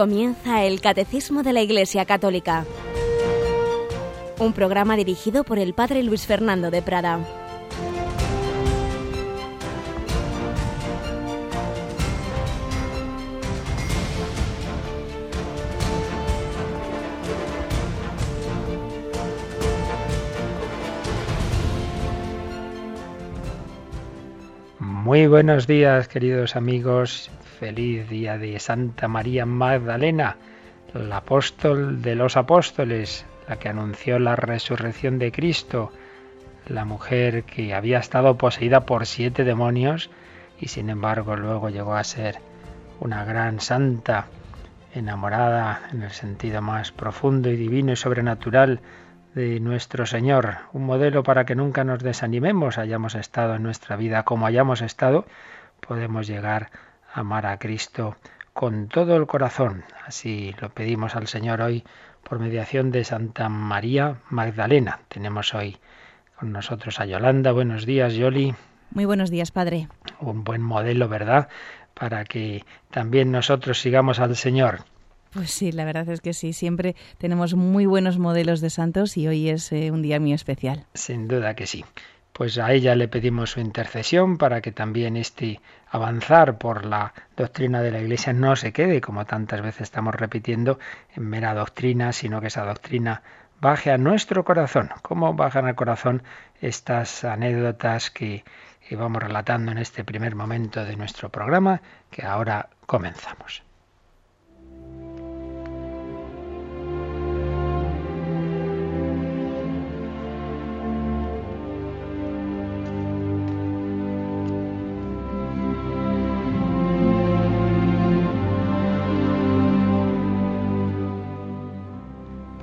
Comienza 0.00 0.64
el 0.64 0.80
Catecismo 0.80 1.42
de 1.42 1.52
la 1.52 1.60
Iglesia 1.60 2.06
Católica, 2.06 2.64
un 4.38 4.54
programa 4.54 4.96
dirigido 4.96 5.44
por 5.44 5.58
el 5.58 5.74
Padre 5.74 6.02
Luis 6.02 6.26
Fernando 6.26 6.70
de 6.70 6.80
Prada. 6.80 7.20
Muy 24.78 25.26
buenos 25.26 25.66
días, 25.66 26.08
queridos 26.08 26.56
amigos. 26.56 27.30
Feliz 27.60 28.08
día 28.08 28.38
de 28.38 28.58
Santa 28.58 29.06
María 29.06 29.44
Magdalena, 29.44 30.38
el 30.94 31.12
apóstol 31.12 32.00
de 32.00 32.14
los 32.14 32.38
apóstoles, 32.38 33.26
la 33.46 33.56
que 33.56 33.68
anunció 33.68 34.18
la 34.18 34.34
resurrección 34.34 35.18
de 35.18 35.30
Cristo, 35.30 35.92
la 36.66 36.86
mujer 36.86 37.44
que 37.44 37.74
había 37.74 37.98
estado 37.98 38.38
poseída 38.38 38.86
por 38.86 39.04
siete 39.04 39.44
demonios 39.44 40.08
y 40.58 40.68
sin 40.68 40.88
embargo 40.88 41.36
luego 41.36 41.68
llegó 41.68 41.96
a 41.96 42.02
ser 42.02 42.38
una 42.98 43.26
gran 43.26 43.60
santa, 43.60 44.28
enamorada 44.94 45.82
en 45.92 46.02
el 46.02 46.12
sentido 46.12 46.62
más 46.62 46.92
profundo 46.92 47.50
y 47.50 47.56
divino 47.56 47.92
y 47.92 47.96
sobrenatural 47.96 48.80
de 49.34 49.60
nuestro 49.60 50.06
Señor, 50.06 50.60
un 50.72 50.86
modelo 50.86 51.22
para 51.22 51.44
que 51.44 51.56
nunca 51.56 51.84
nos 51.84 52.02
desanimemos, 52.02 52.78
hayamos 52.78 53.14
estado 53.14 53.56
en 53.56 53.62
nuestra 53.62 53.96
vida 53.96 54.22
como 54.22 54.46
hayamos 54.46 54.80
estado, 54.80 55.26
podemos 55.86 56.26
llegar 56.26 56.70
a 56.72 56.89
amar 57.12 57.46
a 57.46 57.58
Cristo 57.58 58.16
con 58.52 58.88
todo 58.88 59.16
el 59.16 59.26
corazón. 59.26 59.84
Así 60.06 60.54
lo 60.60 60.70
pedimos 60.70 61.16
al 61.16 61.26
Señor 61.26 61.60
hoy 61.60 61.84
por 62.22 62.38
mediación 62.38 62.90
de 62.90 63.04
Santa 63.04 63.48
María 63.48 64.16
Magdalena. 64.28 65.00
Tenemos 65.08 65.54
hoy 65.54 65.78
con 66.38 66.52
nosotros 66.52 67.00
a 67.00 67.06
Yolanda. 67.06 67.52
Buenos 67.52 67.86
días, 67.86 68.14
Yoli. 68.14 68.54
Muy 68.90 69.04
buenos 69.04 69.30
días, 69.30 69.50
Padre. 69.50 69.88
Un 70.20 70.42
buen 70.42 70.62
modelo, 70.62 71.08
¿verdad? 71.08 71.48
Para 71.94 72.24
que 72.24 72.64
también 72.90 73.30
nosotros 73.30 73.80
sigamos 73.80 74.18
al 74.18 74.36
Señor. 74.36 74.84
Pues 75.32 75.52
sí, 75.52 75.70
la 75.70 75.84
verdad 75.84 76.08
es 76.08 76.20
que 76.20 76.32
sí, 76.32 76.52
siempre 76.52 76.96
tenemos 77.18 77.54
muy 77.54 77.86
buenos 77.86 78.18
modelos 78.18 78.60
de 78.60 78.70
santos 78.70 79.16
y 79.16 79.28
hoy 79.28 79.48
es 79.48 79.70
eh, 79.70 79.92
un 79.92 80.02
día 80.02 80.18
muy 80.18 80.32
especial. 80.32 80.86
Sin 80.94 81.28
duda 81.28 81.54
que 81.54 81.66
sí. 81.66 81.84
Pues 82.32 82.58
a 82.58 82.72
ella 82.72 82.94
le 82.94 83.08
pedimos 83.08 83.50
su 83.50 83.60
intercesión 83.60 84.38
para 84.38 84.60
que 84.60 84.72
también 84.72 85.16
este 85.16 85.60
avanzar 85.90 86.58
por 86.58 86.84
la 86.84 87.12
doctrina 87.36 87.82
de 87.82 87.90
la 87.90 88.00
Iglesia 88.00 88.32
no 88.32 88.56
se 88.56 88.72
quede, 88.72 89.00
como 89.00 89.26
tantas 89.26 89.60
veces 89.62 89.82
estamos 89.82 90.14
repitiendo, 90.14 90.78
en 91.14 91.28
mera 91.28 91.54
doctrina, 91.54 92.12
sino 92.12 92.40
que 92.40 92.46
esa 92.46 92.64
doctrina 92.64 93.22
baje 93.60 93.90
a 93.90 93.98
nuestro 93.98 94.44
corazón. 94.44 94.90
¿Cómo 95.02 95.34
bajan 95.34 95.66
al 95.66 95.74
corazón 95.74 96.22
estas 96.60 97.24
anécdotas 97.24 98.10
que 98.10 98.44
vamos 98.92 99.22
relatando 99.22 99.72
en 99.72 99.78
este 99.78 100.04
primer 100.04 100.34
momento 100.34 100.84
de 100.84 100.96
nuestro 100.96 101.28
programa 101.28 101.82
que 102.10 102.24
ahora 102.24 102.70
comenzamos? 102.86 103.69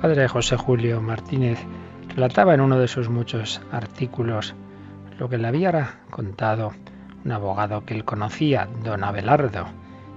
Padre 0.08 0.26
José 0.26 0.56
Julio 0.56 1.02
Martínez 1.02 1.58
relataba 2.14 2.54
en 2.54 2.62
uno 2.62 2.78
de 2.78 2.88
sus 2.88 3.10
muchos 3.10 3.60
artículos 3.70 4.54
lo 5.18 5.28
que 5.28 5.36
le 5.36 5.46
había 5.46 5.98
contado 6.08 6.72
un 7.26 7.32
abogado 7.32 7.84
que 7.84 7.92
él 7.92 8.06
conocía, 8.06 8.70
don 8.82 9.04
Abelardo. 9.04 9.66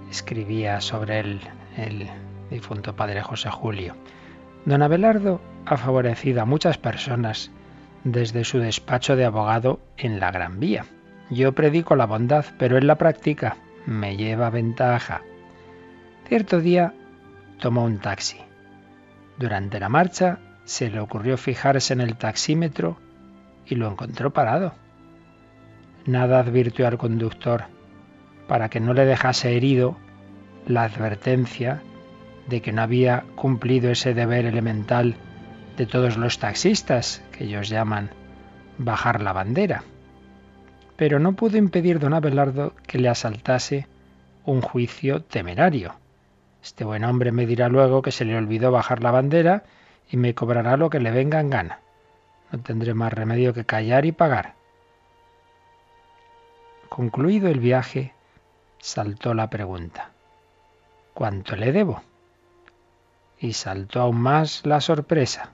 Escribía 0.10 0.80
sobre 0.80 1.20
él 1.20 1.42
el 1.76 2.08
difunto 2.50 2.96
padre 2.96 3.22
José 3.22 3.50
Julio. 3.50 3.98
Don 4.64 4.82
Abelardo 4.82 5.42
ha 5.66 5.76
favorecido 5.76 6.42
a 6.42 6.46
muchas 6.46 6.78
personas 6.78 7.52
desde 8.06 8.46
su 8.46 8.60
despacho 8.60 9.18
de 9.18 9.26
abogado 9.26 9.82
en 9.98 10.22
la 10.22 10.32
Gran 10.32 10.62
Vía. 10.62 10.86
Yo 11.30 11.52
predico 11.52 11.98
la 11.98 12.06
bondad, 12.06 12.46
pero 12.58 12.78
en 12.78 12.88
la 12.88 12.96
práctica 12.96 13.58
me 13.86 14.16
lleva 14.16 14.50
ventaja. 14.52 15.22
Cierto 16.30 16.62
día 16.62 16.94
tomó 17.60 17.84
un 17.84 18.00
taxi. 18.00 18.38
Durante 19.42 19.80
la 19.80 19.90
marcha 19.90 20.38
se 20.66 20.92
le 20.92 21.00
ocurrió 21.00 21.36
fijarse 21.36 21.94
en 21.94 22.02
el 22.02 22.16
taxímetro 22.16 23.00
y 23.66 23.74
lo 23.74 23.90
encontró 23.90 24.30
parado. 24.32 24.76
Nada 26.06 26.40
advirtió 26.40 26.86
al 26.86 27.00
conductor 27.00 27.64
para 28.48 28.70
que 28.70 28.80
no 28.80 28.94
le 28.94 29.04
dejase 29.04 29.58
herido 29.58 29.98
la 30.68 30.84
advertencia 30.84 31.82
de 32.50 32.62
que 32.62 32.72
no 32.72 32.84
había 32.84 33.24
cumplido 33.34 33.90
ese 33.90 34.14
deber 34.14 34.46
elemental 34.46 35.16
de 35.76 35.88
todos 35.88 36.18
los 36.18 36.38
taxistas, 36.38 37.24
que 37.32 37.46
ellos 37.46 37.68
llaman 37.68 38.12
bajar 38.78 39.24
la 39.24 39.34
bandera. 39.34 39.84
Pero 40.98 41.18
no 41.18 41.34
pudo 41.34 41.58
impedir 41.58 41.98
don 41.98 42.14
Abelardo 42.14 42.76
que 42.86 43.00
le 43.00 43.10
asaltase 43.10 43.88
un 44.46 44.62
juicio 44.62 45.24
temerario. 45.24 45.96
Este 46.64 46.84
buen 46.84 47.04
hombre 47.04 47.32
me 47.32 47.46
dirá 47.46 47.70
luego 47.70 48.02
que 48.02 48.12
se 48.12 48.26
le 48.26 48.38
olvidó 48.38 48.72
bajar 48.72 49.02
la 49.02 49.12
bandera 49.12 49.64
y 50.10 50.18
me 50.18 50.36
cobrará 50.36 50.78
lo 50.78 50.90
que 50.90 51.00
le 51.00 51.12
venga 51.12 51.40
en 51.40 51.50
gana. 51.50 51.80
No 52.52 52.60
tendré 52.60 52.94
más 52.94 53.14
remedio 53.14 53.54
que 53.54 53.66
callar 53.66 54.06
y 54.06 54.12
pagar. 54.12 54.54
Concluido 56.90 57.50
el 57.50 57.60
viaje, 57.60 58.14
saltó 58.80 59.34
la 59.34 59.50
pregunta. 59.50 60.12
¿Cuánto 61.14 61.56
le 61.56 61.72
debo? 61.72 62.02
Y 63.40 63.54
saltó 63.54 64.02
aún 64.02 64.22
más 64.22 64.66
la 64.66 64.82
sorpresa. 64.82 65.52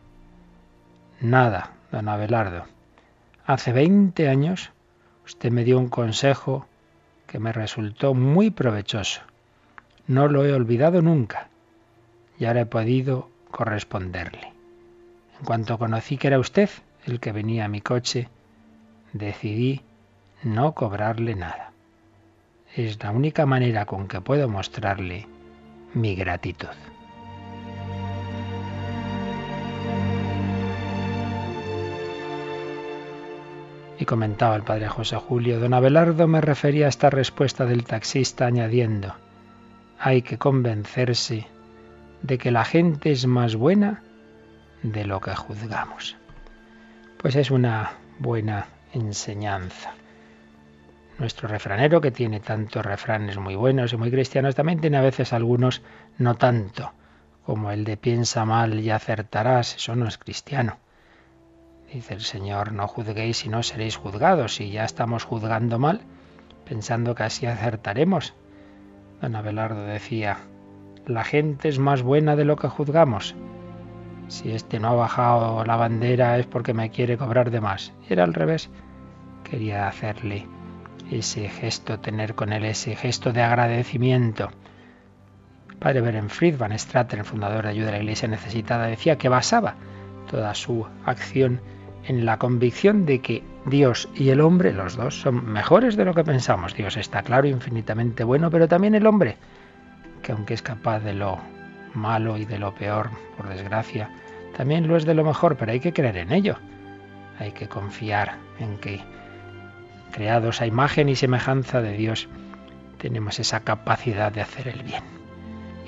Nada, 1.22 1.74
don 1.91 2.09
Abelardo. 2.09 2.66
Hace 3.45 3.72
veinte 3.72 4.28
años 4.28 4.72
usted 5.25 5.51
me 5.51 5.63
dio 5.63 5.78
un 5.79 5.89
consejo 5.89 6.66
que 7.28 7.39
me 7.39 7.53
resultó 7.53 8.13
muy 8.13 8.50
provechoso. 8.50 9.22
No 10.07 10.29
lo 10.29 10.45
he 10.45 10.53
olvidado 10.53 11.01
nunca 11.01 11.50
y 12.40 12.45
ahora 12.45 12.62
he 12.62 12.66
podido 12.66 13.29
corresponderle. 13.51 14.53
En 15.40 15.45
cuanto 15.45 15.78
conocí 15.78 16.18
que 16.18 16.28
era 16.28 16.40
usted 16.40 16.69
el 17.06 17.19
que 17.19 17.31
venía 17.31 17.66
a 17.66 17.69
mi 17.69 17.81
coche, 17.81 18.29
decidí 19.13 19.81
no 20.44 20.73
cobrarle 20.73 21.35
nada. 21.35 21.72
Es 22.75 23.03
la 23.03 23.12
única 23.12 23.45
manera 23.45 23.85
con 23.85 24.07
que 24.07 24.22
puedo 24.22 24.47
mostrarle 24.47 25.28
mi 25.94 26.16
gratitud. 26.16 26.68
Y 34.00 34.06
comentaba 34.06 34.56
el 34.56 34.63
padre 34.63 34.88
José 34.88 35.16
Julio, 35.18 35.59
don 35.59 35.74
Abelardo 35.74 36.28
me 36.28 36.39
refería 36.39 36.85
a 36.85 36.89
esta 36.89 37.09
respuesta 37.09 37.66
del 37.66 37.84
taxista 37.84 38.45
añadiendo, 38.45 39.16
hay 39.99 40.21
que 40.21 40.37
convencerse 40.37 41.47
de 42.21 42.37
que 42.37 42.51
la 42.51 42.65
gente 42.65 43.11
es 43.11 43.25
más 43.25 43.55
buena 43.55 44.03
de 44.83 45.05
lo 45.05 45.19
que 45.21 45.35
juzgamos. 45.35 46.15
Pues 47.17 47.35
es 47.35 47.51
una 47.51 47.94
buena 48.19 48.67
enseñanza. 48.94 49.94
Nuestro 51.17 51.47
refranero, 51.47 51.99
que 51.99 52.11
tiene 52.11 52.39
tantos 52.39 52.85
refranes 52.85 53.38
muy 53.38 53.55
buenos 53.55 53.91
y 53.91 53.97
muy 53.97 54.11
cristianos, 54.11 54.53
también 54.53 54.79
tiene 54.79 54.97
a 54.97 55.01
veces 55.01 55.33
algunos 55.33 55.81
no 56.19 56.35
tanto, 56.35 56.93
como 57.43 57.71
el 57.71 57.85
de 57.85 57.97
piensa 57.97 58.45
mal 58.45 58.79
y 58.79 58.91
acertarás, 58.91 59.75
eso 59.77 59.95
no 59.95 60.07
es 60.07 60.19
cristiano. 60.19 60.77
Dice 61.91 62.13
el 62.13 62.21
Señor, 62.21 62.71
no 62.71 62.88
juzguéis 62.88 63.45
y 63.45 63.50
no 63.50 63.63
seréis 63.63 63.95
juzgados, 63.95 64.59
y 64.61 64.69
ya 64.69 64.83
estamos 64.83 65.23
juzgando 65.23 65.79
mal, 65.79 66.01
pensando 66.65 67.15
que 67.15 67.23
así 67.23 67.47
acertaremos. 67.47 68.35
Don 69.21 69.35
Abelardo 69.35 69.83
decía, 69.83 70.37
la 71.07 71.23
gente 71.23 71.69
es 71.69 71.79
más 71.79 72.01
buena 72.01 72.35
de 72.35 72.45
lo 72.45 72.55
que 72.55 72.67
juzgamos. 72.67 73.35
Si 74.27 74.51
este 74.51 74.79
no 74.79 74.89
ha 74.89 74.93
bajado 74.93 75.63
la 75.63 75.75
bandera 75.75 76.37
es 76.37 76.45
porque 76.45 76.73
me 76.73 76.89
quiere 76.89 77.17
cobrar 77.17 77.49
de 77.49 77.61
más. 77.61 77.93
Era 78.09 78.23
al 78.23 78.33
revés. 78.33 78.69
Quería 79.43 79.87
hacerle 79.87 80.45
ese 81.09 81.47
gesto, 81.47 81.99
tener 81.99 82.35
con 82.35 82.51
él 82.51 82.65
ese 82.65 82.95
gesto 82.95 83.31
de 83.31 83.41
agradecimiento. 83.41 84.49
padre 85.79 86.01
Berenfried 86.01 86.57
van 86.57 86.77
Straten, 86.77 87.19
el 87.19 87.25
fundador 87.25 87.63
de 87.63 87.69
Ayuda 87.69 87.89
a 87.89 87.91
la 87.91 87.99
Iglesia 87.99 88.27
Necesitada, 88.27 88.87
decía 88.87 89.17
que 89.17 89.29
basaba 89.29 89.75
toda 90.29 90.53
su 90.53 90.85
acción 91.05 91.61
en 92.03 92.25
la 92.25 92.37
convicción 92.37 93.05
de 93.05 93.19
que 93.19 93.43
Dios 93.69 94.07
y 94.15 94.29
el 94.29 94.41
hombre, 94.41 94.73
los 94.73 94.95
dos, 94.95 95.19
son 95.19 95.45
mejores 95.45 95.97
de 95.97 96.05
lo 96.05 96.13
que 96.13 96.23
pensamos. 96.23 96.73
Dios 96.73 96.95
está 96.97 97.21
claro, 97.21 97.47
infinitamente 97.47 98.23
bueno, 98.23 98.49
pero 98.49 98.67
también 98.67 98.95
el 98.95 99.05
hombre, 99.05 99.37
que 100.21 100.31
aunque 100.31 100.53
es 100.53 100.61
capaz 100.61 100.99
de 100.99 101.13
lo 101.13 101.39
malo 101.93 102.37
y 102.37 102.45
de 102.45 102.59
lo 102.59 102.73
peor, 102.73 103.09
por 103.35 103.49
desgracia, 103.49 104.09
también 104.55 104.87
lo 104.87 104.95
es 104.95 105.05
de 105.05 105.13
lo 105.13 105.23
mejor, 105.23 105.57
pero 105.57 105.71
hay 105.71 105.79
que 105.79 105.93
creer 105.93 106.17
en 106.17 106.31
ello. 106.31 106.57
Hay 107.39 107.51
que 107.51 107.67
confiar 107.67 108.37
en 108.59 108.77
que, 108.77 109.01
creados 110.11 110.61
a 110.61 110.65
imagen 110.65 111.09
y 111.09 111.15
semejanza 111.15 111.81
de 111.81 111.91
Dios, 111.91 112.27
tenemos 112.97 113.39
esa 113.39 113.59
capacidad 113.59 114.31
de 114.31 114.41
hacer 114.41 114.69
el 114.69 114.81
bien. 114.83 115.03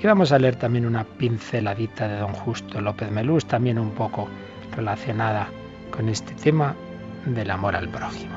Y 0.02 0.06
vamos 0.06 0.32
a 0.32 0.38
leer 0.38 0.56
también 0.56 0.86
una 0.86 1.04
pinceladita 1.04 2.08
de 2.08 2.18
don 2.18 2.32
Justo 2.32 2.80
López 2.80 3.10
Melús, 3.10 3.46
también 3.46 3.78
un 3.78 3.90
poco 3.90 4.28
relacionada 4.76 5.48
con 5.90 6.08
este 6.08 6.34
tema 6.34 6.76
del 7.26 7.50
amor 7.50 7.76
al 7.76 7.88
prójimo. 7.88 8.34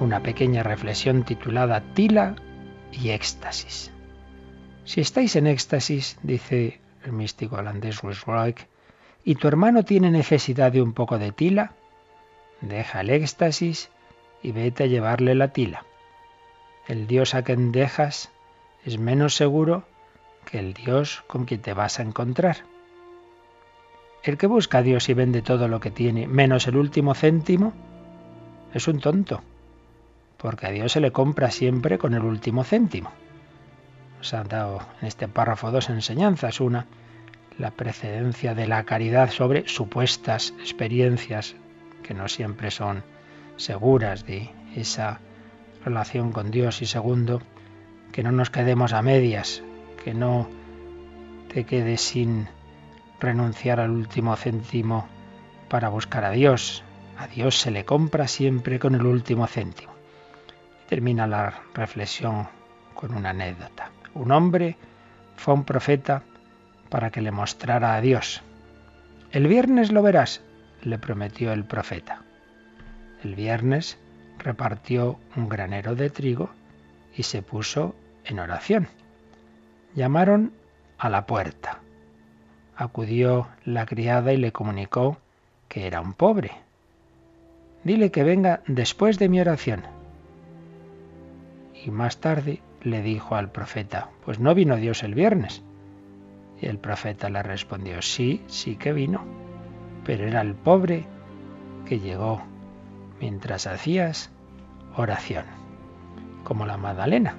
Una 0.00 0.20
pequeña 0.20 0.62
reflexión 0.62 1.24
titulada 1.24 1.80
Tila 1.94 2.36
y 2.92 3.10
éxtasis. 3.10 3.90
Si 4.84 5.00
estáis 5.00 5.36
en 5.36 5.46
éxtasis, 5.46 6.18
dice 6.22 6.80
el 7.04 7.12
místico 7.12 7.56
holandés 7.56 8.02
Roek, 8.02 8.68
y 9.24 9.36
tu 9.36 9.48
hermano 9.48 9.84
tiene 9.84 10.10
necesidad 10.10 10.72
de 10.72 10.82
un 10.82 10.92
poco 10.92 11.18
de 11.18 11.32
tila, 11.32 11.72
deja 12.60 13.00
el 13.00 13.10
éxtasis 13.10 13.90
y 14.42 14.52
vete 14.52 14.84
a 14.84 14.86
llevarle 14.86 15.34
la 15.34 15.48
tila. 15.48 15.84
El 16.86 17.06
Dios 17.06 17.34
a 17.34 17.42
quien 17.42 17.72
dejas 17.72 18.30
es 18.84 18.98
menos 18.98 19.34
seguro 19.34 19.84
que 20.44 20.58
el 20.58 20.74
Dios 20.74 21.24
con 21.26 21.46
quien 21.46 21.62
te 21.62 21.72
vas 21.72 21.98
a 21.98 22.02
encontrar. 22.02 22.58
El 24.24 24.38
que 24.38 24.46
busca 24.46 24.78
a 24.78 24.82
Dios 24.82 25.10
y 25.10 25.14
vende 25.14 25.42
todo 25.42 25.68
lo 25.68 25.80
que 25.80 25.90
tiene, 25.90 26.26
menos 26.26 26.66
el 26.66 26.78
último 26.78 27.14
céntimo, 27.14 27.74
es 28.72 28.88
un 28.88 28.98
tonto, 28.98 29.42
porque 30.38 30.66
a 30.66 30.70
Dios 30.70 30.92
se 30.92 31.00
le 31.00 31.12
compra 31.12 31.50
siempre 31.50 31.98
con 31.98 32.14
el 32.14 32.22
último 32.22 32.64
céntimo. 32.64 33.12
Nos 34.16 34.32
han 34.32 34.48
dado 34.48 34.80
en 35.02 35.08
este 35.08 35.28
párrafo 35.28 35.70
dos 35.70 35.90
enseñanzas. 35.90 36.62
Una, 36.62 36.86
la 37.58 37.70
precedencia 37.70 38.54
de 38.54 38.66
la 38.66 38.84
caridad 38.84 39.30
sobre 39.30 39.68
supuestas 39.68 40.54
experiencias 40.58 41.54
que 42.02 42.14
no 42.14 42.26
siempre 42.28 42.70
son 42.70 43.04
seguras 43.56 44.24
de 44.24 44.50
esa 44.74 45.20
relación 45.84 46.32
con 46.32 46.50
Dios 46.50 46.80
y 46.80 46.86
segundo, 46.86 47.42
que 48.10 48.22
no 48.22 48.32
nos 48.32 48.48
quedemos 48.48 48.94
a 48.94 49.02
medias, 49.02 49.62
que 50.02 50.14
no 50.14 50.48
te 51.52 51.64
quedes 51.64 52.00
sin 52.00 52.48
renunciar 53.20 53.80
al 53.80 53.90
último 53.90 54.36
céntimo 54.36 55.06
para 55.68 55.88
buscar 55.88 56.24
a 56.24 56.30
Dios. 56.30 56.82
A 57.18 57.26
Dios 57.26 57.58
se 57.58 57.70
le 57.70 57.84
compra 57.84 58.28
siempre 58.28 58.78
con 58.78 58.94
el 58.94 59.06
último 59.06 59.46
céntimo. 59.46 59.92
Termina 60.88 61.26
la 61.26 61.62
reflexión 61.74 62.48
con 62.94 63.14
una 63.14 63.30
anécdota. 63.30 63.90
Un 64.14 64.32
hombre 64.32 64.76
fue 65.36 65.54
un 65.54 65.64
profeta 65.64 66.22
para 66.88 67.10
que 67.10 67.20
le 67.20 67.30
mostrara 67.30 67.94
a 67.94 68.00
Dios. 68.00 68.42
El 69.32 69.48
viernes 69.48 69.90
lo 69.90 70.02
verás, 70.02 70.42
le 70.82 70.98
prometió 70.98 71.52
el 71.52 71.64
profeta. 71.64 72.22
El 73.22 73.34
viernes 73.34 73.98
repartió 74.38 75.18
un 75.36 75.48
granero 75.48 75.94
de 75.94 76.10
trigo 76.10 76.50
y 77.16 77.22
se 77.22 77.42
puso 77.42 77.94
en 78.24 78.38
oración. 78.38 78.88
Llamaron 79.94 80.52
a 80.98 81.08
la 81.08 81.26
puerta. 81.26 81.80
Acudió 82.76 83.48
la 83.64 83.86
criada 83.86 84.32
y 84.32 84.36
le 84.36 84.52
comunicó 84.52 85.18
que 85.68 85.86
era 85.86 86.00
un 86.00 86.12
pobre. 86.12 86.52
Dile 87.84 88.10
que 88.10 88.24
venga 88.24 88.62
después 88.66 89.18
de 89.18 89.28
mi 89.28 89.40
oración. 89.40 89.82
Y 91.84 91.90
más 91.90 92.18
tarde 92.18 92.60
le 92.82 93.02
dijo 93.02 93.36
al 93.36 93.50
profeta, 93.50 94.08
pues 94.24 94.40
no 94.40 94.54
vino 94.54 94.76
Dios 94.76 95.02
el 95.02 95.14
viernes. 95.14 95.62
Y 96.60 96.66
el 96.66 96.78
profeta 96.78 97.28
le 97.30 97.42
respondió, 97.42 98.02
sí, 98.02 98.42
sí 98.46 98.76
que 98.76 98.92
vino, 98.92 99.24
pero 100.04 100.26
era 100.26 100.40
el 100.40 100.54
pobre 100.54 101.04
que 101.86 102.00
llegó 102.00 102.42
mientras 103.20 103.66
hacías 103.66 104.30
oración, 104.96 105.44
como 106.42 106.66
la 106.66 106.76
Magdalena, 106.76 107.36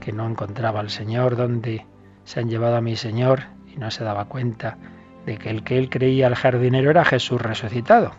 que 0.00 0.12
no 0.12 0.26
encontraba 0.26 0.80
al 0.80 0.90
Señor 0.90 1.36
donde 1.36 1.84
se 2.24 2.40
han 2.40 2.48
llevado 2.48 2.76
a 2.76 2.80
mi 2.80 2.96
Señor 2.96 3.44
y 3.74 3.78
no 3.78 3.90
se 3.90 4.04
daba 4.04 4.26
cuenta 4.26 4.78
de 5.26 5.36
que 5.38 5.50
el 5.50 5.62
que 5.62 5.78
él 5.78 5.90
creía 5.90 6.26
el 6.26 6.34
jardinero 6.34 6.90
era 6.90 7.04
Jesús 7.04 7.40
resucitado. 7.40 8.12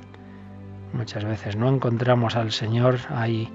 Muchas 0.93 1.23
veces 1.23 1.55
no 1.55 1.69
encontramos 1.69 2.35
al 2.35 2.51
Señor 2.51 2.99
ahí 3.09 3.49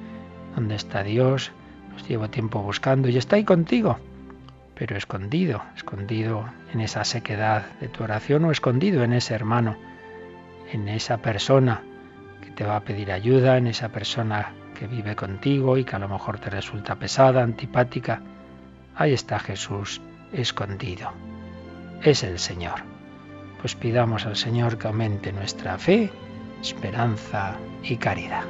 donde 0.55 0.75
está 0.75 1.03
Dios, 1.03 1.53
nos 1.93 2.09
llevo 2.09 2.29
tiempo 2.29 2.63
buscando 2.63 3.09
y 3.09 3.17
está 3.17 3.37
ahí 3.37 3.45
contigo, 3.45 3.99
pero 4.75 4.97
escondido, 4.97 5.63
escondido 5.77 6.49
en 6.73 6.81
esa 6.81 7.05
sequedad 7.05 7.67
de 7.81 7.89
tu 7.89 8.05
oración 8.05 8.45
o 8.45 8.51
escondido 8.51 9.05
en 9.05 9.13
ese 9.13 9.35
hermano, 9.35 9.77
en 10.73 10.89
esa 10.89 11.19
persona 11.19 11.83
te 12.57 12.65
va 12.65 12.77
a 12.77 12.81
pedir 12.81 13.13
ayuda 13.13 13.59
en 13.59 13.67
esa 13.67 13.91
persona 13.91 14.53
que 14.75 14.87
vive 14.87 15.15
contigo 15.15 15.77
y 15.77 15.85
que 15.85 15.97
a 15.97 15.99
lo 15.99 16.09
mejor 16.09 16.39
te 16.39 16.51
resulta 16.51 16.97
pesada, 16.97 17.43
antipática. 17.43 18.23
Ahí 18.97 19.13
está 19.13 19.39
Jesús 19.39 20.01
escondido. 20.33 21.13
Es 22.03 22.23
el 22.23 22.39
Señor. 22.39 22.83
Pues 23.61 23.75
pidamos 23.75 24.27
al 24.27 24.37
Señor 24.37 24.79
que 24.79 24.87
aumente 24.87 25.33
nuestra 25.33 25.79
fe, 25.79 26.11
esperanza 26.61 27.57
y 27.83 27.97
caridad. 27.97 28.45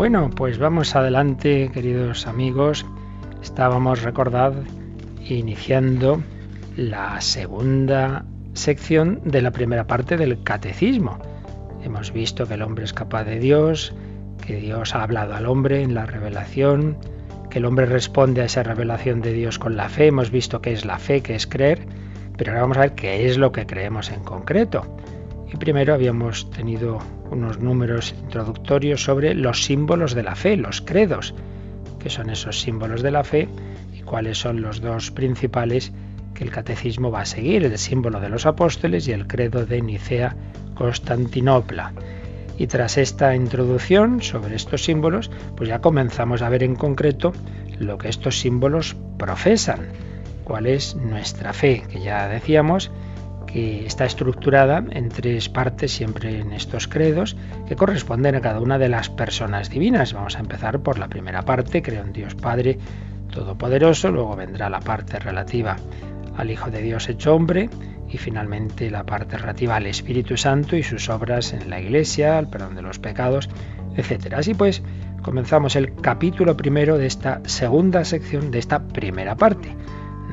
Bueno, 0.00 0.30
pues 0.34 0.56
vamos 0.56 0.96
adelante, 0.96 1.70
queridos 1.74 2.26
amigos. 2.26 2.86
Estábamos, 3.42 4.02
recordad, 4.02 4.54
iniciando 5.28 6.22
la 6.74 7.20
segunda 7.20 8.24
sección 8.54 9.20
de 9.26 9.42
la 9.42 9.50
primera 9.50 9.86
parte 9.86 10.16
del 10.16 10.42
catecismo. 10.42 11.18
Hemos 11.84 12.14
visto 12.14 12.48
que 12.48 12.54
el 12.54 12.62
hombre 12.62 12.84
es 12.86 12.94
capaz 12.94 13.24
de 13.24 13.40
Dios, 13.40 13.92
que 14.46 14.56
Dios 14.56 14.94
ha 14.94 15.02
hablado 15.02 15.34
al 15.34 15.44
hombre 15.44 15.82
en 15.82 15.94
la 15.94 16.06
revelación, 16.06 16.96
que 17.50 17.58
el 17.58 17.66
hombre 17.66 17.84
responde 17.84 18.40
a 18.40 18.46
esa 18.46 18.62
revelación 18.62 19.20
de 19.20 19.34
Dios 19.34 19.58
con 19.58 19.76
la 19.76 19.90
fe. 19.90 20.06
Hemos 20.06 20.30
visto 20.30 20.62
qué 20.62 20.72
es 20.72 20.86
la 20.86 20.98
fe, 20.98 21.20
qué 21.20 21.34
es 21.34 21.46
creer, 21.46 21.86
pero 22.38 22.52
ahora 22.52 22.62
vamos 22.62 22.78
a 22.78 22.80
ver 22.80 22.94
qué 22.94 23.26
es 23.26 23.36
lo 23.36 23.52
que 23.52 23.66
creemos 23.66 24.10
en 24.10 24.24
concreto. 24.24 24.96
Y 25.52 25.56
primero 25.56 25.94
habíamos 25.94 26.48
tenido 26.50 26.98
unos 27.30 27.58
números 27.58 28.14
introductorios 28.22 29.02
sobre 29.02 29.34
los 29.34 29.64
símbolos 29.64 30.14
de 30.14 30.22
la 30.22 30.36
fe, 30.36 30.56
los 30.56 30.80
credos, 30.80 31.34
que 31.98 32.10
son 32.10 32.30
esos 32.30 32.60
símbolos 32.60 33.02
de 33.02 33.10
la 33.10 33.24
fe 33.24 33.48
y 33.92 34.02
cuáles 34.02 34.38
son 34.38 34.62
los 34.62 34.80
dos 34.80 35.10
principales 35.10 35.92
que 36.34 36.44
el 36.44 36.50
catecismo 36.50 37.10
va 37.10 37.22
a 37.22 37.26
seguir, 37.26 37.64
el 37.64 37.78
símbolo 37.78 38.20
de 38.20 38.28
los 38.28 38.46
apóstoles 38.46 39.08
y 39.08 39.12
el 39.12 39.26
credo 39.26 39.66
de 39.66 39.82
Nicea 39.82 40.36
Constantinopla. 40.74 41.92
Y 42.56 42.66
tras 42.66 42.98
esta 42.98 43.34
introducción 43.34 44.22
sobre 44.22 44.54
estos 44.54 44.84
símbolos, 44.84 45.30
pues 45.56 45.68
ya 45.68 45.80
comenzamos 45.80 46.42
a 46.42 46.48
ver 46.48 46.62
en 46.62 46.76
concreto 46.76 47.32
lo 47.78 47.98
que 47.98 48.08
estos 48.08 48.38
símbolos 48.38 48.96
profesan, 49.18 49.80
cuál 50.44 50.66
es 50.66 50.94
nuestra 50.94 51.52
fe, 51.52 51.82
que 51.90 52.00
ya 52.00 52.28
decíamos 52.28 52.90
que 53.52 53.86
está 53.86 54.04
estructurada 54.04 54.84
en 54.90 55.08
tres 55.08 55.48
partes, 55.48 55.92
siempre 55.92 56.38
en 56.38 56.52
estos 56.52 56.88
credos, 56.88 57.36
que 57.66 57.76
corresponden 57.76 58.34
a 58.34 58.40
cada 58.40 58.60
una 58.60 58.78
de 58.78 58.88
las 58.88 59.08
personas 59.08 59.70
divinas. 59.70 60.12
Vamos 60.12 60.36
a 60.36 60.40
empezar 60.40 60.80
por 60.80 60.98
la 60.98 61.08
primera 61.08 61.42
parte, 61.42 61.82
creo 61.82 62.02
en 62.02 62.12
Dios 62.12 62.34
Padre 62.34 62.78
Todopoderoso, 63.30 64.10
luego 64.10 64.36
vendrá 64.36 64.68
la 64.68 64.80
parte 64.80 65.18
relativa 65.18 65.76
al 66.36 66.50
Hijo 66.50 66.70
de 66.70 66.82
Dios 66.82 67.08
hecho 67.08 67.34
hombre 67.34 67.70
y 68.08 68.18
finalmente 68.18 68.90
la 68.90 69.04
parte 69.04 69.38
relativa 69.38 69.76
al 69.76 69.86
Espíritu 69.86 70.36
Santo 70.36 70.76
y 70.76 70.82
sus 70.82 71.08
obras 71.08 71.52
en 71.52 71.70
la 71.70 71.80
Iglesia, 71.80 72.38
al 72.38 72.48
perdón 72.48 72.74
de 72.74 72.82
los 72.82 72.98
pecados, 72.98 73.48
etc. 73.96 74.34
Así 74.34 74.54
pues, 74.54 74.82
comenzamos 75.22 75.76
el 75.76 75.94
capítulo 75.94 76.56
primero 76.56 76.98
de 76.98 77.06
esta 77.06 77.40
segunda 77.44 78.04
sección 78.04 78.50
de 78.50 78.58
esta 78.58 78.80
primera 78.80 79.36
parte. 79.36 79.76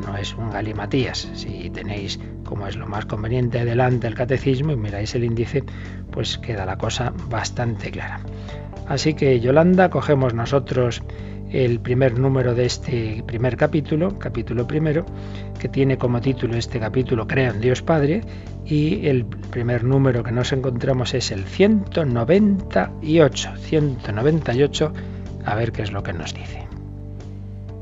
No 0.06 0.18
es 0.18 0.36
un 0.36 0.50
galimatías. 0.50 1.30
Si 1.34 1.70
tenéis, 1.70 2.20
como 2.44 2.68
es 2.68 2.76
lo 2.76 2.88
más 2.88 3.06
conveniente, 3.06 3.66
delante 3.66 4.08
el 4.08 4.16
catecismo 4.16 4.72
y 4.72 4.76
miráis 4.76 5.16
el 5.16 5.24
índice, 5.24 5.64
pues 6.12 6.38
queda 6.38 6.66
la 6.66 6.78
cosa 6.78 7.14
bastante 7.30 7.92
clara. 7.92 8.22
Así 8.88 9.14
que, 9.14 9.40
Yolanda, 9.40 9.90
cogemos 9.90 10.34
nosotros 10.34 11.04
el 11.52 11.80
primer 11.80 12.20
número 12.20 12.54
de 12.56 12.66
este 12.66 13.24
primer 13.26 13.56
capítulo, 13.58 14.20
capítulo 14.20 14.68
primero, 14.68 15.06
que 15.60 15.70
tiene 15.70 15.98
como 15.98 16.22
título 16.22 16.58
este 16.58 16.80
capítulo 16.80 17.26
Creo 17.28 17.54
en 17.54 17.62
Dios 17.62 17.82
Padre, 17.82 18.22
y 18.66 19.08
el 19.08 19.26
primer 19.26 19.84
número 19.84 20.24
que 20.24 20.32
nos 20.32 20.52
encontramos 20.52 21.14
es 21.14 21.32
el 21.32 21.46
198. 21.46 23.50
198, 23.58 24.94
a 25.46 25.56
ver 25.56 25.72
qué 25.72 25.84
es 25.84 25.92
lo 25.92 26.04
que 26.04 26.14
nos 26.14 26.34
dice. 26.34 26.68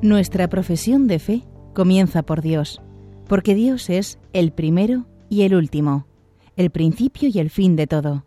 Nuestra 0.01 0.49
profesión 0.49 1.07
de 1.07 1.19
fe 1.19 1.43
comienza 1.75 2.23
por 2.23 2.41
Dios, 2.41 2.81
porque 3.27 3.53
Dios 3.53 3.91
es 3.91 4.17
el 4.33 4.51
primero 4.51 5.05
y 5.29 5.43
el 5.43 5.53
último, 5.53 6.07
el 6.55 6.71
principio 6.71 7.29
y 7.31 7.37
el 7.37 7.51
fin 7.51 7.75
de 7.75 7.85
todo. 7.85 8.25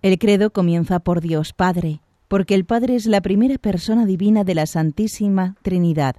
El 0.00 0.18
credo 0.18 0.50
comienza 0.50 1.00
por 1.00 1.20
Dios 1.20 1.52
Padre, 1.52 2.00
porque 2.28 2.54
el 2.54 2.64
Padre 2.64 2.94
es 2.94 3.04
la 3.04 3.20
primera 3.20 3.58
persona 3.58 4.06
divina 4.06 4.44
de 4.44 4.54
la 4.54 4.66
Santísima 4.66 5.56
Trinidad. 5.60 6.16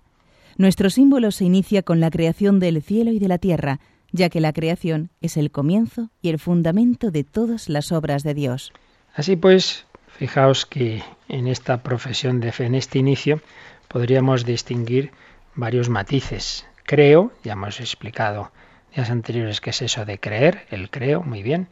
Nuestro 0.57 0.89
símbolo 0.89 1.31
se 1.31 1.45
inicia 1.45 1.81
con 1.81 1.99
la 1.99 2.11
creación 2.11 2.59
del 2.59 2.83
cielo 2.83 3.11
y 3.11 3.19
de 3.19 3.27
la 3.27 3.37
tierra, 3.37 3.79
ya 4.11 4.29
que 4.29 4.41
la 4.41 4.53
creación 4.53 5.09
es 5.21 5.37
el 5.37 5.51
comienzo 5.51 6.09
y 6.21 6.29
el 6.29 6.39
fundamento 6.39 7.11
de 7.11 7.23
todas 7.23 7.69
las 7.69 7.91
obras 7.91 8.23
de 8.23 8.33
Dios. 8.33 8.73
Así 9.15 9.35
pues, 9.35 9.85
fijaos 10.07 10.65
que 10.65 11.01
en 11.29 11.47
esta 11.47 11.81
profesión 11.81 12.39
de 12.39 12.51
fe, 12.51 12.65
en 12.65 12.75
este 12.75 12.99
inicio, 12.99 13.41
podríamos 13.87 14.45
distinguir 14.45 15.11
varios 15.57 15.89
matices. 15.89 16.65
Creo, 16.85 17.33
ya 17.43 17.53
hemos 17.53 17.81
explicado 17.81 18.51
días 18.95 19.09
anteriores 19.09 19.59
qué 19.59 19.71
es 19.71 19.81
eso 19.81 20.05
de 20.05 20.19
creer, 20.19 20.65
el 20.69 20.89
creo, 20.89 21.21
muy 21.21 21.43
bien. 21.43 21.67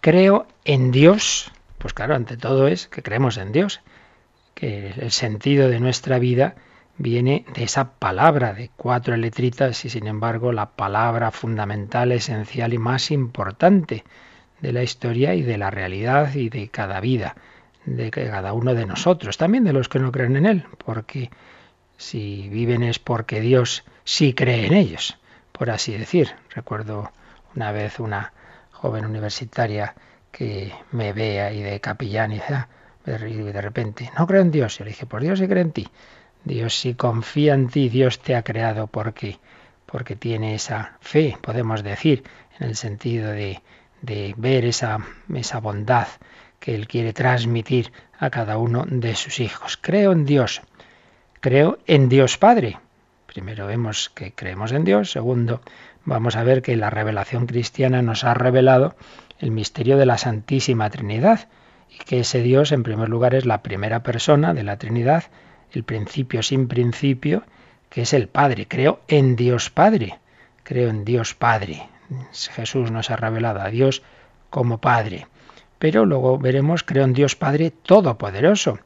Creo 0.00 0.46
en 0.64 0.90
Dios, 0.90 1.52
pues 1.78 1.94
claro, 1.94 2.16
ante 2.16 2.36
todo 2.36 2.66
es 2.66 2.88
que 2.88 3.02
creemos 3.02 3.36
en 3.36 3.52
Dios, 3.52 3.80
que 4.54 4.88
el 4.88 5.12
sentido 5.12 5.68
de 5.68 5.78
nuestra 5.78 6.18
vida 6.18 6.56
viene 6.98 7.44
de 7.54 7.64
esa 7.64 7.92
palabra 7.98 8.54
de 8.54 8.70
cuatro 8.74 9.16
letritas 9.16 9.84
y 9.84 9.90
sin 9.90 10.06
embargo 10.06 10.50
la 10.50 10.70
palabra 10.70 11.30
fundamental, 11.30 12.10
esencial 12.10 12.72
y 12.72 12.78
más 12.78 13.10
importante 13.10 14.02
de 14.60 14.72
la 14.72 14.82
historia 14.82 15.34
y 15.34 15.42
de 15.42 15.58
la 15.58 15.70
realidad 15.70 16.34
y 16.34 16.48
de 16.48 16.68
cada 16.68 17.00
vida, 17.00 17.36
de 17.84 18.10
cada 18.10 18.54
uno 18.54 18.74
de 18.74 18.86
nosotros, 18.86 19.36
también 19.36 19.64
de 19.64 19.74
los 19.74 19.90
que 19.90 19.98
no 19.98 20.10
creen 20.10 20.36
en 20.36 20.46
Él, 20.46 20.64
porque 20.84 21.30
si 21.96 22.48
viven 22.48 22.82
es 22.82 22.98
porque 22.98 23.40
Dios 23.40 23.84
sí 24.04 24.34
cree 24.34 24.66
en 24.66 24.74
ellos, 24.74 25.18
por 25.52 25.70
así 25.70 25.96
decir. 25.96 26.34
Recuerdo 26.50 27.10
una 27.54 27.72
vez 27.72 28.00
una 28.00 28.32
joven 28.70 29.06
universitaria 29.06 29.94
que 30.30 30.72
me 30.92 31.12
vea 31.12 31.52
y 31.52 31.62
de 31.62 31.80
capellán 31.80 32.32
y 32.32 32.40
ah", 32.40 32.68
de 33.04 33.62
repente, 33.62 34.10
no 34.18 34.26
creo 34.26 34.42
en 34.42 34.50
Dios. 34.50 34.78
Yo 34.78 34.84
le 34.84 34.90
dije, 34.90 35.06
por 35.06 35.22
Dios 35.22 35.38
sí 35.38 35.46
cree 35.46 35.62
en 35.62 35.72
ti. 35.72 35.88
Dios 36.44 36.78
sí 36.78 36.94
confía 36.94 37.54
en 37.54 37.68
ti, 37.68 37.88
Dios 37.88 38.20
te 38.20 38.36
ha 38.36 38.42
creado 38.42 38.86
porque 38.86 39.38
porque 39.86 40.16
tiene 40.16 40.54
esa 40.54 40.98
fe, 41.00 41.38
podemos 41.40 41.82
decir, 41.82 42.24
en 42.58 42.68
el 42.68 42.76
sentido 42.76 43.30
de, 43.30 43.62
de 44.02 44.34
ver 44.36 44.64
esa, 44.64 44.98
esa 45.32 45.60
bondad 45.60 46.08
que 46.58 46.74
Él 46.74 46.88
quiere 46.88 47.12
transmitir 47.12 47.92
a 48.18 48.30
cada 48.30 48.58
uno 48.58 48.84
de 48.86 49.14
sus 49.14 49.40
hijos. 49.40 49.78
Creo 49.80 50.12
en 50.12 50.24
Dios, 50.24 50.60
creo 51.40 51.78
en 51.86 52.08
Dios 52.08 52.38
Padre. 52.38 52.78
Primero 53.26 53.66
vemos 53.66 54.10
que 54.10 54.32
creemos 54.32 54.72
en 54.72 54.84
Dios, 54.84 55.10
segundo, 55.10 55.60
vamos 56.04 56.36
a 56.36 56.44
ver 56.44 56.62
que 56.62 56.76
la 56.76 56.90
revelación 56.90 57.46
cristiana 57.46 58.02
nos 58.02 58.24
ha 58.24 58.34
revelado 58.34 58.96
el 59.38 59.50
misterio 59.50 59.96
de 59.96 60.06
la 60.06 60.18
Santísima 60.18 60.88
Trinidad, 60.90 61.48
y 61.90 61.98
que 62.04 62.20
ese 62.20 62.42
Dios, 62.42 62.72
en 62.72 62.82
primer 62.82 63.08
lugar, 63.08 63.34
es 63.34 63.46
la 63.46 63.62
primera 63.62 64.02
persona 64.02 64.54
de 64.54 64.62
la 64.62 64.78
Trinidad, 64.78 65.24
el 65.72 65.84
principio 65.84 66.42
sin 66.42 66.68
principio, 66.68 67.44
que 67.90 68.02
es 68.02 68.12
el 68.12 68.28
Padre. 68.28 68.66
Creo 68.66 69.00
en 69.08 69.36
Dios 69.36 69.70
Padre, 69.70 70.18
creo 70.62 70.88
en 70.88 71.04
Dios 71.04 71.34
Padre. 71.34 71.88
Jesús 72.32 72.90
nos 72.90 73.10
ha 73.10 73.16
revelado 73.16 73.60
a 73.60 73.68
Dios 73.68 74.02
como 74.50 74.78
Padre. 74.78 75.26
Pero 75.78 76.06
luego 76.06 76.38
veremos, 76.38 76.82
creo 76.82 77.04
en 77.04 77.12
Dios 77.12 77.36
Padre 77.36 77.70
Todopoderoso. 77.70 78.78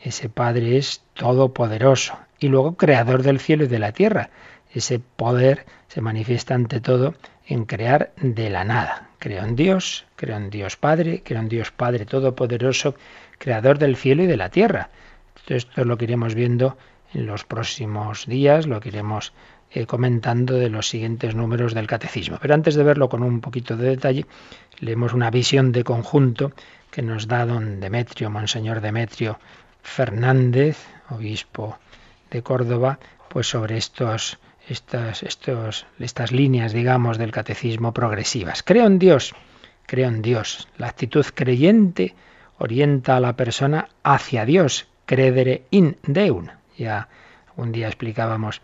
Ese 0.00 0.28
Padre 0.28 0.76
es 0.76 1.02
todopoderoso 1.14 2.18
y 2.38 2.48
luego 2.48 2.76
creador 2.76 3.22
del 3.22 3.40
cielo 3.40 3.64
y 3.64 3.68
de 3.68 3.78
la 3.78 3.92
tierra. 3.92 4.30
Ese 4.72 5.00
poder 5.00 5.66
se 5.88 6.00
manifiesta 6.00 6.54
ante 6.54 6.80
todo 6.80 7.14
en 7.46 7.64
crear 7.64 8.12
de 8.16 8.50
la 8.50 8.64
nada. 8.64 9.08
Creo 9.18 9.42
en 9.42 9.56
Dios, 9.56 10.06
creo 10.16 10.36
en 10.36 10.50
Dios 10.50 10.76
Padre, 10.76 11.22
creo 11.24 11.40
en 11.40 11.48
Dios 11.48 11.72
Padre 11.72 12.04
Todopoderoso, 12.04 12.94
creador 13.38 13.78
del 13.78 13.96
cielo 13.96 14.22
y 14.22 14.26
de 14.26 14.36
la 14.36 14.50
tierra. 14.50 14.90
esto 15.48 15.80
es 15.80 15.86
lo 15.86 15.96
que 15.96 16.04
iremos 16.04 16.34
viendo 16.34 16.76
en 17.14 17.26
los 17.26 17.44
próximos 17.44 18.26
días, 18.26 18.66
lo 18.66 18.80
que 18.80 18.90
iremos 18.90 19.32
eh, 19.70 19.86
comentando 19.86 20.54
de 20.54 20.68
los 20.68 20.88
siguientes 20.88 21.34
números 21.34 21.74
del 21.74 21.86
catecismo. 21.86 22.38
Pero 22.40 22.54
antes 22.54 22.74
de 22.74 22.84
verlo 22.84 23.08
con 23.08 23.22
un 23.22 23.40
poquito 23.40 23.76
de 23.76 23.88
detalle, 23.88 24.26
leemos 24.78 25.14
una 25.14 25.30
visión 25.30 25.72
de 25.72 25.84
conjunto 25.84 26.52
que 26.90 27.02
nos 27.02 27.26
da 27.26 27.46
don 27.46 27.80
Demetrio, 27.80 28.30
Monseñor 28.30 28.80
Demetrio 28.80 29.38
Fernández, 29.82 30.78
obispo 31.10 31.78
de 32.30 32.42
Córdoba, 32.42 32.98
pues 33.28 33.48
sobre 33.48 33.76
estos 33.76 34.38
estas, 34.68 35.22
estos, 35.22 35.86
estas 35.98 36.32
líneas, 36.32 36.72
digamos, 36.72 37.18
del 37.18 37.30
catecismo 37.30 37.92
progresivas. 37.92 38.62
Creo 38.62 38.86
en 38.86 38.98
Dios, 38.98 39.34
creo 39.86 40.08
en 40.08 40.22
Dios. 40.22 40.68
La 40.76 40.88
actitud 40.88 41.24
creyente 41.34 42.14
orienta 42.58 43.16
a 43.16 43.20
la 43.20 43.34
persona 43.34 43.88
hacia 44.02 44.44
Dios, 44.44 44.88
credere 45.06 45.64
in 45.70 45.96
Deum. 46.02 46.48
Ya 46.76 47.08
un 47.56 47.72
día 47.72 47.86
explicábamos 47.86 48.60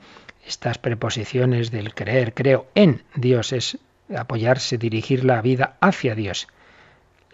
estas 0.47 0.79
preposiciones 0.79 1.71
del 1.71 1.95
creer, 1.95 2.35
creo 2.35 2.67
en 2.75 3.03
Dios, 3.15 3.53
es 3.53 3.79
apoyarse, 4.15 4.77
dirigir 4.77 5.25
la 5.25 5.41
vida 5.41 5.77
hacia 5.81 6.15
Dios. 6.15 6.49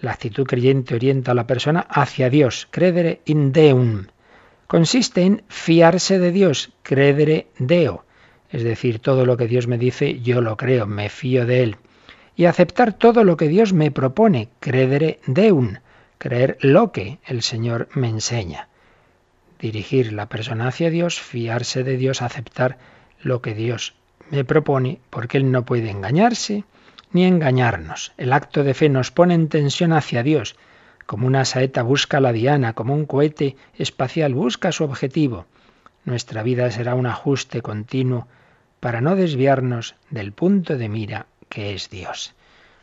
La 0.00 0.12
actitud 0.12 0.46
creyente 0.46 0.94
orienta 0.94 1.32
a 1.32 1.34
la 1.34 1.46
persona 1.46 1.80
hacia 1.80 2.30
Dios, 2.30 2.68
credere 2.70 3.20
in 3.24 3.52
Deum. 3.52 4.06
Consiste 4.66 5.22
en 5.22 5.42
fiarse 5.48 6.18
de 6.18 6.32
Dios, 6.32 6.72
credere 6.82 7.48
Deo 7.58 8.04
es 8.50 8.64
decir, 8.64 8.98
todo 8.98 9.26
lo 9.26 9.36
que 9.36 9.46
Dios 9.46 9.66
me 9.66 9.78
dice, 9.78 10.20
yo 10.20 10.40
lo 10.40 10.56
creo, 10.56 10.86
me 10.86 11.08
fío 11.08 11.46
de 11.46 11.62
Él. 11.62 11.76
Y 12.36 12.46
aceptar 12.46 12.92
todo 12.92 13.24
lo 13.24 13.36
que 13.36 13.48
Dios 13.48 13.72
me 13.72 13.90
propone, 13.90 14.48
credere 14.60 15.20
deum, 15.26 15.76
creer 16.18 16.58
lo 16.60 16.90
que 16.90 17.18
el 17.26 17.42
Señor 17.42 17.88
me 17.94 18.08
enseña. 18.08 18.68
Dirigir 19.60 20.12
la 20.12 20.26
persona 20.26 20.68
hacia 20.68 20.90
Dios, 20.90 21.20
fiarse 21.20 21.84
de 21.84 21.96
Dios, 21.96 22.22
aceptar 22.22 22.78
lo 23.22 23.40
que 23.40 23.54
Dios 23.54 23.94
me 24.30 24.44
propone, 24.44 24.98
porque 25.10 25.38
Él 25.38 25.52
no 25.52 25.64
puede 25.64 25.90
engañarse 25.90 26.64
ni 27.12 27.24
engañarnos. 27.24 28.12
El 28.16 28.32
acto 28.32 28.62
de 28.64 28.74
fe 28.74 28.88
nos 28.88 29.10
pone 29.10 29.34
en 29.34 29.48
tensión 29.48 29.92
hacia 29.92 30.22
Dios, 30.22 30.56
como 31.06 31.26
una 31.26 31.44
saeta 31.44 31.82
busca 31.82 32.20
la 32.20 32.32
diana, 32.32 32.72
como 32.74 32.94
un 32.94 33.04
cohete 33.04 33.56
espacial 33.76 34.34
busca 34.34 34.70
su 34.70 34.84
objetivo. 34.84 35.46
Nuestra 36.04 36.42
vida 36.42 36.70
será 36.70 36.94
un 36.94 37.06
ajuste 37.06 37.62
continuo 37.62 38.28
para 38.78 39.00
no 39.00 39.16
desviarnos 39.16 39.96
del 40.10 40.32
punto 40.32 40.76
de 40.78 40.88
mira 40.88 41.26
que 41.48 41.74
es 41.74 41.90
Dios. 41.90 42.34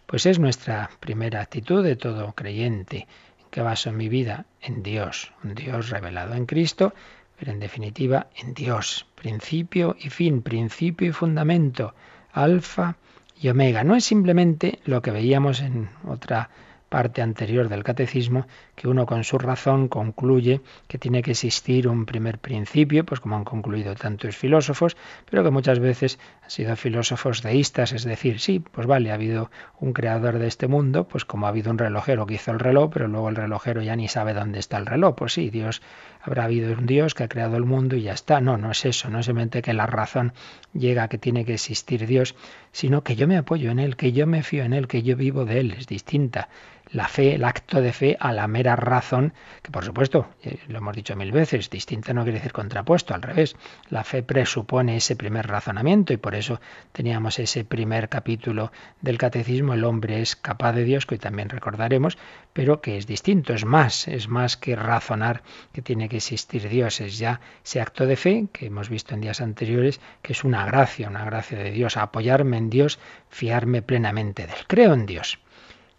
Pues 0.06 0.26
es 0.26 0.40
nuestra 0.40 0.90
primera 1.00 1.42
actitud 1.42 1.84
de 1.84 1.96
todo 1.96 2.34
creyente. 2.34 3.08
¿En 3.40 3.46
qué 3.50 3.62
baso 3.62 3.92
mi 3.92 4.10
vida? 4.10 4.46
En 4.62 4.84
Dios, 4.84 5.32
un 5.44 5.56
Dios 5.56 5.90
revelado 5.90 6.36
en 6.36 6.46
Cristo, 6.46 6.94
pero 7.40 7.52
en 7.52 7.60
definitiva 7.60 8.28
en 8.36 8.54
Dios, 8.54 9.06
principio 9.16 9.96
y 10.00 10.10
fin, 10.10 10.42
principio 10.42 11.08
y 11.08 11.12
fundamento, 11.14 11.94
alfa 12.34 12.98
y 13.40 13.50
omega. 13.50 13.84
No 13.84 13.96
es 13.96 14.06
simplemente 14.06 14.80
lo 14.86 15.02
que 15.02 15.12
veíamos 15.12 15.62
en 15.62 15.90
otra 16.08 16.50
parte 16.90 17.22
anterior 17.22 17.68
del 17.68 17.84
catecismo, 17.84 18.48
que 18.76 18.88
uno 18.88 19.06
con 19.06 19.24
su 19.24 19.38
razón 19.38 19.88
concluye 19.88 20.62
que 20.88 20.98
tiene 20.98 21.22
que 21.22 21.32
existir 21.32 21.88
un 21.88 22.06
primer 22.06 22.40
principio, 22.40 23.06
pues 23.06 23.20
como 23.20 23.36
han 23.36 23.44
concluido 23.44 23.96
tantos 23.96 24.38
filósofos, 24.38 24.96
pero 25.30 25.44
que 25.44 25.50
muchas 25.50 25.80
veces 25.80 26.18
han 26.44 26.50
sido 26.50 26.76
filósofos 26.76 27.42
deístas, 27.42 27.92
es 27.92 28.04
decir, 28.04 28.40
sí, 28.40 28.60
pues 28.60 28.88
vale, 28.88 29.12
ha 29.12 29.16
habido 29.16 29.52
un 29.80 29.94
creador 29.94 30.40
de 30.40 30.48
este 30.48 30.68
mundo, 30.68 31.08
pues 31.08 31.26
como 31.26 31.46
ha 31.46 31.50
habido 31.50 31.72
un 31.72 31.78
relojero 31.78 32.26
que 32.26 32.36
hizo 32.36 32.52
el 32.52 32.60
reloj, 32.60 32.90
pero 32.94 33.08
luego 33.08 33.30
el 33.30 33.36
relojero 33.36 33.82
ya 33.82 33.96
ni 33.96 34.08
sabe 34.08 34.34
dónde 34.34 34.60
está 34.60 34.78
el 34.78 34.86
reloj, 34.86 35.16
pues 35.16 35.34
sí, 35.34 35.50
Dios 35.50 35.82
habrá 36.28 36.46
habido 36.46 36.74
un 36.74 36.86
Dios 36.86 37.14
que 37.14 37.24
ha 37.24 37.28
creado 37.28 37.58
el 37.58 37.64
mundo 37.64 37.96
y 37.96 38.04
ya 38.04 38.14
está. 38.14 38.42
No, 38.42 38.58
no 38.58 38.72
es 38.72 38.86
eso, 38.86 39.10
no 39.10 39.20
es 39.20 39.26
simplemente 39.26 39.62
que 39.62 39.74
la 39.74 39.86
razón 39.86 40.34
llega 40.74 41.04
a 41.04 41.08
que 41.08 41.18
tiene 41.18 41.46
que 41.46 41.54
existir 41.56 42.06
Dios, 42.06 42.36
sino 42.72 43.04
que 43.04 43.16
yo 43.16 43.28
me 43.28 43.38
apoyo 43.38 43.72
en 43.72 43.80
Él, 43.80 43.96
que 43.96 44.12
yo 44.12 44.28
me 44.28 44.44
fío 44.44 44.64
en 44.64 44.74
Él, 44.74 44.88
que 44.88 45.04
yo 45.04 45.16
vivo 45.16 45.46
de 45.46 45.60
Él, 45.60 45.76
es 45.78 45.88
distinta 45.88 46.50
la 46.92 47.08
fe, 47.08 47.36
el 47.36 47.44
acto 47.44 47.82
de 47.82 47.94
fe, 47.94 48.18
a 48.20 48.32
la 48.34 48.48
mera 48.48 48.76
razón, 48.76 49.34
que 49.62 49.72
por 49.72 49.84
supuesto, 49.84 50.28
eh, 50.44 50.60
lo 50.68 50.78
hemos 50.78 50.96
dicho 50.96 51.16
mil 51.16 51.32
veces, 51.32 51.70
distinta 51.70 52.14
no 52.14 52.24
quiere 52.24 52.40
decir 52.40 52.54
contrapuesto, 52.54 53.14
al 53.14 53.22
revés. 53.22 53.56
La 53.90 54.04
fe 54.04 54.24
presupone 54.24 54.98
ese 54.98 55.16
primer 55.16 55.48
razonamiento 55.48 56.14
y 56.14 56.18
por 56.18 56.36
eso 56.36 56.62
teníamos 56.92 57.40
ese 57.40 57.66
primer 57.66 58.10
capítulo 58.10 58.72
del 59.02 59.18
catecismo, 59.18 59.74
el 59.74 59.84
hombre 59.84 60.22
es 60.22 60.36
capaz 60.36 60.74
de 60.74 60.84
Dios, 60.84 61.06
que 61.06 61.16
hoy 61.16 61.20
también 61.20 61.50
recordaremos, 61.50 62.18
pero 62.54 62.82
que 62.82 62.98
es 62.98 63.08
distinto, 63.08 63.54
es 63.54 63.66
más, 63.66 64.08
es 64.08 64.28
más 64.28 64.58
que 64.58 64.76
razonar 64.76 65.44
que 65.74 65.82
tiene 65.82 66.10
que 66.10 66.18
existir 66.18 66.68
Dios, 66.70 67.02
es 67.02 67.18
ya 67.18 67.40
ese 67.64 67.82
acto 67.82 68.06
de 68.06 68.16
fe 68.16 68.48
que 68.52 68.68
hemos 68.68 68.90
visto 68.90 69.14
en 69.14 69.22
días 69.22 69.42
anteriores, 69.42 70.00
que 70.22 70.34
es 70.34 70.44
una 70.44 70.66
gracia, 70.66 71.10
una 71.10 71.26
gracia 71.26 71.58
de 71.58 71.72
Dios, 71.72 71.98
apoyarme 71.98 72.58
en 72.58 72.70
Dios, 72.70 73.00
fiarme 73.30 73.82
plenamente 73.82 74.48
de 74.48 74.54
Él. 74.54 74.60
Creo 74.68 74.94
en 74.94 75.06
Dios. 75.06 75.40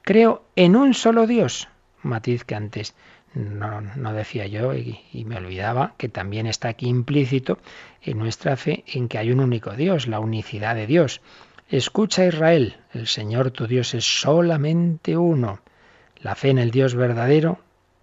Creo 0.08 0.42
en 0.56 0.74
un 0.74 0.94
solo 0.94 1.26
Dios, 1.26 1.68
matiz 2.02 2.42
que 2.44 2.54
antes 2.54 2.94
no, 3.34 4.14
decía 4.14 4.46
yo 4.46 4.72
y, 4.72 5.00
y, 5.12 5.26
me 5.26 5.36
olvidaba 5.36 5.96
que 5.98 6.08
también 6.08 6.46
está 6.46 6.68
aquí 6.68 6.88
implícito 6.88 7.58
en 8.00 8.16
nuestra 8.16 8.56
fe 8.56 8.84
en 8.86 9.08
que 9.08 9.18
hay 9.18 9.30
un 9.30 9.40
único 9.40 9.72
Dios, 9.72 10.06
la 10.06 10.18
unicidad 10.18 10.76
de 10.76 10.86
Dios. 10.86 11.20
Escucha 11.68 12.24
Israel, 12.24 12.78
el 12.94 13.06
Señor 13.06 13.50
tu 13.50 13.66
Dios 13.66 13.92
es 13.92 14.20
solamente 14.22 15.18
uno. 15.18 15.60
La 16.22 16.34
fe 16.34 16.48
en 16.48 16.58
el 16.58 16.70
Dios 16.70 16.94
verdadero 16.94 17.58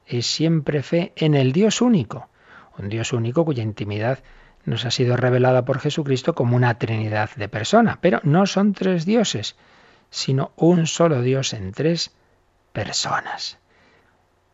es 0.06 0.28
siempre 0.28 0.84
fe 0.84 1.12
en 1.16 1.34
el 1.34 1.54
Dios 1.54 1.82
único, 1.82 2.30
un 2.78 2.88
Dios 2.88 3.14
único 3.14 3.46
cuya 3.46 3.64
intimidad 3.64 4.20
nos 4.64 4.86
ha 4.86 4.92
sido 4.92 5.18
revelada 5.18 5.66
por 5.66 5.80
Jesucristo 5.80 6.36
como 6.36 6.56
una 6.56 6.78
trinidad 6.78 7.32
de 7.36 7.50
persona, 7.50 7.98
pero 8.00 8.20
no 8.22 8.46
son 8.46 8.74
tres 8.74 9.08
dioses, 9.08 9.56
sino 10.16 10.54
un 10.56 10.88
solo 10.88 11.22
Dios 11.22 11.52
en 11.52 11.74
tres 11.74 12.16
personas. 12.72 13.60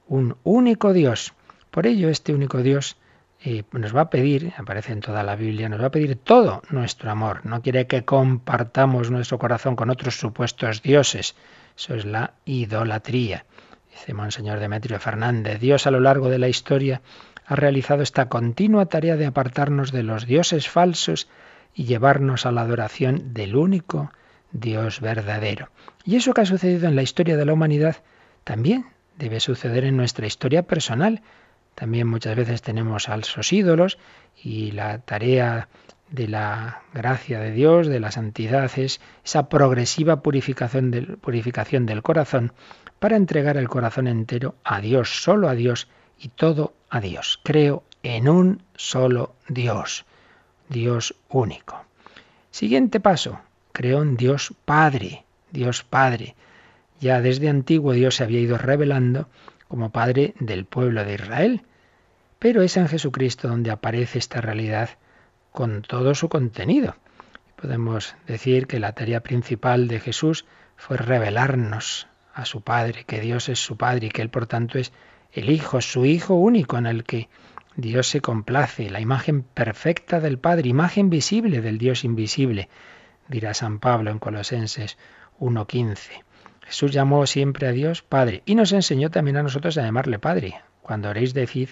Un 0.07 0.35
único 0.43 0.91
Dios. 0.91 1.33
Por 1.69 1.85
ello 1.85 2.09
este 2.09 2.33
único 2.33 2.63
Dios 2.63 2.97
eh, 3.43 3.63
nos 3.71 3.95
va 3.95 4.01
a 4.01 4.09
pedir, 4.09 4.53
aparece 4.57 4.91
en 4.91 5.01
toda 5.01 5.21
la 5.21 5.35
Biblia, 5.35 5.69
nos 5.69 5.79
va 5.79 5.85
a 5.85 5.91
pedir 5.91 6.15
todo 6.15 6.63
nuestro 6.71 7.11
amor. 7.11 7.45
No 7.45 7.61
quiere 7.61 7.85
que 7.85 8.03
compartamos 8.03 9.11
nuestro 9.11 9.37
corazón 9.37 9.75
con 9.75 9.91
otros 9.91 10.15
supuestos 10.15 10.81
dioses. 10.81 11.35
Eso 11.77 11.93
es 11.93 12.05
la 12.05 12.33
idolatría. 12.43 13.45
Dice 13.91 14.15
Monseñor 14.15 14.59
Demetrio 14.59 14.99
Fernández, 14.99 15.59
Dios 15.59 15.85
a 15.85 15.91
lo 15.91 15.99
largo 15.99 16.29
de 16.29 16.39
la 16.39 16.47
historia 16.47 17.03
ha 17.45 17.55
realizado 17.55 18.01
esta 18.01 18.29
continua 18.29 18.87
tarea 18.87 19.15
de 19.15 19.27
apartarnos 19.27 19.91
de 19.91 20.01
los 20.01 20.25
dioses 20.25 20.67
falsos 20.67 21.27
y 21.75 21.83
llevarnos 21.83 22.47
a 22.47 22.51
la 22.51 22.61
adoración 22.61 23.35
del 23.35 23.55
único 23.55 24.11
Dios 24.51 24.99
verdadero. 24.99 25.69
Y 26.05 26.15
eso 26.15 26.33
que 26.33 26.41
ha 26.41 26.45
sucedido 26.45 26.87
en 26.87 26.95
la 26.95 27.03
historia 27.03 27.37
de 27.37 27.45
la 27.45 27.53
humanidad 27.53 27.97
también 28.43 28.85
debe 29.17 29.39
suceder 29.39 29.83
en 29.83 29.97
nuestra 29.97 30.27
historia 30.27 30.63
personal. 30.63 31.21
También 31.75 32.07
muchas 32.07 32.35
veces 32.35 32.61
tenemos 32.61 33.05
falsos 33.05 33.53
ídolos 33.53 33.97
y 34.43 34.71
la 34.71 34.99
tarea 34.99 35.69
de 36.09 36.27
la 36.27 36.81
gracia 36.93 37.39
de 37.39 37.51
Dios, 37.51 37.87
de 37.87 37.99
la 37.99 38.11
santidad, 38.11 38.69
es 38.77 38.99
esa 39.23 39.47
progresiva 39.47 40.21
purificación 40.21 40.91
del, 40.91 41.17
purificación 41.17 41.85
del 41.85 42.01
corazón 42.01 42.51
para 42.99 43.15
entregar 43.15 43.57
el 43.57 43.69
corazón 43.69 44.07
entero 44.07 44.55
a 44.63 44.81
Dios, 44.81 45.23
solo 45.23 45.47
a 45.47 45.55
Dios 45.55 45.87
y 46.19 46.27
todo 46.27 46.73
a 46.89 46.99
Dios. 46.99 47.39
Creo 47.43 47.83
en 48.03 48.27
un 48.27 48.63
solo 48.75 49.35
Dios, 49.47 50.05
Dios 50.67 51.15
único. 51.29 51.85
Siguiente 52.51 52.99
paso, 52.99 53.39
Creo 53.71 54.01
en 54.01 54.17
Dios 54.17 54.53
Padre, 54.65 55.23
Dios 55.51 55.83
Padre. 55.83 56.35
Ya 56.99 57.21
desde 57.21 57.49
antiguo 57.49 57.93
Dios 57.93 58.15
se 58.15 58.23
había 58.23 58.39
ido 58.39 58.57
revelando 58.57 59.27
como 59.67 59.91
Padre 59.91 60.33
del 60.39 60.65
pueblo 60.65 61.05
de 61.05 61.13
Israel, 61.13 61.61
pero 62.39 62.61
es 62.61 62.75
en 62.77 62.87
Jesucristo 62.87 63.47
donde 63.47 63.71
aparece 63.71 64.19
esta 64.19 64.41
realidad 64.41 64.89
con 65.51 65.81
todo 65.81 66.15
su 66.15 66.27
contenido. 66.29 66.95
Podemos 67.55 68.15
decir 68.27 68.67
que 68.67 68.79
la 68.79 68.93
tarea 68.93 69.21
principal 69.21 69.87
de 69.87 69.99
Jesús 69.99 70.45
fue 70.75 70.97
revelarnos 70.97 72.07
a 72.33 72.45
su 72.45 72.61
Padre, 72.61 73.03
que 73.05 73.21
Dios 73.21 73.49
es 73.49 73.59
su 73.59 73.77
Padre 73.77 74.07
y 74.07 74.09
que 74.09 74.21
Él 74.21 74.29
por 74.29 74.47
tanto 74.47 74.77
es 74.77 74.91
el 75.31 75.49
Hijo, 75.49 75.79
su 75.81 76.05
Hijo 76.05 76.33
único 76.33 76.77
en 76.77 76.87
el 76.87 77.03
que 77.03 77.29
Dios 77.75 78.07
se 78.07 78.19
complace, 78.19 78.89
la 78.89 78.99
imagen 78.99 79.43
perfecta 79.43 80.19
del 80.19 80.39
Padre, 80.39 80.67
imagen 80.67 81.09
visible 81.09 81.61
del 81.61 81.77
Dios 81.77 82.03
invisible 82.03 82.67
dirá 83.31 83.53
San 83.53 83.79
Pablo 83.79 84.11
en 84.11 84.19
Colosenses 84.19 84.97
1.15. 85.39 85.97
Jesús 86.65 86.91
llamó 86.91 87.25
siempre 87.25 87.65
a 87.65 87.71
Dios 87.71 88.03
Padre 88.03 88.43
y 88.45 88.55
nos 88.55 88.73
enseñó 88.73 89.09
también 89.09 89.37
a 89.37 89.43
nosotros 89.43 89.77
a 89.77 89.83
llamarle 89.83 90.19
Padre. 90.19 90.61
Cuando 90.81 91.09
oréis 91.09 91.33
decid 91.33 91.69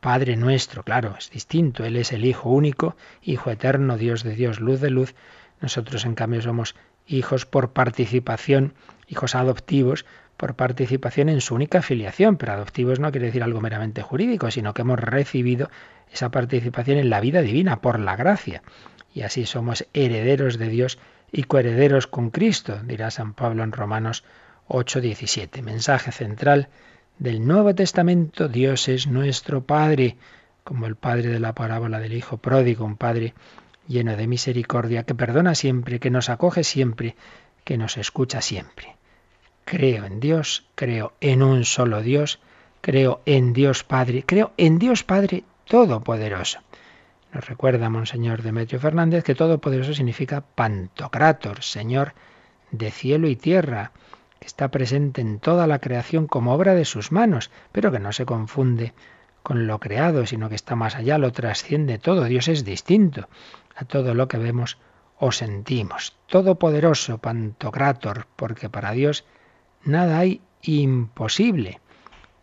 Padre 0.00 0.36
nuestro, 0.36 0.82
claro, 0.82 1.16
es 1.18 1.30
distinto. 1.30 1.84
Él 1.84 1.96
es 1.96 2.12
el 2.12 2.24
Hijo 2.24 2.50
único, 2.50 2.96
Hijo 3.22 3.50
eterno, 3.50 3.96
Dios 3.96 4.22
de 4.22 4.34
Dios, 4.34 4.60
luz 4.60 4.80
de 4.80 4.90
luz. 4.90 5.14
Nosotros 5.60 6.04
en 6.04 6.14
cambio 6.14 6.42
somos 6.42 6.76
hijos 7.06 7.46
por 7.46 7.72
participación, 7.72 8.74
hijos 9.08 9.34
adoptivos 9.34 10.04
por 10.36 10.54
participación 10.54 11.28
en 11.30 11.40
su 11.40 11.54
única 11.54 11.82
filiación, 11.82 12.36
pero 12.36 12.52
adoptivos 12.52 13.00
no 13.00 13.10
quiere 13.10 13.26
decir 13.26 13.42
algo 13.42 13.60
meramente 13.60 14.02
jurídico, 14.02 14.50
sino 14.50 14.74
que 14.74 14.82
hemos 14.82 14.98
recibido 14.98 15.70
esa 16.12 16.30
participación 16.30 16.98
en 16.98 17.10
la 17.10 17.20
vida 17.20 17.40
divina 17.42 17.80
por 17.80 17.98
la 17.98 18.16
gracia 18.16 18.62
y 19.14 19.22
así 19.22 19.46
somos 19.46 19.86
herederos 19.92 20.58
de 20.58 20.68
Dios 20.68 20.98
y 21.32 21.44
coherederos 21.44 22.06
con 22.06 22.30
Cristo, 22.30 22.80
dirá 22.84 23.10
San 23.10 23.34
Pablo 23.34 23.62
en 23.62 23.72
Romanos 23.72 24.24
8:17. 24.68 25.62
Mensaje 25.62 26.12
central 26.12 26.68
del 27.18 27.46
Nuevo 27.46 27.74
Testamento, 27.74 28.48
Dios 28.48 28.88
es 28.88 29.06
nuestro 29.06 29.62
Padre, 29.62 30.16
como 30.64 30.86
el 30.86 30.96
Padre 30.96 31.28
de 31.28 31.40
la 31.40 31.54
parábola 31.54 31.98
del 31.98 32.14
Hijo 32.14 32.36
pródigo, 32.38 32.84
un 32.84 32.96
Padre 32.96 33.34
lleno 33.86 34.16
de 34.16 34.26
misericordia, 34.26 35.02
que 35.02 35.14
perdona 35.14 35.54
siempre, 35.54 35.98
que 35.98 36.10
nos 36.10 36.30
acoge 36.30 36.64
siempre, 36.64 37.16
que 37.64 37.76
nos 37.76 37.96
escucha 37.96 38.40
siempre. 38.40 38.96
Creo 39.64 40.04
en 40.04 40.20
Dios, 40.20 40.64
creo 40.74 41.12
en 41.20 41.42
un 41.42 41.64
solo 41.64 42.02
Dios, 42.02 42.40
creo 42.80 43.20
en 43.26 43.52
Dios 43.52 43.84
Padre, 43.84 44.24
creo 44.26 44.52
en 44.56 44.78
Dios 44.78 45.04
Padre 45.04 45.44
Todopoderoso. 45.64 46.60
Nos 47.32 47.48
recuerda 47.48 47.90
Monseñor 47.90 48.42
Demetrio 48.42 48.80
Fernández 48.80 49.22
que 49.22 49.36
Todopoderoso 49.36 49.94
significa 49.94 50.40
Pantocrator, 50.40 51.62
Señor 51.62 52.14
de 52.72 52.90
cielo 52.90 53.28
y 53.28 53.36
tierra, 53.36 53.92
que 54.40 54.46
está 54.46 54.70
presente 54.70 55.20
en 55.20 55.38
toda 55.38 55.66
la 55.66 55.78
creación 55.78 56.26
como 56.26 56.52
obra 56.52 56.74
de 56.74 56.84
sus 56.84 57.12
manos, 57.12 57.50
pero 57.72 57.92
que 57.92 58.00
no 58.00 58.12
se 58.12 58.26
confunde 58.26 58.94
con 59.42 59.66
lo 59.66 59.78
creado, 59.78 60.26
sino 60.26 60.48
que 60.48 60.54
está 60.54 60.74
más 60.74 60.96
allá, 60.96 61.18
lo 61.18 61.30
trasciende 61.30 61.98
todo. 61.98 62.24
Dios 62.24 62.48
es 62.48 62.64
distinto 62.64 63.28
a 63.76 63.84
todo 63.84 64.14
lo 64.14 64.26
que 64.28 64.38
vemos 64.38 64.78
o 65.18 65.30
sentimos. 65.30 66.16
Todopoderoso, 66.26 67.18
Pantocrator, 67.18 68.26
porque 68.36 68.68
para 68.68 68.92
Dios 68.92 69.24
nada 69.84 70.18
hay 70.18 70.40
imposible, 70.62 71.80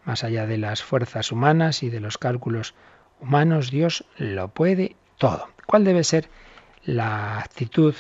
más 0.05 0.23
allá 0.23 0.45
de 0.45 0.57
las 0.57 0.81
fuerzas 0.81 1.31
humanas 1.31 1.83
y 1.83 1.89
de 1.89 1.99
los 1.99 2.17
cálculos 2.17 2.73
humanos, 3.19 3.71
Dios 3.71 4.05
lo 4.17 4.49
puede 4.49 4.95
todo. 5.17 5.47
¿Cuál 5.65 5.83
debe 5.83 6.03
ser 6.03 6.29
la 6.83 7.39
actitud 7.39 7.95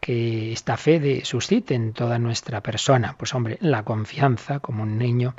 que 0.00 0.52
esta 0.52 0.76
fe 0.76 1.00
de, 1.00 1.24
suscite 1.24 1.74
en 1.74 1.92
toda 1.92 2.18
nuestra 2.18 2.62
persona? 2.62 3.16
Pues 3.18 3.34
hombre, 3.34 3.58
la 3.60 3.84
confianza 3.84 4.60
como 4.60 4.82
un 4.82 4.98
niño 4.98 5.34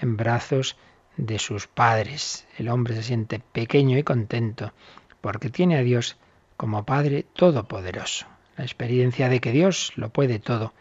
en 0.00 0.16
brazos 0.16 0.76
de 1.16 1.38
sus 1.38 1.66
padres. 1.66 2.46
El 2.58 2.68
hombre 2.68 2.94
se 2.94 3.02
siente 3.02 3.38
pequeño 3.38 3.98
y 3.98 4.02
contento 4.02 4.72
porque 5.20 5.50
tiene 5.50 5.76
a 5.76 5.82
Dios 5.82 6.16
como 6.56 6.84
Padre 6.84 7.24
Todopoderoso. 7.34 8.26
La 8.56 8.64
experiencia 8.64 9.28
de 9.28 9.40
que 9.40 9.52
Dios 9.52 9.92
lo 9.96 10.10
puede 10.10 10.38
todo 10.38 10.74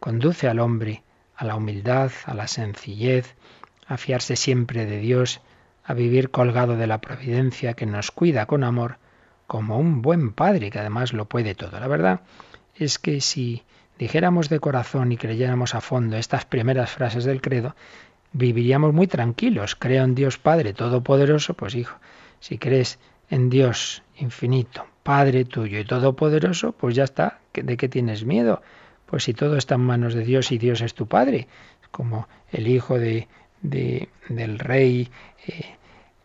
conduce 0.00 0.48
al 0.48 0.60
hombre 0.60 1.02
a 1.36 1.44
la 1.44 1.56
humildad, 1.56 2.12
a 2.26 2.34
la 2.34 2.46
sencillez, 2.46 3.34
a 3.86 3.96
fiarse 3.96 4.36
siempre 4.36 4.86
de 4.86 4.98
Dios 4.98 5.40
a 5.84 5.94
vivir 5.94 6.30
colgado 6.30 6.76
de 6.76 6.86
la 6.86 7.00
providencia 7.00 7.74
que 7.74 7.86
nos 7.86 8.10
cuida 8.10 8.46
con 8.46 8.64
amor 8.64 8.98
como 9.46 9.78
un 9.78 10.02
buen 10.02 10.32
padre 10.32 10.70
que 10.70 10.78
además 10.78 11.12
lo 11.12 11.26
puede 11.26 11.54
todo. 11.54 11.78
La 11.78 11.88
verdad 11.88 12.20
es 12.74 12.98
que 12.98 13.20
si 13.20 13.62
dijéramos 13.98 14.48
de 14.48 14.60
corazón 14.60 15.12
y 15.12 15.16
creyéramos 15.16 15.74
a 15.74 15.80
fondo 15.80 16.16
estas 16.16 16.44
primeras 16.46 16.90
frases 16.90 17.24
del 17.24 17.40
credo, 17.40 17.76
viviríamos 18.32 18.92
muy 18.92 19.06
tranquilos. 19.06 19.76
Creo 19.76 20.04
en 20.04 20.14
Dios 20.14 20.38
Padre 20.38 20.72
Todopoderoso, 20.72 21.54
pues 21.54 21.74
hijo, 21.74 21.98
si 22.40 22.58
crees 22.58 22.98
en 23.30 23.50
Dios 23.50 24.02
infinito, 24.16 24.86
Padre 25.02 25.44
tuyo 25.44 25.78
y 25.78 25.84
todopoderoso, 25.84 26.72
pues 26.72 26.94
ya 26.94 27.04
está. 27.04 27.40
¿De 27.52 27.76
qué 27.76 27.88
tienes 27.88 28.24
miedo? 28.24 28.62
Pues 29.06 29.24
si 29.24 29.34
todo 29.34 29.56
está 29.56 29.74
en 29.74 29.82
manos 29.82 30.14
de 30.14 30.24
Dios 30.24 30.50
y 30.50 30.58
Dios 30.58 30.80
es 30.80 30.94
tu 30.94 31.06
Padre, 31.06 31.46
como 31.90 32.26
el 32.50 32.68
hijo 32.68 32.98
de, 32.98 33.28
del 33.64 34.58
rey, 34.58 35.10
eh, 35.46 35.76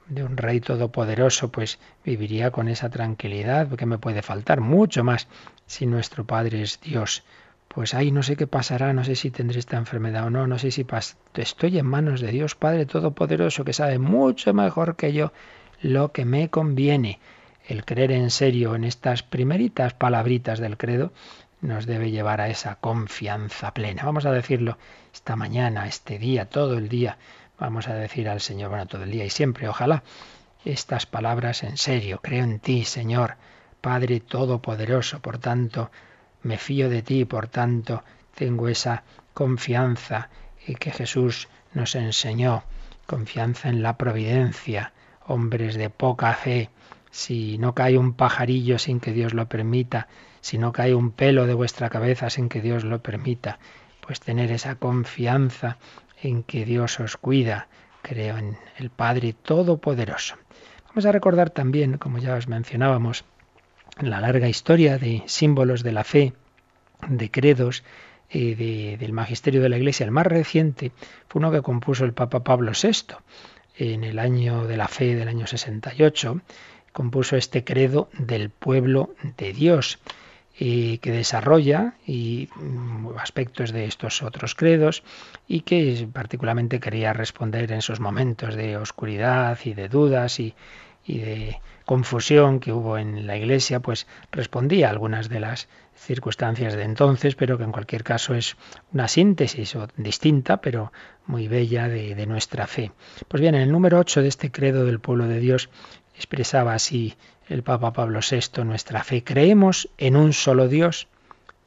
de 0.08 0.24
un 0.24 0.38
rey 0.38 0.60
todopoderoso, 0.60 1.50
pues 1.50 1.80
viviría 2.04 2.52
con 2.52 2.68
esa 2.68 2.90
tranquilidad, 2.90 3.68
porque 3.68 3.86
me 3.86 3.98
puede 3.98 4.22
faltar 4.22 4.60
mucho 4.60 5.04
más 5.04 5.28
si 5.66 5.86
nuestro 5.86 6.26
Padre 6.26 6.62
es 6.62 6.82
Dios. 6.82 7.24
Pues 7.68 7.94
ahí 7.94 8.12
no 8.12 8.24
sé 8.24 8.36
qué 8.36 8.48
pasará, 8.48 8.94
no 8.94 9.04
sé 9.04 9.16
si 9.16 9.32
tendré 9.32 9.60
esta 9.60 9.78
enfermedad 9.78 10.26
o 10.26 10.30
no, 10.30 10.48
no 10.48 10.58
sé 10.58 10.72
si 10.72 10.86
estoy 11.36 11.78
en 11.78 11.86
manos 11.86 12.20
de 12.20 12.32
Dios 12.32 12.56
Padre 12.56 12.86
Todopoderoso, 12.86 13.64
que 13.64 13.74
sabe 13.74 14.00
mucho 14.00 14.54
mejor 14.54 14.96
que 14.96 15.14
yo 15.14 15.32
lo 15.82 16.12
que 16.12 16.26
me 16.26 16.50
conviene 16.50 17.20
el 17.68 17.86
creer 17.86 18.12
en 18.12 18.32
serio 18.32 18.76
en 18.76 18.84
estas 18.84 19.22
primeritas 19.22 19.94
palabritas 19.94 20.60
del 20.60 20.78
credo 20.78 21.14
nos 21.62 21.86
debe 21.86 22.12
llevar 22.12 22.42
a 22.42 22.50
esa 22.50 22.76
confianza 22.76 23.74
plena. 23.74 24.04
Vamos 24.04 24.26
a 24.26 24.32
decirlo 24.32 24.78
esta 25.14 25.36
mañana, 25.36 25.88
este 25.88 26.18
día, 26.18 26.50
todo 26.50 26.78
el 26.78 26.90
día. 26.90 27.18
Vamos 27.60 27.88
a 27.88 27.96
decir 27.96 28.30
al 28.30 28.40
Señor, 28.40 28.70
bueno, 28.70 28.88
todo 28.88 29.04
el 29.04 29.12
día 29.12 29.26
y 29.26 29.30
siempre, 29.30 29.68
ojalá, 29.68 30.04
estas 30.64 31.06
palabras 31.06 31.64
en 31.64 31.78
serio. 31.78 32.20
Creo 32.22 32.44
en 32.44 32.60
ti, 32.60 32.86
Señor, 32.86 33.36
Padre 33.82 34.20
Todopoderoso. 34.22 35.20
Por 35.20 35.40
tanto, 35.40 35.92
me 36.42 36.58
fío 36.58 36.90
de 36.90 37.02
ti, 37.02 37.26
por 37.26 37.48
tanto, 37.48 38.04
tengo 38.36 38.70
esa 38.70 39.04
confianza 39.34 40.30
y 40.66 40.76
que 40.76 40.92
Jesús 40.92 41.50
nos 41.74 41.96
enseñó. 41.96 42.64
Confianza 43.06 43.70
en 43.70 43.82
la 43.82 43.98
providencia, 43.98 44.94
hombres 45.26 45.76
de 45.76 45.90
poca 45.90 46.34
fe, 46.34 46.70
si 47.12 47.58
no 47.58 47.74
cae 47.74 47.98
un 47.98 48.14
pajarillo 48.14 48.80
sin 48.80 49.00
que 49.00 49.12
Dios 49.12 49.34
lo 49.34 49.48
permita, 49.48 50.08
si 50.42 50.58
no 50.58 50.72
cae 50.72 50.96
un 50.96 51.12
pelo 51.12 51.48
de 51.48 51.54
vuestra 51.54 51.90
cabeza 51.90 52.30
sin 52.30 52.50
que 52.50 52.62
Dios 52.62 52.84
lo 52.84 53.02
permita, 53.02 53.60
pues 54.02 54.20
tener 54.20 54.52
esa 54.52 54.76
confianza 54.76 55.78
en 56.22 56.44
que 56.44 56.66
Dios 56.66 57.00
os 57.00 57.18
cuida. 57.18 57.68
Creo 58.02 58.38
en 58.38 58.58
el 58.78 58.90
Padre 58.90 59.34
Todopoderoso. 59.34 60.36
Vamos 60.88 61.06
a 61.06 61.12
recordar 61.12 61.50
también, 61.50 61.98
como 61.98 62.18
ya 62.18 62.36
os 62.36 62.48
mencionábamos, 62.48 63.26
la 64.00 64.22
larga 64.22 64.48
historia 64.48 64.98
de 64.98 65.24
símbolos 65.26 65.84
de 65.84 65.92
la 65.92 66.04
fe, 66.04 66.34
de 67.08 67.30
credos, 67.30 67.84
eh, 68.30 68.98
del 69.00 69.14
magisterio 69.14 69.62
de 69.62 69.70
la 69.70 69.78
Iglesia. 69.78 70.06
El 70.06 70.12
más 70.12 70.28
reciente 70.28 70.92
fue 71.28 71.40
uno 71.40 71.52
que 71.52 71.62
compuso 71.62 72.06
el 72.06 72.14
Papa 72.14 72.44
Pablo 72.44 72.72
VI 72.72 73.16
en 73.76 74.04
el 74.04 74.20
año 74.20 74.66
de 74.66 74.78
la 74.78 74.88
fe 74.88 75.16
del 75.16 75.28
año 75.28 75.48
68 75.48 76.42
compuso 76.94 77.36
este 77.36 77.64
credo 77.64 78.10
del 78.18 78.50
pueblo 78.50 79.14
de 79.38 79.54
Dios, 79.54 80.00
y 80.62 80.98
que 80.98 81.12
desarrolla 81.12 81.94
y 82.06 82.50
mm, 82.54 83.18
aspectos 83.18 83.72
de 83.72 83.86
estos 83.86 84.22
otros 84.22 84.56
credos 84.56 85.04
y 85.48 85.62
que 85.62 86.08
particularmente 86.12 86.82
quería 86.82 87.14
responder 87.14 87.72
en 87.72 87.80
esos 87.80 88.02
momentos 88.02 88.56
de 88.56 88.76
oscuridad 88.76 89.58
y 89.64 89.74
de 89.74 89.88
dudas 89.88 90.42
y, 90.42 90.54
y 91.06 91.20
de 91.20 91.62
confusión 91.86 92.60
que 92.60 92.74
hubo 92.74 92.98
en 92.98 93.26
la 93.26 93.38
Iglesia, 93.38 93.80
pues 93.80 94.06
respondía 94.32 94.88
a 94.88 94.92
algunas 94.92 95.30
de 95.30 95.40
las 95.40 95.70
circunstancias 95.96 96.76
de 96.76 96.84
entonces, 96.84 97.36
pero 97.36 97.58
que 97.58 97.64
en 97.64 97.72
cualquier 97.72 98.04
caso 98.04 98.36
es 98.36 98.58
una 98.94 99.08
síntesis 99.08 99.76
distinta, 99.96 100.58
pero 100.58 100.92
muy 101.26 101.48
bella 101.48 101.88
de, 101.88 102.16
de, 102.16 102.26
nuestra 102.26 102.68
fe. 102.68 102.92
Pues 103.28 103.42
bien, 103.42 103.56
en 103.56 103.62
el 103.62 103.72
número 103.72 103.98
8 103.98 104.22
de 104.22 104.28
este 104.28 104.52
credo 104.52 104.86
del 104.86 105.00
pueblo 105.00 105.28
de 105.28 105.40
Dios 105.40 105.70
expresaba 106.20 106.74
así 106.74 107.16
el 107.48 107.64
Papa 107.64 107.94
Pablo 107.94 108.20
VI 108.20 108.66
nuestra 108.66 109.06
fe. 109.06 109.24
Creemos 109.24 109.88
en 109.98 110.18
un 110.18 110.34
solo 110.34 110.68
Dios, 110.68 111.08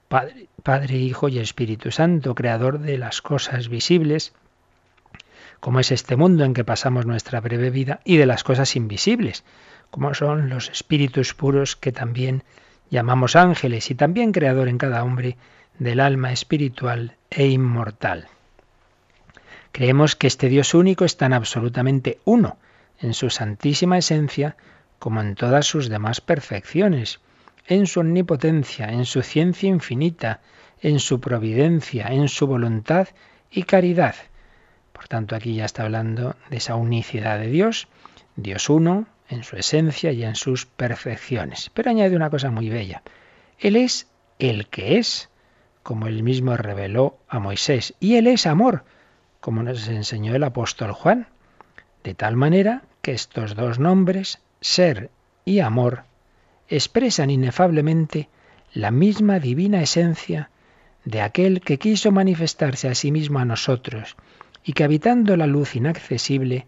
Padre, 0.09 0.47
Padre, 0.62 0.99
Hijo 0.99 1.31
y 1.31 1.38
Espíritu 1.38 1.91
Santo, 1.91 2.35
creador 2.35 2.79
de 2.79 2.99
las 2.99 3.23
cosas 3.23 3.71
visibles, 3.71 4.35
como 5.59 5.81
es 5.81 5.91
este 5.91 6.17
mundo 6.17 6.45
en 6.45 6.53
que 6.53 6.65
pasamos 6.65 7.07
nuestra 7.07 7.41
breve 7.41 7.71
vida, 7.71 8.01
y 8.05 8.19
de 8.19 8.27
las 8.27 8.45
cosas 8.45 8.77
invisibles, 8.77 9.43
como 9.91 10.12
son 10.12 10.51
los 10.51 10.69
espíritus 10.69 11.33
puros 11.33 11.75
que 11.75 11.91
también 11.91 12.45
llamamos 12.91 13.37
ángeles, 13.37 13.91
y 13.91 13.95
también 13.95 14.33
creador 14.33 14.69
en 14.69 14.77
cada 14.77 15.03
hombre 15.03 15.38
del 15.79 15.99
alma 16.01 16.31
espiritual 16.31 17.17
e 17.31 17.47
inmortal. 17.47 18.29
Creemos 19.73 20.15
que 20.15 20.27
este 20.27 20.51
Dios 20.51 20.75
único 20.75 21.07
es 21.07 21.17
tan 21.17 21.33
absolutamente 21.33 22.19
uno, 22.27 22.59
en 23.03 23.15
su 23.15 23.31
santísima 23.31 23.99
esencia 23.99 24.57
como 24.99 25.21
en 25.21 25.35
todas 25.35 25.67
sus 25.67 25.88
demás 25.88 26.21
perfecciones, 26.21 27.21
en 27.67 27.87
su 27.87 28.01
omnipotencia, 28.01 28.87
en 28.87 29.05
su 29.05 29.23
ciencia 29.23 29.69
infinita, 29.69 30.41
en 30.81 31.01
su 31.01 31.21
providencia, 31.21 32.07
en 32.09 32.29
su 32.29 32.47
voluntad 32.47 33.09
y 33.51 33.65
caridad. 33.65 34.15
Por 34.93 35.09
tanto, 35.09 35.35
aquí 35.35 35.57
ya 35.57 35.65
está 35.65 35.83
hablando 35.83 36.37
de 36.51 36.57
esa 36.57 36.77
unicidad 36.77 37.38
de 37.38 37.49
Dios, 37.49 37.88
Dios 38.37 38.69
uno, 38.69 39.07
en 39.29 39.43
su 39.43 39.57
esencia 39.57 40.12
y 40.12 40.25
en 40.25 40.37
sus 40.37 40.67
perfecciones. 40.67 41.71
Pero 41.75 41.91
añade 41.91 42.15
una 42.15 42.31
cosa 42.31 42.51
muy 42.51 42.69
bella. 42.69 43.03
Él 43.59 43.77
es 43.77 44.09
el 44.38 44.69
que 44.69 44.99
es, 44.99 45.31
como 45.83 46.07
él 46.07 46.23
mismo 46.23 46.57
reveló 46.57 47.19
a 47.29 47.38
Moisés, 47.38 47.95
y 47.99 48.17
él 48.17 48.27
es 48.27 48.47
amor, 48.47 48.85
como 49.41 49.62
nos 49.62 49.88
enseñó 49.88 50.35
el 50.35 50.45
apóstol 50.45 50.93
Juan, 50.93 51.29
de 52.05 52.15
tal 52.15 52.37
manera 52.37 52.83
que 53.03 53.12
estos 53.12 53.55
dos 53.55 53.79
nombres, 53.79 54.41
ser 54.61 55.11
y 55.45 55.59
amor, 55.61 56.05
expresan 56.69 57.31
inefablemente 57.31 58.29
la 58.73 58.91
misma 58.91 59.38
divina 59.41 59.83
esencia 59.83 60.51
de 61.05 61.21
aquel 61.21 61.61
que 61.61 61.79
quiso 61.79 62.12
manifestarse 62.12 62.88
a 62.88 62.95
sí 62.95 63.11
mismo 63.11 63.41
a 63.41 63.45
nosotros 63.45 64.17
y 64.65 64.73
que 64.73 64.85
habitando 64.85 65.37
la 65.37 65.47
luz 65.47 65.75
inaccesible 65.75 66.67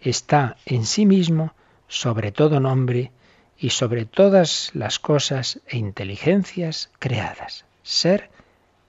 está 0.00 0.56
en 0.64 0.86
sí 0.86 1.06
mismo 1.06 1.54
sobre 1.88 2.32
todo 2.32 2.58
nombre 2.58 3.12
y 3.58 3.70
sobre 3.70 4.04
todas 4.06 4.70
las 4.74 4.98
cosas 4.98 5.60
e 5.66 5.76
inteligencias 5.76 6.90
creadas, 6.98 7.64
ser 7.82 8.30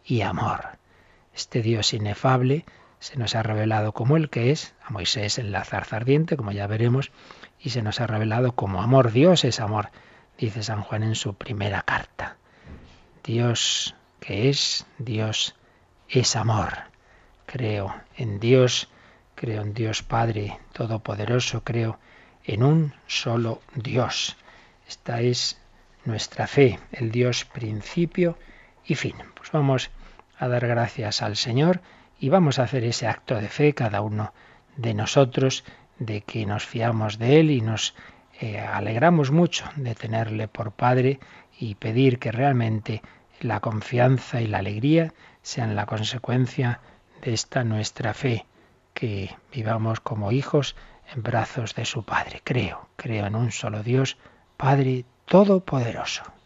y 0.06 0.22
amor. 0.22 0.78
Este 1.36 1.62
Dios 1.62 1.94
inefable 1.94 2.66
se 3.00 3.18
nos 3.18 3.36
ha 3.36 3.44
revelado 3.44 3.92
como 3.94 4.18
el 4.18 4.30
que 4.30 4.52
es, 4.52 4.74
a 4.84 4.92
Moisés 4.92 5.38
en 5.38 5.52
la 5.52 5.64
zarza 5.64 5.98
ardiente, 5.98 6.38
como 6.38 6.52
ya 6.52 6.68
veremos, 6.68 7.12
y 7.60 7.70
se 7.70 7.82
nos 7.82 8.02
ha 8.02 8.08
revelado 8.08 8.54
como 8.54 8.82
amor. 8.82 9.12
Dios 9.12 9.44
es 9.44 9.60
amor, 9.60 9.90
dice 10.38 10.64
San 10.64 10.82
Juan 10.82 11.04
en 11.04 11.16
su 11.16 11.36
primera 11.36 11.82
carta. 11.84 12.38
Dios 13.24 13.96
que 14.20 14.50
es, 14.50 14.86
Dios 14.98 15.56
es 16.10 16.36
amor. 16.36 16.74
Creo 17.46 17.96
en 18.16 18.40
Dios, 18.40 18.90
creo 19.36 19.62
en 19.62 19.74
Dios 19.74 20.04
Padre 20.04 20.60
Todopoderoso, 20.74 21.64
creo 21.64 22.00
en 22.44 22.64
un 22.64 22.94
solo 23.08 23.62
Dios. 23.76 24.38
Esta 24.88 25.22
es 25.22 25.60
nuestra 26.06 26.48
fe, 26.48 26.80
el 26.92 27.12
Dios 27.12 27.46
principio 27.46 28.38
y 28.86 28.96
fin. 28.96 29.16
Pues 29.36 29.52
vamos 29.52 29.92
a 30.40 30.48
dar 30.48 30.66
gracias 30.68 31.22
al 31.22 31.36
Señor 31.36 31.82
y 32.20 32.30
vamos 32.30 32.60
a 32.60 32.64
hacer 32.64 32.84
ese 32.84 33.08
acto 33.08 33.36
de 33.36 33.50
fe 33.50 33.74
cada 33.74 34.02
uno 34.02 34.34
de 34.76 34.94
nosotros, 34.94 35.64
de 36.00 36.22
que 36.22 36.46
nos 36.46 36.66
fiamos 36.66 37.18
de 37.18 37.40
Él 37.40 37.52
y 37.52 37.62
nos 37.62 37.96
eh, 38.40 38.60
alegramos 38.60 39.32
mucho 39.32 39.66
de 39.76 39.96
tenerle 39.96 40.48
por 40.48 40.72
Padre 40.72 41.20
y 41.60 41.76
pedir 41.76 42.20
que 42.20 42.32
realmente 42.32 43.02
la 43.40 43.60
confianza 43.60 44.42
y 44.42 44.48
la 44.48 44.60
alegría 44.60 45.14
sean 45.42 45.76
la 45.76 45.86
consecuencia 45.86 46.82
de 47.22 47.34
esta 47.34 47.64
nuestra 47.64 48.14
fe, 48.14 48.46
que 48.94 49.36
vivamos 49.52 50.00
como 50.00 50.32
hijos 50.32 50.76
en 51.14 51.24
brazos 51.24 51.74
de 51.76 51.86
su 51.86 52.04
Padre. 52.04 52.42
Creo, 52.44 52.90
creo 52.96 53.26
en 53.26 53.36
un 53.36 53.52
solo 53.52 53.82
Dios, 53.84 54.18
Padre 54.58 55.06
Todopoderoso. 55.26 56.37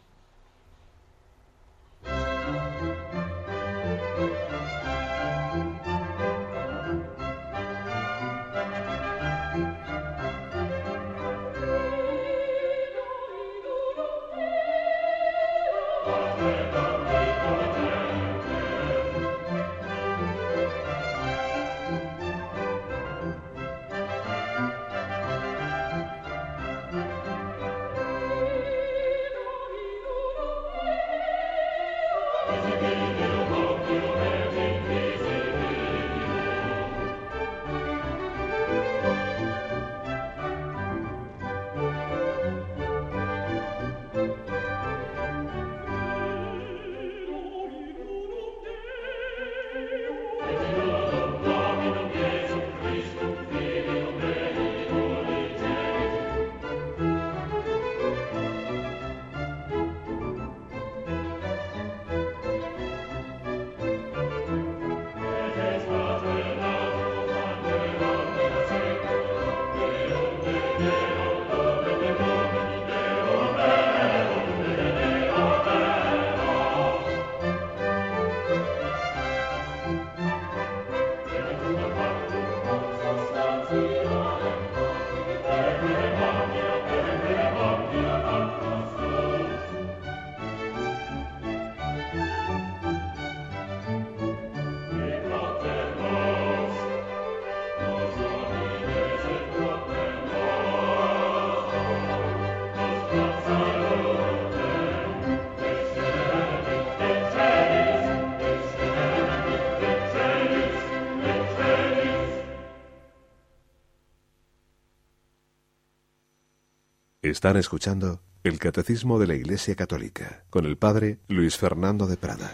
Están 117.42 117.58
escuchando 117.58 118.20
el 118.44 118.60
Catecismo 118.60 119.18
de 119.18 119.26
la 119.26 119.34
Iglesia 119.34 119.74
Católica 119.74 120.44
con 120.52 120.68
el 120.68 120.78
Padre 120.78 121.18
Luis 121.28 121.58
Fernando 121.58 122.06
de 122.06 122.16
Prada. 122.16 122.52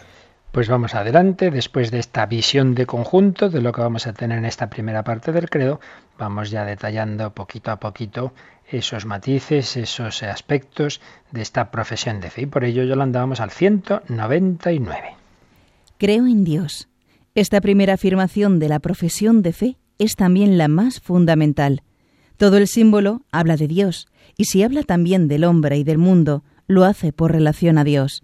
Pues 0.50 0.66
vamos 0.66 0.94
adelante, 0.94 1.50
después 1.50 1.90
de 1.90 1.98
esta 1.98 2.24
visión 2.24 2.74
de 2.74 2.86
conjunto 2.86 3.50
de 3.50 3.60
lo 3.60 3.70
que 3.70 3.82
vamos 3.82 4.06
a 4.06 4.14
tener 4.14 4.38
en 4.38 4.46
esta 4.46 4.70
primera 4.70 5.04
parte 5.04 5.30
del 5.30 5.50
credo, 5.50 5.78
vamos 6.16 6.50
ya 6.50 6.64
detallando 6.64 7.34
poquito 7.34 7.70
a 7.70 7.78
poquito 7.78 8.32
esos 8.66 9.04
matices, 9.04 9.76
esos 9.76 10.22
aspectos 10.22 11.02
de 11.32 11.42
esta 11.42 11.70
profesión 11.70 12.22
de 12.22 12.30
fe. 12.30 12.40
Y 12.40 12.46
por 12.46 12.64
ello, 12.64 12.82
Yolanda, 12.82 13.20
vamos 13.20 13.40
al 13.40 13.50
199. 13.50 15.16
Creo 15.98 16.26
en 16.26 16.44
Dios. 16.44 16.88
Esta 17.34 17.60
primera 17.60 17.92
afirmación 17.92 18.58
de 18.58 18.70
la 18.70 18.78
profesión 18.78 19.42
de 19.42 19.52
fe 19.52 19.76
es 19.98 20.16
también 20.16 20.56
la 20.56 20.68
más 20.68 20.98
fundamental. 20.98 21.82
Todo 22.38 22.56
el 22.56 22.68
símbolo 22.68 23.22
habla 23.32 23.56
de 23.56 23.66
Dios, 23.66 24.06
y 24.36 24.44
si 24.44 24.62
habla 24.62 24.84
también 24.84 25.26
del 25.26 25.42
hombre 25.42 25.76
y 25.76 25.82
del 25.84 25.98
mundo, 25.98 26.44
lo 26.68 26.84
hace 26.84 27.12
por 27.12 27.32
relación 27.32 27.78
a 27.78 27.84
Dios. 27.84 28.22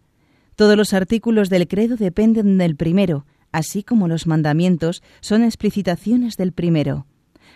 Todos 0.54 0.76
los 0.76 0.94
artículos 0.94 1.50
del 1.50 1.66
credo 1.66 1.96
dependen 1.96 2.56
del 2.56 2.76
primero, 2.76 3.26
así 3.50 3.82
como 3.82 4.06
los 4.06 4.28
mandamientos 4.28 5.02
son 5.20 5.42
explicitaciones 5.42 6.36
del 6.36 6.52
primero. 6.52 7.06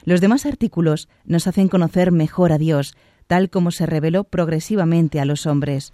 Los 0.05 0.21
demás 0.21 0.47
artículos 0.47 1.09
nos 1.25 1.47
hacen 1.47 1.69
conocer 1.69 2.11
mejor 2.11 2.51
a 2.51 2.59
Dios, 2.59 2.97
tal 3.29 3.51
como 3.51 3.71
se 3.71 3.87
reveló 3.87 4.25
progresivamente 4.25 5.21
a 5.21 5.25
los 5.25 5.47
hombres. 5.47 5.93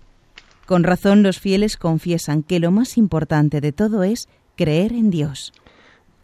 Con 0.64 0.82
razón 0.82 1.22
los 1.22 1.40
fieles 1.40 1.76
confiesan 1.76 2.42
que 2.42 2.58
lo 2.58 2.70
más 2.70 2.96
importante 2.96 3.60
de 3.60 3.72
todo 3.72 4.02
es 4.02 4.30
creer 4.56 4.92
en 4.92 5.10
Dios. 5.10 5.52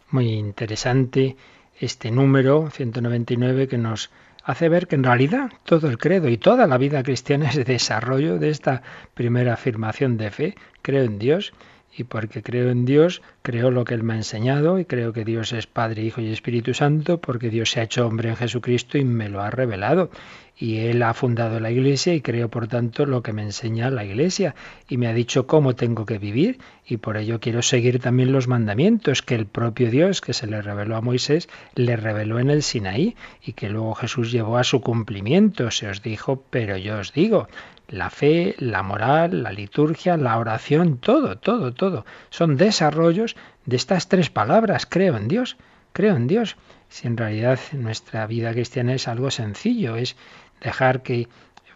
Muy 0.09 0.29
interesante 0.29 1.35
este 1.81 2.11
número 2.11 2.69
199 2.69 3.67
que 3.67 3.77
nos 3.77 4.11
hace 4.43 4.69
ver 4.69 4.87
que 4.87 4.95
en 4.95 5.03
realidad 5.03 5.51
todo 5.65 5.87
el 5.87 5.97
credo 5.97 6.29
y 6.29 6.37
toda 6.37 6.67
la 6.67 6.77
vida 6.77 7.03
cristiana 7.03 7.49
es 7.53 7.65
desarrollo 7.65 8.37
de 8.37 8.49
esta 8.49 8.83
primera 9.13 9.53
afirmación 9.53 10.17
de 10.17 10.31
fe. 10.31 10.55
Creo 10.81 11.03
en 11.03 11.19
Dios 11.19 11.53
y 11.95 12.03
porque 12.03 12.41
creo 12.41 12.69
en 12.69 12.85
Dios, 12.85 13.21
creo 13.41 13.71
lo 13.71 13.83
que 13.83 13.93
Él 13.93 14.03
me 14.03 14.13
ha 14.13 14.17
enseñado 14.17 14.79
y 14.79 14.85
creo 14.85 15.13
que 15.13 15.25
Dios 15.25 15.53
es 15.53 15.67
Padre, 15.67 16.03
Hijo 16.03 16.21
y 16.21 16.31
Espíritu 16.31 16.73
Santo 16.73 17.19
porque 17.19 17.49
Dios 17.49 17.71
se 17.71 17.79
ha 17.79 17.83
hecho 17.83 18.07
hombre 18.07 18.29
en 18.29 18.35
Jesucristo 18.35 18.97
y 18.97 19.03
me 19.03 19.29
lo 19.29 19.41
ha 19.41 19.49
revelado 19.49 20.09
y 20.57 20.77
Él 20.77 21.01
ha 21.01 21.13
fundado 21.13 21.59
la 21.59 21.71
Iglesia 21.71 22.13
y 22.13 22.21
creo 22.21 22.49
por 22.49 22.67
tanto 22.67 23.05
lo 23.05 23.23
que 23.23 23.33
me 23.33 23.41
enseña 23.41 23.89
la 23.89 24.05
Iglesia 24.05 24.53
y 24.87 24.97
me 24.97 25.07
ha 25.07 25.13
dicho 25.13 25.47
cómo 25.47 25.73
tengo 25.75 26.05
que 26.05 26.19
vivir 26.19 26.59
y 26.85 26.97
por 26.97 27.17
ello 27.17 27.39
quiero 27.39 27.61
seguir 27.61 27.99
también 27.99 28.31
los 28.31 28.47
mandamientos 28.47 29.21
que 29.21 29.35
el 29.35 29.47
propio 29.47 29.89
Dios 29.89 30.21
que 30.21 30.33
se 30.33 30.47
le 30.47 30.61
reveló 30.61 30.95
a 30.97 31.01
Moisés 31.01 31.49
le 31.75 31.95
reveló 31.95 32.39
en 32.39 32.49
el 32.51 32.61
Sinaí 32.61 33.15
y 33.43 33.53
que 33.53 33.69
luego 33.69 33.95
Jesús 33.95 34.31
llevó 34.31 34.57
a 34.57 34.63
su 34.63 34.81
cumplimiento. 34.81 35.71
Se 35.71 35.87
os 35.87 36.01
dijo, 36.01 36.43
pero 36.49 36.77
yo 36.77 36.99
os 36.99 37.13
digo, 37.13 37.47
la 37.91 38.09
fe, 38.09 38.55
la 38.57 38.81
moral, 38.81 39.43
la 39.43 39.51
liturgia, 39.51 40.17
la 40.17 40.37
oración, 40.37 40.97
todo, 40.97 41.37
todo, 41.37 41.73
todo. 41.73 42.05
Son 42.29 42.55
desarrollos 42.57 43.35
de 43.65 43.75
estas 43.75 44.07
tres 44.07 44.29
palabras, 44.29 44.87
creo 44.89 45.17
en 45.17 45.27
Dios, 45.27 45.57
creo 45.93 46.15
en 46.15 46.27
Dios. 46.27 46.55
Si 46.89 47.07
en 47.07 47.17
realidad 47.17 47.59
nuestra 47.73 48.25
vida 48.27 48.51
cristiana 48.53 48.93
es 48.93 49.07
algo 49.07 49.29
sencillo, 49.29 49.97
es 49.97 50.15
dejar 50.61 51.03
que 51.03 51.27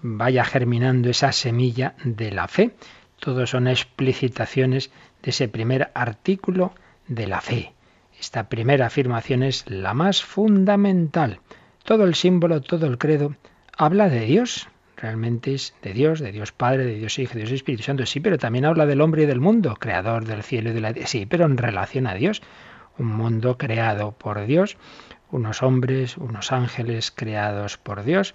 vaya 0.01 0.45
germinando 0.45 1.09
esa 1.09 1.31
semilla 1.31 1.95
de 2.03 2.31
la 2.31 2.47
fe. 2.47 2.71
Todos 3.19 3.49
son 3.49 3.67
explicitaciones 3.67 4.91
de 5.21 5.31
ese 5.31 5.47
primer 5.47 5.91
artículo 5.93 6.73
de 7.07 7.27
la 7.27 7.41
fe. 7.41 7.73
Esta 8.19 8.47
primera 8.47 8.87
afirmación 8.87 9.43
es 9.43 9.69
la 9.69 9.93
más 9.93 10.23
fundamental. 10.23 11.39
Todo 11.83 12.05
el 12.05 12.15
símbolo, 12.15 12.61
todo 12.61 12.87
el 12.87 12.97
credo 12.97 13.35
habla 13.77 14.09
de 14.09 14.21
Dios. 14.21 14.67
Realmente 15.05 15.53
es 15.53 15.75
de 15.83 15.93
Dios, 15.93 16.19
de 16.19 16.31
Dios 16.31 16.51
Padre, 16.51 16.83
de 16.83 16.95
Dios 16.95 17.19
Hijo, 17.19 17.35
de 17.35 17.41
Dios 17.41 17.51
Espíritu 17.51 17.83
Santo. 17.83 18.07
Sí, 18.07 18.19
pero 18.21 18.39
también 18.39 18.65
habla 18.65 18.87
del 18.87 19.01
hombre 19.01 19.21
y 19.21 19.25
del 19.27 19.39
mundo, 19.39 19.75
creador 19.75 20.25
del 20.25 20.41
cielo 20.41 20.71
y 20.71 20.73
de 20.73 20.81
la 20.81 20.93
tierra. 20.93 21.07
Sí, 21.07 21.27
pero 21.27 21.45
en 21.45 21.57
relación 21.57 22.07
a 22.07 22.15
Dios. 22.15 22.41
Un 22.97 23.09
mundo 23.15 23.55
creado 23.59 24.13
por 24.13 24.47
Dios, 24.47 24.77
unos 25.29 25.61
hombres, 25.61 26.17
unos 26.17 26.51
ángeles 26.51 27.11
creados 27.11 27.77
por 27.77 28.03
Dios, 28.03 28.33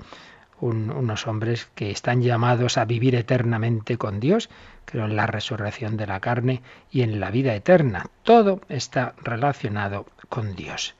unos 0.60 1.26
hombres 1.26 1.68
que 1.74 1.90
están 1.90 2.22
llamados 2.22 2.78
a 2.78 2.84
vivir 2.84 3.16
eternamente 3.16 3.98
con 3.98 4.20
Dios, 4.20 4.48
creo 4.84 5.06
en 5.06 5.16
la 5.16 5.26
resurrección 5.26 5.96
de 5.96 6.06
la 6.06 6.20
carne 6.20 6.62
y 6.92 7.02
en 7.02 7.18
la 7.18 7.32
vida 7.32 7.52
eterna. 7.52 8.06
Todo 8.22 8.60
está 8.68 9.16
relacionado 9.24 10.06
con 10.28 10.54
Dios. 10.54 10.94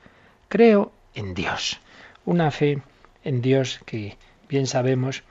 Creo 0.49 0.91
en 1.13 1.33
Dios. 1.33 1.79
Una 2.25 2.51
fe 2.51 2.81
en 3.23 3.41
Dios 3.41 3.79
que 3.85 4.17
bien 4.49 4.67
sabemos 4.67 5.23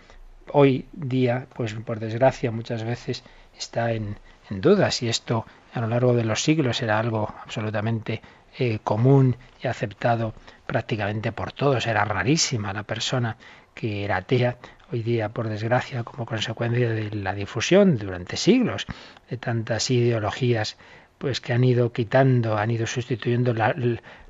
hoy 0.53 0.87
día, 0.93 1.47
pues 1.55 1.75
por 1.75 2.01
desgracia 2.01 2.51
muchas 2.51 2.85
veces 2.85 3.23
está 3.59 3.93
en, 3.93 4.17
en 4.51 4.61
duda 4.61 4.91
si 4.91 5.09
esto 5.09 5.47
a 5.73 5.81
lo 5.81 5.87
largo 5.87 6.15
de 6.15 6.25
los 6.25 6.43
siglos 6.43 6.83
era 6.83 6.99
algo 6.99 7.33
absolutamente 7.43 8.23
eh, 8.59 8.81
común 8.83 9.37
y 9.63 9.69
aceptado 9.69 10.35
prácticamente 10.67 11.33
por 11.33 11.53
todos. 11.53 11.87
Era 11.87 12.05
rarísima 12.05 12.73
la 12.73 12.83
persona 12.83 13.37
que 13.75 14.05
era 14.05 14.17
atea, 14.17 14.57
hoy 14.93 15.03
día, 15.03 15.29
por 15.29 15.49
desgracia, 15.49 16.03
como 16.03 16.27
consecuencia 16.27 16.91
de 16.91 17.11
la 17.11 17.35
difusión 17.35 17.97
durante 17.97 18.37
siglos 18.37 18.87
de 19.29 19.37
tantas 19.37 19.91
ideologías 19.91 20.77
pues 21.19 21.41
que 21.41 21.53
han 21.53 21.63
ido 21.63 21.93
quitando, 21.93 22.57
han 22.57 22.71
ido 22.71 22.87
sustituyendo 22.87 23.55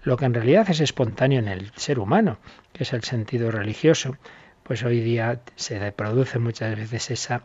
lo 0.02 0.16
que 0.16 0.24
en 0.24 0.34
realidad 0.34 0.68
es 0.68 0.80
espontáneo 0.80 1.38
en 1.38 1.46
el 1.46 1.72
ser 1.76 2.00
humano, 2.00 2.38
que 2.72 2.82
es 2.82 2.92
el 2.92 3.04
sentido 3.04 3.50
religioso, 3.52 4.16
pues 4.70 4.84
hoy 4.84 5.00
día 5.00 5.40
se 5.56 5.90
produce 5.90 6.38
muchas 6.38 6.76
veces 6.76 7.10
esa 7.10 7.42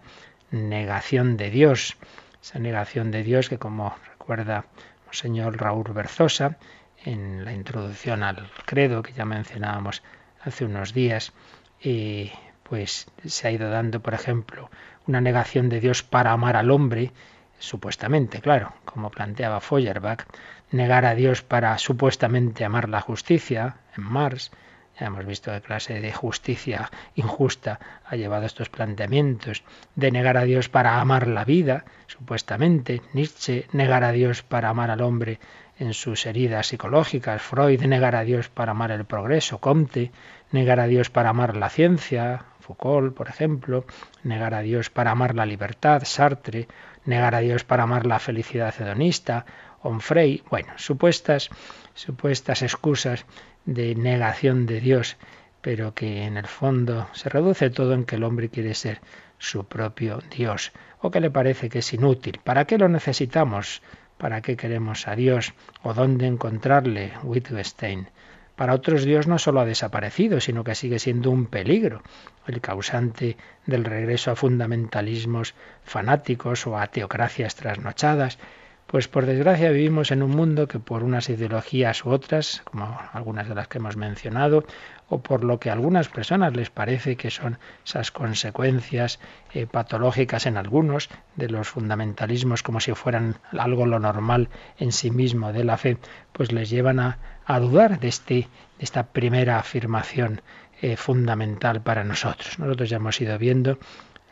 negación 0.52 1.38
de 1.38 1.50
Dios, 1.50 1.98
esa 2.40 2.60
negación 2.60 3.10
de 3.10 3.24
Dios 3.24 3.50
que 3.50 3.58
como 3.58 3.96
recuerda 4.12 4.66
señor 5.10 5.60
Raúl 5.60 5.92
Berzosa 5.92 6.60
en 7.04 7.44
la 7.44 7.52
introducción 7.52 8.22
al 8.22 8.48
credo 8.66 9.02
que 9.02 9.14
ya 9.14 9.26
mencionábamos 9.26 10.04
hace 10.44 10.66
unos 10.66 10.94
días, 10.94 11.34
y 11.82 12.32
pues 12.62 13.08
se 13.26 13.48
ha 13.48 13.52
ido 13.52 13.72
dando, 13.72 14.02
por 14.02 14.14
ejemplo, 14.14 14.70
una 15.08 15.20
negación 15.20 15.68
de 15.68 15.80
Dios 15.80 16.04
para 16.04 16.32
amar 16.32 16.56
al 16.56 16.70
hombre, 16.70 17.12
supuestamente, 17.58 18.40
claro, 18.40 18.72
como 18.86 19.10
planteaba 19.10 19.62
Feuerbach, 19.62 20.28
negar 20.70 21.06
a 21.06 21.16
Dios 21.16 21.42
para 21.42 21.76
supuestamente 21.80 22.64
amar 22.64 22.88
la 22.88 23.02
justicia 23.02 23.78
en 23.98 24.04
Marx. 24.04 24.52
Ya 25.00 25.08
hemos 25.08 25.26
visto 25.26 25.52
qué 25.52 25.62
clase 25.62 26.00
de 26.00 26.14
justicia 26.14 26.90
injusta 27.16 27.80
ha 28.06 28.16
llevado 28.16 28.46
estos 28.46 28.70
planteamientos. 28.70 29.64
De 29.96 30.12
negar 30.12 30.38
a 30.38 30.44
Dios 30.44 30.70
para 30.70 31.02
amar 31.02 31.28
la 31.28 31.44
vida, 31.44 31.84
supuestamente. 32.08 33.02
Nietzsche, 33.14 33.68
negar 33.74 34.04
a 34.04 34.12
Dios 34.12 34.44
para 34.44 34.70
amar 34.70 34.92
al 34.92 35.02
hombre 35.02 35.40
en 35.78 35.94
sus 35.94 36.26
heridas 36.26 36.68
psicológicas. 36.68 37.42
Freud, 37.42 37.82
negar 37.82 38.16
a 38.16 38.24
Dios 38.24 38.48
para 38.48 38.72
amar 38.72 38.92
el 38.92 39.04
progreso. 39.04 39.60
Comte, 39.60 40.12
negar 40.52 40.80
a 40.80 40.88
Dios 40.88 41.10
para 41.10 41.30
amar 41.30 41.58
la 41.58 41.70
ciencia, 41.70 42.46
Foucault, 42.62 43.14
por 43.14 43.28
ejemplo, 43.28 43.86
negar 44.24 44.54
a 44.54 44.62
Dios 44.62 44.90
para 44.90 45.12
amar 45.12 45.36
la 45.36 45.46
libertad, 45.46 46.04
Sartre, 46.06 46.68
negar 47.06 47.36
a 47.36 47.40
Dios 47.40 47.64
para 47.64 47.84
amar 47.84 48.06
la 48.06 48.20
felicidad 48.20 48.74
hedonista, 48.80 49.46
Onfray, 49.84 50.42
bueno, 50.50 50.74
supuestas, 50.78 51.52
supuestas 51.94 52.64
excusas 52.64 53.26
de 53.66 53.96
negación 53.96 54.66
de 54.66 54.80
Dios, 54.80 55.18
pero 55.62 55.94
que 55.94 56.24
en 56.24 56.38
el 56.38 56.48
fondo 56.48 57.08
se 57.14 57.30
reduce 57.30 57.70
todo 57.70 57.94
en 57.94 58.06
que 58.06 58.16
el 58.18 58.24
hombre 58.24 58.50
quiere 58.50 58.74
ser 58.76 59.02
su 59.38 59.66
propio 59.66 60.22
Dios, 60.36 60.72
o 61.02 61.12
que 61.12 61.20
le 61.20 61.32
parece 61.32 61.70
que 61.70 61.80
es 61.80 61.94
inútil. 61.94 62.40
¿Para 62.44 62.66
qué 62.66 62.78
lo 62.78 62.88
necesitamos? 62.88 63.82
¿Para 64.18 64.42
qué 64.42 64.56
queremos 64.56 65.08
a 65.08 65.16
Dios? 65.16 65.54
¿O 65.84 65.94
dónde 65.94 66.28
encontrarle? 66.28 67.14
Wittgenstein. 67.24 68.08
Para 68.56 68.74
otros 68.74 69.04
Dios 69.04 69.28
no 69.28 69.38
solo 69.38 69.60
ha 69.60 69.66
desaparecido, 69.66 70.40
sino 70.40 70.64
que 70.64 70.76
sigue 70.76 71.00
siendo 71.00 71.30
un 71.30 71.48
peligro, 71.48 72.02
el 72.48 72.62
causante 72.62 73.36
del 73.66 73.84
regreso 73.84 74.32
a 74.32 74.36
fundamentalismos 74.38 75.56
fanáticos 75.84 76.66
o 76.66 76.78
a 76.78 76.88
teocracias 76.88 77.56
trasnochadas. 77.56 78.40
Pues 78.88 79.08
por 79.08 79.26
desgracia 79.26 79.72
vivimos 79.72 80.12
en 80.12 80.22
un 80.22 80.30
mundo 80.30 80.68
que 80.68 80.78
por 80.78 81.04
unas 81.04 81.30
ideologías 81.30 82.06
u 82.06 82.12
otras, 82.12 82.62
como 82.66 83.00
algunas 83.14 83.50
de 83.50 83.56
las 83.56 83.68
que 83.68 83.80
hemos 83.80 83.98
mencionado, 83.98 84.64
o 85.10 85.22
por 85.22 85.44
lo 85.44 85.60
que 85.60 85.72
a 85.72 85.74
algunas 85.74 86.08
personas 86.08 86.56
les 86.56 86.70
parece 86.70 87.16
que 87.16 87.32
son 87.32 87.58
esas 87.84 88.12
consecuencias 88.12 89.20
eh, 89.54 89.66
patológicas 89.66 90.46
en 90.46 90.58
algunos 90.58 91.10
de 91.36 91.50
los 91.50 91.68
fundamentalismos 91.68 92.62
como 92.62 92.80
si 92.80 92.94
fueran 92.94 93.38
algo 93.58 93.88
lo 93.88 94.00
normal 94.00 94.50
en 94.78 94.92
sí 94.92 95.10
mismo 95.10 95.52
de 95.52 95.64
la 95.64 95.78
fe, 95.78 95.98
pues 96.32 96.52
les 96.52 96.70
llevan 96.70 97.00
a, 97.00 97.18
dudar 97.60 98.00
de, 98.00 98.08
este, 98.08 98.36
de 98.36 98.48
esta 98.80 99.08
primera 99.08 99.58
afirmación 99.58 100.42
eh, 100.82 100.96
fundamental 100.96 101.82
para 101.82 102.04
nosotros. 102.04 102.60
Nosotros 102.60 102.90
ya 102.90 102.98
hemos 102.98 103.20
ido 103.20 103.38
viendo 103.40 103.80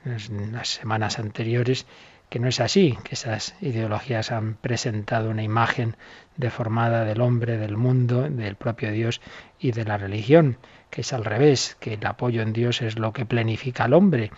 en 0.06 0.52
las 0.52 0.70
semanas 0.70 1.18
anteriores 1.18 1.86
que 2.34 2.40
no 2.40 2.48
es 2.48 2.60
así, 2.60 2.98
que 3.04 3.14
esas 3.14 3.54
ideologías 3.62 4.32
han 4.32 4.56
presentado 4.56 5.30
una 5.30 5.44
imagen 5.44 5.96
deformada 6.36 7.06
del 7.06 7.22
hombre, 7.22 7.60
del 7.60 7.78
mundo, 7.78 8.28
del 8.28 8.56
propio 8.56 8.92
Dios 8.92 9.22
y 9.60 9.72
de 9.72 9.86
la 9.86 10.00
religión, 10.00 10.58
que 10.90 11.02
es 11.02 11.14
al 11.14 11.26
revés, 11.26 11.78
que 11.80 11.94
el 11.94 12.04
apoyo 12.08 12.42
en 12.42 12.52
Dios 12.52 12.82
es 12.82 12.98
lo 12.98 13.14
que 13.14 13.28
planifica 13.28 13.84
al 13.84 13.94
hombre, 13.94 14.32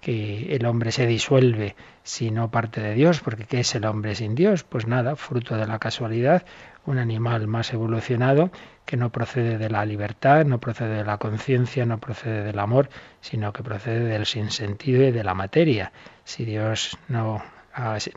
que 0.00 0.54
el 0.54 0.64
hombre 0.64 0.92
se 0.92 1.08
disuelve 1.08 1.74
si 2.04 2.30
no 2.30 2.52
parte 2.52 2.80
de 2.80 2.94
Dios, 2.94 3.18
porque 3.18 3.46
¿qué 3.46 3.58
es 3.58 3.74
el 3.74 3.84
hombre 3.84 4.14
sin 4.14 4.36
Dios? 4.36 4.62
Pues 4.62 4.86
nada, 4.86 5.16
fruto 5.16 5.56
de 5.56 5.66
la 5.66 5.80
casualidad, 5.80 6.44
un 6.86 6.98
animal 6.98 7.48
más 7.48 7.72
evolucionado 7.72 8.52
que 8.90 8.96
no 8.96 9.10
procede 9.10 9.56
de 9.56 9.70
la 9.70 9.86
libertad, 9.86 10.44
no 10.44 10.58
procede 10.58 10.96
de 10.96 11.04
la 11.04 11.16
conciencia, 11.16 11.86
no 11.86 11.98
procede 12.00 12.42
del 12.42 12.58
amor, 12.58 12.88
sino 13.20 13.52
que 13.52 13.62
procede 13.62 14.00
del 14.00 14.26
sinsentido 14.26 15.04
y 15.06 15.12
de 15.12 15.22
la 15.22 15.32
materia. 15.32 15.92
Si 16.24 16.44
Dios 16.44 16.98
no, 17.06 17.40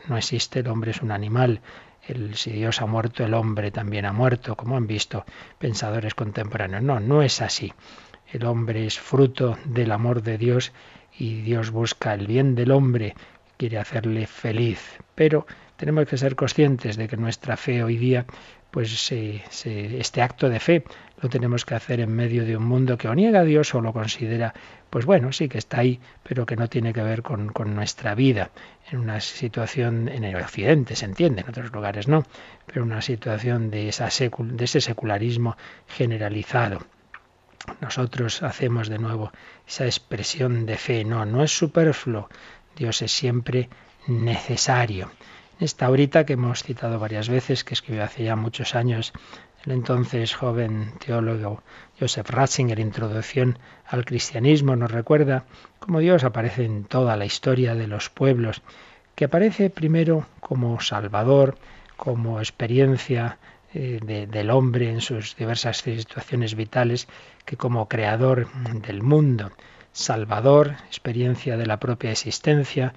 no 0.08 0.16
existe, 0.16 0.58
el 0.58 0.66
hombre 0.66 0.90
es 0.90 1.00
un 1.00 1.12
animal. 1.12 1.60
El, 2.08 2.34
si 2.34 2.50
Dios 2.50 2.82
ha 2.82 2.86
muerto, 2.86 3.24
el 3.24 3.34
hombre 3.34 3.70
también 3.70 4.04
ha 4.04 4.12
muerto, 4.12 4.56
como 4.56 4.76
han 4.76 4.88
visto 4.88 5.24
pensadores 5.60 6.14
contemporáneos. 6.14 6.82
No, 6.82 6.98
no 6.98 7.22
es 7.22 7.40
así. 7.40 7.72
El 8.32 8.44
hombre 8.44 8.84
es 8.84 8.98
fruto 8.98 9.56
del 9.64 9.92
amor 9.92 10.22
de 10.22 10.38
Dios 10.38 10.72
y 11.16 11.42
Dios 11.42 11.70
busca 11.70 12.14
el 12.14 12.26
bien 12.26 12.56
del 12.56 12.72
hombre, 12.72 13.14
quiere 13.58 13.78
hacerle 13.78 14.26
feliz. 14.26 14.98
Pero 15.14 15.46
tenemos 15.76 16.08
que 16.08 16.18
ser 16.18 16.34
conscientes 16.34 16.96
de 16.96 17.06
que 17.06 17.16
nuestra 17.16 17.56
fe 17.56 17.84
hoy 17.84 17.96
día, 17.96 18.26
pues 18.74 19.12
este 19.12 20.20
acto 20.20 20.48
de 20.48 20.58
fe 20.58 20.82
lo 21.22 21.28
tenemos 21.28 21.64
que 21.64 21.76
hacer 21.76 22.00
en 22.00 22.10
medio 22.10 22.44
de 22.44 22.56
un 22.56 22.64
mundo 22.64 22.98
que 22.98 23.06
o 23.06 23.14
niega 23.14 23.38
a 23.38 23.44
Dios 23.44 23.72
o 23.72 23.80
lo 23.80 23.92
considera, 23.92 24.52
pues 24.90 25.06
bueno, 25.06 25.30
sí 25.30 25.48
que 25.48 25.58
está 25.58 25.78
ahí, 25.78 26.00
pero 26.24 26.44
que 26.44 26.56
no 26.56 26.66
tiene 26.68 26.92
que 26.92 27.04
ver 27.04 27.22
con, 27.22 27.52
nuestra 27.72 28.16
vida. 28.16 28.50
En 28.90 28.98
una 28.98 29.20
situación, 29.20 30.08
en 30.08 30.24
el 30.24 30.34
occidente 30.34 30.96
se 30.96 31.04
entiende, 31.04 31.42
en 31.42 31.50
otros 31.50 31.70
lugares 31.70 32.08
no, 32.08 32.24
pero 32.66 32.82
una 32.82 33.00
situación 33.00 33.70
de, 33.70 33.90
ese 33.90 34.80
secularismo 34.80 35.56
generalizado 35.86 36.80
nosotros 37.80 38.42
hacemos 38.42 38.88
de 38.88 38.98
nuevo 38.98 39.30
esa 39.68 39.84
expresión 39.84 40.66
de 40.66 40.76
fe. 40.76 41.04
No, 41.04 41.24
no 41.24 41.44
es 41.44 41.56
superfluo. 41.56 42.28
Dios 42.76 43.02
es 43.02 43.12
siempre 43.12 43.70
necesario. 44.08 45.12
Esta 45.60 45.86
ahorita 45.86 46.26
que 46.26 46.32
hemos 46.32 46.64
citado 46.64 46.98
varias 46.98 47.28
veces, 47.28 47.62
que 47.62 47.74
escribió 47.74 48.02
hace 48.04 48.24
ya 48.24 48.34
muchos 48.34 48.74
años 48.74 49.12
el 49.64 49.72
entonces 49.72 50.34
joven 50.34 50.92
teólogo 51.04 51.62
Joseph 51.98 52.28
Ratzinger, 52.28 52.80
Introducción 52.80 53.58
al 53.86 54.04
Cristianismo, 54.04 54.76
nos 54.76 54.90
recuerda 54.90 55.44
cómo 55.78 56.00
Dios 56.00 56.24
aparece 56.24 56.64
en 56.64 56.84
toda 56.84 57.16
la 57.16 57.24
historia 57.24 57.74
de 57.74 57.86
los 57.86 58.10
pueblos, 58.10 58.62
que 59.14 59.26
aparece 59.26 59.70
primero 59.70 60.26
como 60.40 60.80
Salvador, 60.80 61.56
como 61.96 62.40
experiencia 62.40 63.38
eh, 63.72 64.00
del 64.28 64.50
hombre 64.50 64.90
en 64.90 65.00
sus 65.00 65.36
diversas 65.36 65.78
situaciones 65.78 66.56
vitales, 66.56 67.08
que 67.44 67.56
como 67.56 67.88
creador 67.88 68.48
del 68.86 69.02
mundo, 69.02 69.52
Salvador, 69.92 70.72
experiencia 70.88 71.56
de 71.56 71.66
la 71.66 71.78
propia 71.78 72.10
existencia, 72.10 72.92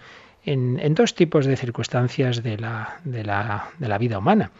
en, 0.47 0.95
dos 0.95 1.13
tipos 1.13 1.45
de 1.45 1.57
circunstancias 1.57 2.41
de 2.41 2.57
la, 2.57 2.99
de, 3.03 3.23
la, 3.23 3.69
de 3.77 3.87
la 3.87 3.97
vida 3.97 4.17
humana. 4.17 4.51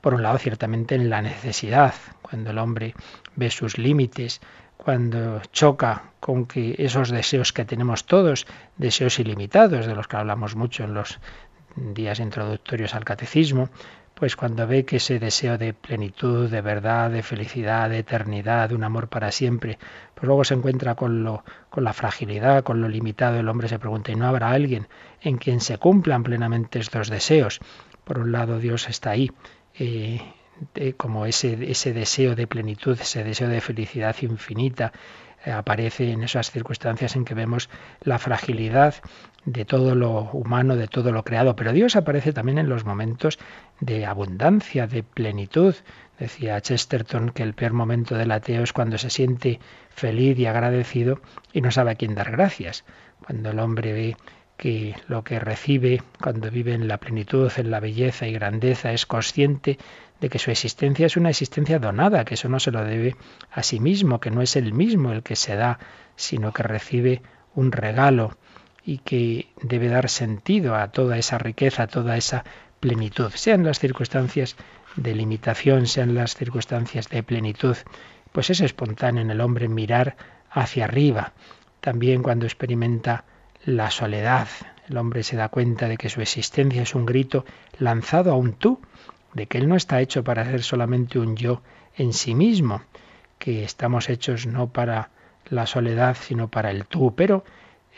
Por 0.00 0.14
un 0.14 0.22
lado, 0.22 0.38
ciertamente 0.38 0.94
en 0.94 1.10
la 1.10 1.22
necesidad, 1.22 1.94
cuando 2.22 2.50
el 2.50 2.58
hombre 2.58 2.94
ve 3.36 3.50
sus 3.50 3.78
límites, 3.78 4.40
cuando 4.76 5.40
choca 5.52 6.12
con 6.20 6.46
que 6.46 6.74
esos 6.78 7.10
deseos 7.10 7.52
que 7.52 7.64
tenemos 7.64 8.04
todos, 8.04 8.46
deseos 8.76 9.18
ilimitados, 9.18 9.86
de 9.86 9.94
los 9.94 10.08
que 10.08 10.16
hablamos 10.16 10.56
mucho 10.56 10.84
en 10.84 10.94
los 10.94 11.18
días 11.76 12.20
introductorios 12.20 12.94
al 12.94 13.04
catecismo, 13.04 13.70
pues 14.20 14.36
cuando 14.36 14.66
ve 14.66 14.84
que 14.84 14.96
ese 14.96 15.18
deseo 15.18 15.56
de 15.56 15.72
plenitud, 15.72 16.50
de 16.50 16.60
verdad, 16.60 17.10
de 17.10 17.22
felicidad, 17.22 17.88
de 17.88 18.00
eternidad, 18.00 18.68
de 18.68 18.74
un 18.74 18.84
amor 18.84 19.08
para 19.08 19.32
siempre, 19.32 19.78
pues 20.14 20.26
luego 20.26 20.44
se 20.44 20.52
encuentra 20.52 20.94
con, 20.94 21.24
lo, 21.24 21.42
con 21.70 21.84
la 21.84 21.94
fragilidad, 21.94 22.62
con 22.62 22.82
lo 22.82 22.88
limitado, 22.90 23.40
el 23.40 23.48
hombre 23.48 23.66
se 23.66 23.78
pregunta, 23.78 24.12
¿y 24.12 24.16
no 24.16 24.26
habrá 24.26 24.50
alguien 24.50 24.88
en 25.22 25.38
quien 25.38 25.62
se 25.62 25.78
cumplan 25.78 26.22
plenamente 26.22 26.80
estos 26.80 27.08
deseos? 27.08 27.60
Por 28.04 28.18
un 28.18 28.30
lado, 28.30 28.58
Dios 28.58 28.90
está 28.90 29.08
ahí, 29.08 29.32
eh, 29.78 30.20
como 30.98 31.24
ese, 31.24 31.70
ese 31.70 31.94
deseo 31.94 32.34
de 32.34 32.46
plenitud, 32.46 33.00
ese 33.00 33.24
deseo 33.24 33.48
de 33.48 33.62
felicidad 33.62 34.14
infinita, 34.20 34.92
aparece 35.44 36.12
en 36.12 36.22
esas 36.22 36.50
circunstancias 36.50 37.16
en 37.16 37.24
que 37.24 37.34
vemos 37.34 37.68
la 38.02 38.18
fragilidad 38.18 38.94
de 39.44 39.64
todo 39.64 39.94
lo 39.94 40.30
humano, 40.32 40.76
de 40.76 40.88
todo 40.88 41.12
lo 41.12 41.24
creado. 41.24 41.56
Pero 41.56 41.72
Dios 41.72 41.96
aparece 41.96 42.32
también 42.32 42.58
en 42.58 42.68
los 42.68 42.84
momentos 42.84 43.38
de 43.80 44.06
abundancia, 44.06 44.86
de 44.86 45.02
plenitud. 45.02 45.74
Decía 46.18 46.60
Chesterton 46.60 47.30
que 47.30 47.42
el 47.42 47.54
peor 47.54 47.72
momento 47.72 48.16
del 48.16 48.32
ateo 48.32 48.62
es 48.62 48.72
cuando 48.72 48.98
se 48.98 49.10
siente 49.10 49.60
feliz 49.88 50.38
y 50.38 50.46
agradecido 50.46 51.20
y 51.52 51.62
no 51.62 51.70
sabe 51.70 51.92
a 51.92 51.94
quién 51.94 52.14
dar 52.14 52.30
gracias. 52.30 52.84
Cuando 53.24 53.50
el 53.50 53.58
hombre 53.58 53.92
ve 53.92 54.16
que 54.60 54.94
lo 55.08 55.24
que 55.24 55.38
recibe 55.38 56.02
cuando 56.22 56.50
vive 56.50 56.74
en 56.74 56.86
la 56.86 56.98
plenitud, 56.98 57.50
en 57.56 57.70
la 57.70 57.80
belleza 57.80 58.26
y 58.26 58.34
grandeza, 58.34 58.92
es 58.92 59.06
consciente 59.06 59.78
de 60.20 60.28
que 60.28 60.38
su 60.38 60.50
existencia 60.50 61.06
es 61.06 61.16
una 61.16 61.30
existencia 61.30 61.78
donada, 61.78 62.24
que 62.24 62.34
eso 62.34 62.48
no 62.48 62.60
se 62.60 62.70
lo 62.70 62.84
debe 62.84 63.16
a 63.50 63.62
sí 63.62 63.80
mismo, 63.80 64.20
que 64.20 64.30
no 64.30 64.42
es 64.42 64.56
él 64.56 64.72
mismo 64.72 65.12
el 65.12 65.22
que 65.22 65.36
se 65.36 65.56
da, 65.56 65.78
sino 66.16 66.52
que 66.52 66.62
recibe 66.62 67.22
un 67.54 67.72
regalo 67.72 68.36
y 68.84 68.98
que 68.98 69.48
debe 69.62 69.88
dar 69.88 70.08
sentido 70.08 70.76
a 70.76 70.88
toda 70.88 71.18
esa 71.18 71.38
riqueza, 71.38 71.84
a 71.84 71.86
toda 71.86 72.16
esa 72.16 72.44
plenitud, 72.80 73.30
sean 73.34 73.64
las 73.64 73.78
circunstancias 73.78 74.56
de 74.96 75.14
limitación, 75.14 75.86
sean 75.86 76.14
las 76.14 76.34
circunstancias 76.34 77.08
de 77.08 77.22
plenitud, 77.22 77.76
pues 78.32 78.50
es 78.50 78.60
espontáneo 78.60 79.22
en 79.22 79.30
el 79.30 79.40
hombre 79.40 79.68
mirar 79.68 80.16
hacia 80.50 80.84
arriba. 80.84 81.32
También 81.80 82.22
cuando 82.22 82.46
experimenta 82.46 83.24
la 83.64 83.90
soledad, 83.90 84.48
el 84.88 84.96
hombre 84.96 85.22
se 85.22 85.36
da 85.36 85.48
cuenta 85.48 85.88
de 85.88 85.96
que 85.96 86.08
su 86.08 86.20
existencia 86.20 86.82
es 86.82 86.94
un 86.94 87.06
grito 87.06 87.44
lanzado 87.78 88.32
a 88.32 88.36
un 88.36 88.54
tú, 88.54 88.80
de 89.34 89.46
que 89.46 89.58
Él 89.58 89.68
no 89.68 89.76
está 89.76 90.00
hecho 90.00 90.24
para 90.24 90.44
ser 90.44 90.62
solamente 90.62 91.18
un 91.18 91.36
yo 91.36 91.62
en 91.96 92.12
sí 92.12 92.34
mismo, 92.34 92.82
que 93.38 93.64
estamos 93.64 94.08
hechos 94.08 94.46
no 94.46 94.68
para 94.68 95.10
la 95.48 95.66
soledad, 95.66 96.16
sino 96.20 96.48
para 96.48 96.70
el 96.70 96.86
tú. 96.86 97.14
Pero, 97.14 97.44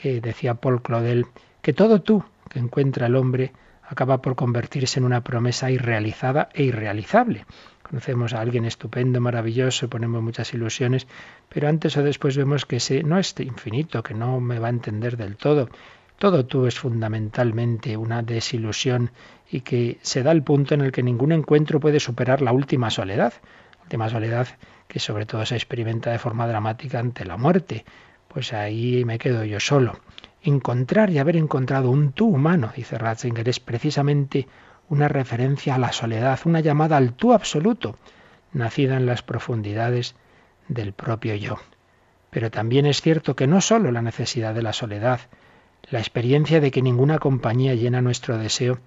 eh, 0.03 0.21
decía 0.23 0.55
Paul 0.55 0.83
Claudel, 0.83 1.27
que 1.61 1.73
todo 1.73 2.01
tú 2.03 2.25
que 2.49 2.59
encuentra 2.59 3.07
el 3.07 3.17
hombre 3.17 3.53
acaba 3.83 4.23
por 4.23 4.37
convertirse 4.37 4.99
en 4.99 5.05
una 5.05 5.23
promesa 5.23 5.71
irrealizada 5.71 6.49
e 6.55 6.65
irrealizable. 6.65 7.45
Conocemos 7.83 8.33
a 8.33 8.41
alguien 8.41 8.65
estupendo, 8.65 9.21
maravilloso, 9.21 9.91
ponemos 9.91 10.23
muchas 10.23 10.55
ilusiones, 10.55 11.07
pero 11.49 11.69
antes 11.69 11.97
o 11.97 12.03
después 12.03 12.37
vemos 12.37 12.65
que 12.65 12.77
ese 12.77 13.03
no 13.03 13.19
es 13.19 13.39
infinito, 13.41 14.03
que 14.03 14.15
no 14.15 14.41
me 14.41 14.59
va 14.59 14.69
a 14.69 14.71
entender 14.71 15.17
del 15.19 15.37
todo. 15.37 15.69
Todo 16.23 16.47
tú 16.47 16.69
es 16.69 16.79
fundamentalmente 16.79 17.97
una 17.97 18.23
desilusión 18.23 19.11
y 19.51 19.63
que 19.63 19.99
se 20.03 20.23
da 20.23 20.31
el 20.31 20.45
punto 20.45 20.73
en 20.73 20.83
el 20.83 20.93
que 20.93 21.03
ningún 21.03 21.33
encuentro 21.33 21.81
puede 21.81 21.99
superar 21.99 22.43
la 22.43 22.53
última 22.53 22.91
soledad, 22.91 23.33
última 23.83 24.09
soledad 24.09 24.47
que 24.87 25.01
sobre 25.01 25.27
todo 25.27 25.45
se 25.45 25.57
experimenta 25.57 26.13
de 26.13 26.21
forma 26.21 26.47
dramática 26.47 27.01
ante 27.01 27.25
la 27.25 27.37
muerte. 27.37 27.85
Pues 28.29 28.53
ahí 28.53 29.05
me 29.05 29.19
quedo 29.19 29.43
yo 29.43 29.59
solo. 29.59 29.99
Encontrar 30.45 31.11
y 31.11 31.19
haber 31.19 31.37
encontrado 31.37 31.91
un 31.91 32.13
tú 32.13 32.29
humano, 32.29 32.71
dice 32.77 32.99
Ratzinger, 32.99 33.49
es 33.49 33.59
precisamente 33.59 34.47
una 34.89 35.09
referencia 35.09 35.75
a 35.75 35.79
la 35.79 35.91
soledad, 35.91 36.39
una 36.45 36.61
llamada 36.61 36.99
al 36.99 37.15
tú 37.15 37.33
absoluto, 37.33 37.97
nacida 38.53 38.97
en 38.97 39.07
las 39.07 39.25
profundidades 39.25 40.15
del 40.69 40.93
propio 40.93 41.35
yo. 41.35 41.59
Pero 42.31 42.53
también 42.53 42.87
es 42.87 43.01
cierto 43.01 43.35
que 43.35 43.49
no 43.49 43.61
sólo 43.61 43.91
la 43.91 44.03
necesidad 44.03 44.55
de 44.55 44.63
la 44.63 44.73
soledad, 44.73 45.19
la 45.93 45.99
experiencia 45.99 46.59
de 46.61 46.71
que 46.71 46.81
ninguna 46.81 47.19
compañía 47.19 47.75
llena 47.75 48.01
nuestro 48.01 48.39
deseo 48.39 48.79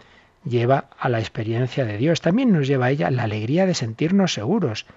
lleva 0.44 0.90
a 0.98 1.08
la 1.08 1.20
experiencia 1.20 1.86
de 1.86 2.00
Dios. 2.00 2.20
También 2.20 2.52
nos 2.52 2.68
lleva 2.68 2.88
a 2.88 2.90
ella 2.90 3.12
la 3.12 3.24
alegría 3.24 3.68
de 3.68 3.76
sentirnos 3.76 4.34
seguros 4.34 4.88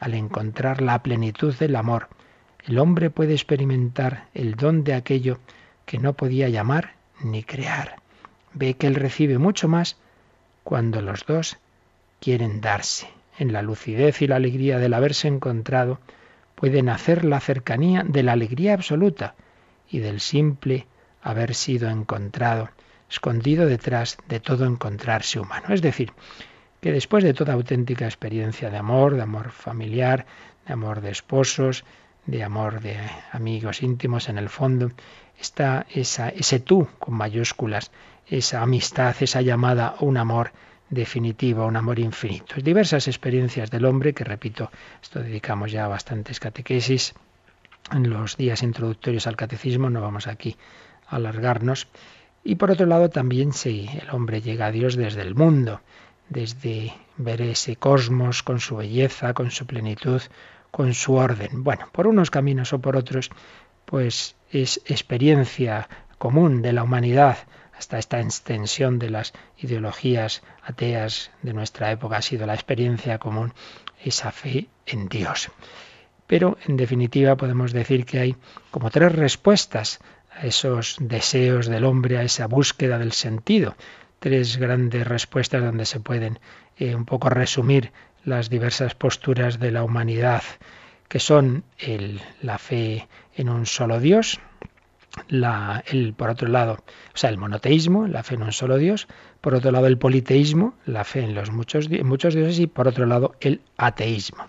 al 0.00 0.14
encontrar 0.14 0.82
la 0.82 1.00
plenitud 1.04 1.54
del 1.54 1.76
amor. 1.76 2.08
El 2.66 2.80
hombre 2.80 3.10
puede 3.10 3.34
experimentar 3.34 4.26
el 4.34 4.56
don 4.56 4.82
de 4.82 4.94
aquello 4.94 5.38
que 5.86 5.98
no 5.98 6.14
podía 6.14 6.48
llamar 6.48 6.94
ni 7.22 7.44
crear. 7.44 7.94
Ve 8.54 8.74
que 8.74 8.88
él 8.88 8.96
recibe 8.96 9.38
mucho 9.38 9.68
más 9.68 9.96
cuando 10.64 11.00
los 11.00 11.24
dos 11.26 11.58
quieren 12.18 12.60
darse. 12.60 13.06
En 13.38 13.52
la 13.52 13.62
lucidez 13.62 14.20
y 14.20 14.26
la 14.26 14.36
alegría 14.36 14.78
del 14.78 14.94
haberse 14.94 15.28
encontrado 15.28 16.00
puede 16.56 16.82
nacer 16.82 17.24
la 17.24 17.38
cercanía 17.38 18.02
de 18.04 18.24
la 18.24 18.32
alegría 18.32 18.74
absoluta 18.74 19.36
y 19.88 20.00
del 20.00 20.18
simple 20.18 20.86
haber 21.22 21.54
sido 21.54 21.88
encontrado 21.88 22.70
escondido 23.12 23.66
detrás 23.66 24.16
de 24.28 24.40
todo 24.40 24.64
encontrarse 24.64 25.38
humano. 25.38 25.74
Es 25.74 25.82
decir, 25.82 26.12
que 26.80 26.92
después 26.92 27.22
de 27.22 27.34
toda 27.34 27.52
auténtica 27.52 28.06
experiencia 28.06 28.70
de 28.70 28.78
amor, 28.78 29.14
de 29.14 29.22
amor 29.22 29.50
familiar, 29.50 30.26
de 30.66 30.72
amor 30.72 31.00
de 31.00 31.10
esposos, 31.10 31.84
de 32.26 32.42
amor 32.42 32.80
de 32.80 32.96
amigos 33.32 33.82
íntimos, 33.82 34.28
en 34.28 34.38
el 34.38 34.48
fondo 34.48 34.90
está 35.38 35.86
esa, 35.90 36.28
ese 36.30 36.60
tú 36.60 36.88
con 36.98 37.14
mayúsculas, 37.14 37.90
esa 38.26 38.62
amistad, 38.62 39.14
esa 39.20 39.42
llamada 39.42 39.88
a 39.88 40.04
un 40.04 40.16
amor 40.16 40.52
definitivo, 40.88 41.66
un 41.66 41.76
amor 41.76 41.98
infinito. 41.98 42.56
Diversas 42.62 43.08
experiencias 43.08 43.70
del 43.70 43.84
hombre, 43.84 44.12
que 44.14 44.24
repito, 44.24 44.70
esto 45.02 45.20
dedicamos 45.20 45.70
ya 45.72 45.86
bastantes 45.86 46.40
catequesis 46.40 47.14
en 47.90 48.08
los 48.10 48.36
días 48.36 48.62
introductorios 48.62 49.26
al 49.26 49.36
catecismo, 49.36 49.90
no 49.90 50.00
vamos 50.00 50.26
aquí 50.26 50.56
a 50.56 50.91
alargarnos. 51.16 51.88
Y 52.44 52.56
por 52.56 52.70
otro 52.70 52.86
lado 52.86 53.08
también 53.10 53.52
si 53.52 53.88
el 54.00 54.10
hombre 54.10 54.40
llega 54.40 54.66
a 54.66 54.72
Dios 54.72 54.96
desde 54.96 55.22
el 55.22 55.34
mundo, 55.34 55.80
desde 56.28 56.92
ver 57.16 57.42
ese 57.42 57.76
cosmos 57.76 58.42
con 58.42 58.60
su 58.60 58.76
belleza, 58.76 59.34
con 59.34 59.50
su 59.50 59.66
plenitud, 59.66 60.22
con 60.70 60.94
su 60.94 61.14
orden. 61.14 61.62
Bueno, 61.62 61.88
por 61.92 62.06
unos 62.06 62.30
caminos 62.30 62.72
o 62.72 62.80
por 62.80 62.96
otros, 62.96 63.30
pues 63.84 64.36
es 64.50 64.80
experiencia 64.86 65.88
común 66.18 66.62
de 66.62 66.72
la 66.72 66.82
humanidad 66.82 67.38
hasta 67.76 67.98
esta 67.98 68.20
extensión 68.20 68.98
de 68.98 69.10
las 69.10 69.32
ideologías 69.58 70.42
ateas 70.62 71.32
de 71.42 71.52
nuestra 71.52 71.90
época 71.90 72.18
ha 72.18 72.22
sido 72.22 72.46
la 72.46 72.54
experiencia 72.54 73.18
común, 73.18 73.52
esa 74.04 74.30
fe 74.30 74.68
en 74.86 75.08
Dios. 75.08 75.50
Pero 76.28 76.58
en 76.66 76.76
definitiva 76.76 77.36
podemos 77.36 77.72
decir 77.72 78.06
que 78.06 78.20
hay 78.20 78.36
como 78.70 78.90
tres 78.90 79.12
respuestas 79.12 79.98
a 80.34 80.46
esos 80.46 80.96
deseos 81.00 81.66
del 81.66 81.84
hombre, 81.84 82.18
a 82.18 82.22
esa 82.22 82.46
búsqueda 82.46 82.98
del 82.98 83.12
sentido. 83.12 83.76
Tres 84.18 84.56
grandes 84.56 85.06
respuestas 85.06 85.62
donde 85.62 85.84
se 85.84 86.00
pueden 86.00 86.38
eh, 86.76 86.94
un 86.94 87.04
poco 87.04 87.28
resumir 87.28 87.92
las 88.24 88.50
diversas 88.50 88.94
posturas 88.94 89.58
de 89.58 89.72
la 89.72 89.82
humanidad, 89.82 90.42
que 91.08 91.18
son 91.18 91.64
el, 91.78 92.20
la 92.40 92.58
fe 92.58 93.08
en 93.34 93.48
un 93.48 93.66
solo 93.66 94.00
Dios, 94.00 94.40
la, 95.28 95.84
el, 95.86 96.14
por 96.14 96.30
otro 96.30 96.48
lado, 96.48 96.74
o 96.74 97.16
sea, 97.16 97.30
el 97.30 97.38
monoteísmo, 97.38 98.06
la 98.06 98.22
fe 98.22 98.36
en 98.36 98.42
un 98.42 98.52
solo 98.52 98.78
Dios, 98.78 99.08
por 99.40 99.54
otro 99.54 99.70
lado 99.70 99.86
el 99.86 99.98
politeísmo, 99.98 100.74
la 100.86 101.04
fe 101.04 101.20
en 101.20 101.34
los 101.34 101.50
muchos, 101.50 101.90
muchos 101.90 102.34
dioses, 102.34 102.58
y 102.58 102.66
por 102.66 102.88
otro 102.88 103.06
lado 103.06 103.34
el 103.40 103.60
ateísmo. 103.76 104.46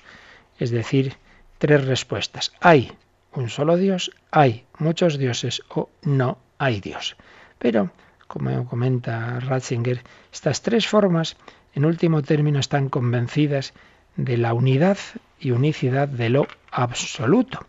Es 0.60 0.72
decir, 0.72 1.18
tres 1.58 1.86
respuestas. 1.86 2.54
Hay 2.62 2.92
un 3.36 3.50
solo 3.50 3.78
Dios, 3.78 4.12
hay 4.32 4.66
muchos 4.78 5.18
dioses 5.18 5.62
o 5.70 5.90
no 6.04 6.38
hay 6.58 6.80
Dios. 6.80 7.16
Pero, 7.60 7.92
como 8.28 8.68
comenta 8.68 9.40
Ratzinger, 9.40 10.02
estas 10.32 10.62
tres 10.62 10.88
formas, 10.88 11.38
en 11.74 11.86
último 11.86 12.22
término, 12.22 12.60
están 12.60 12.90
convencidas 12.90 13.74
de 14.16 14.38
la 14.38 14.54
unidad 14.54 14.98
y 15.40 15.52
unicidad 15.52 16.08
de 16.08 16.30
lo 16.30 16.48
absoluto. 16.72 17.66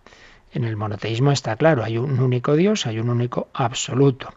En 0.52 0.64
el 0.64 0.76
monoteísmo 0.76 1.32
está 1.32 1.56
claro, 1.56 1.82
hay 1.82 1.98
un 1.98 2.20
único 2.20 2.54
Dios, 2.54 2.86
hay 2.86 3.00
un 3.00 3.08
único 3.08 3.48
absoluto. 3.52 4.32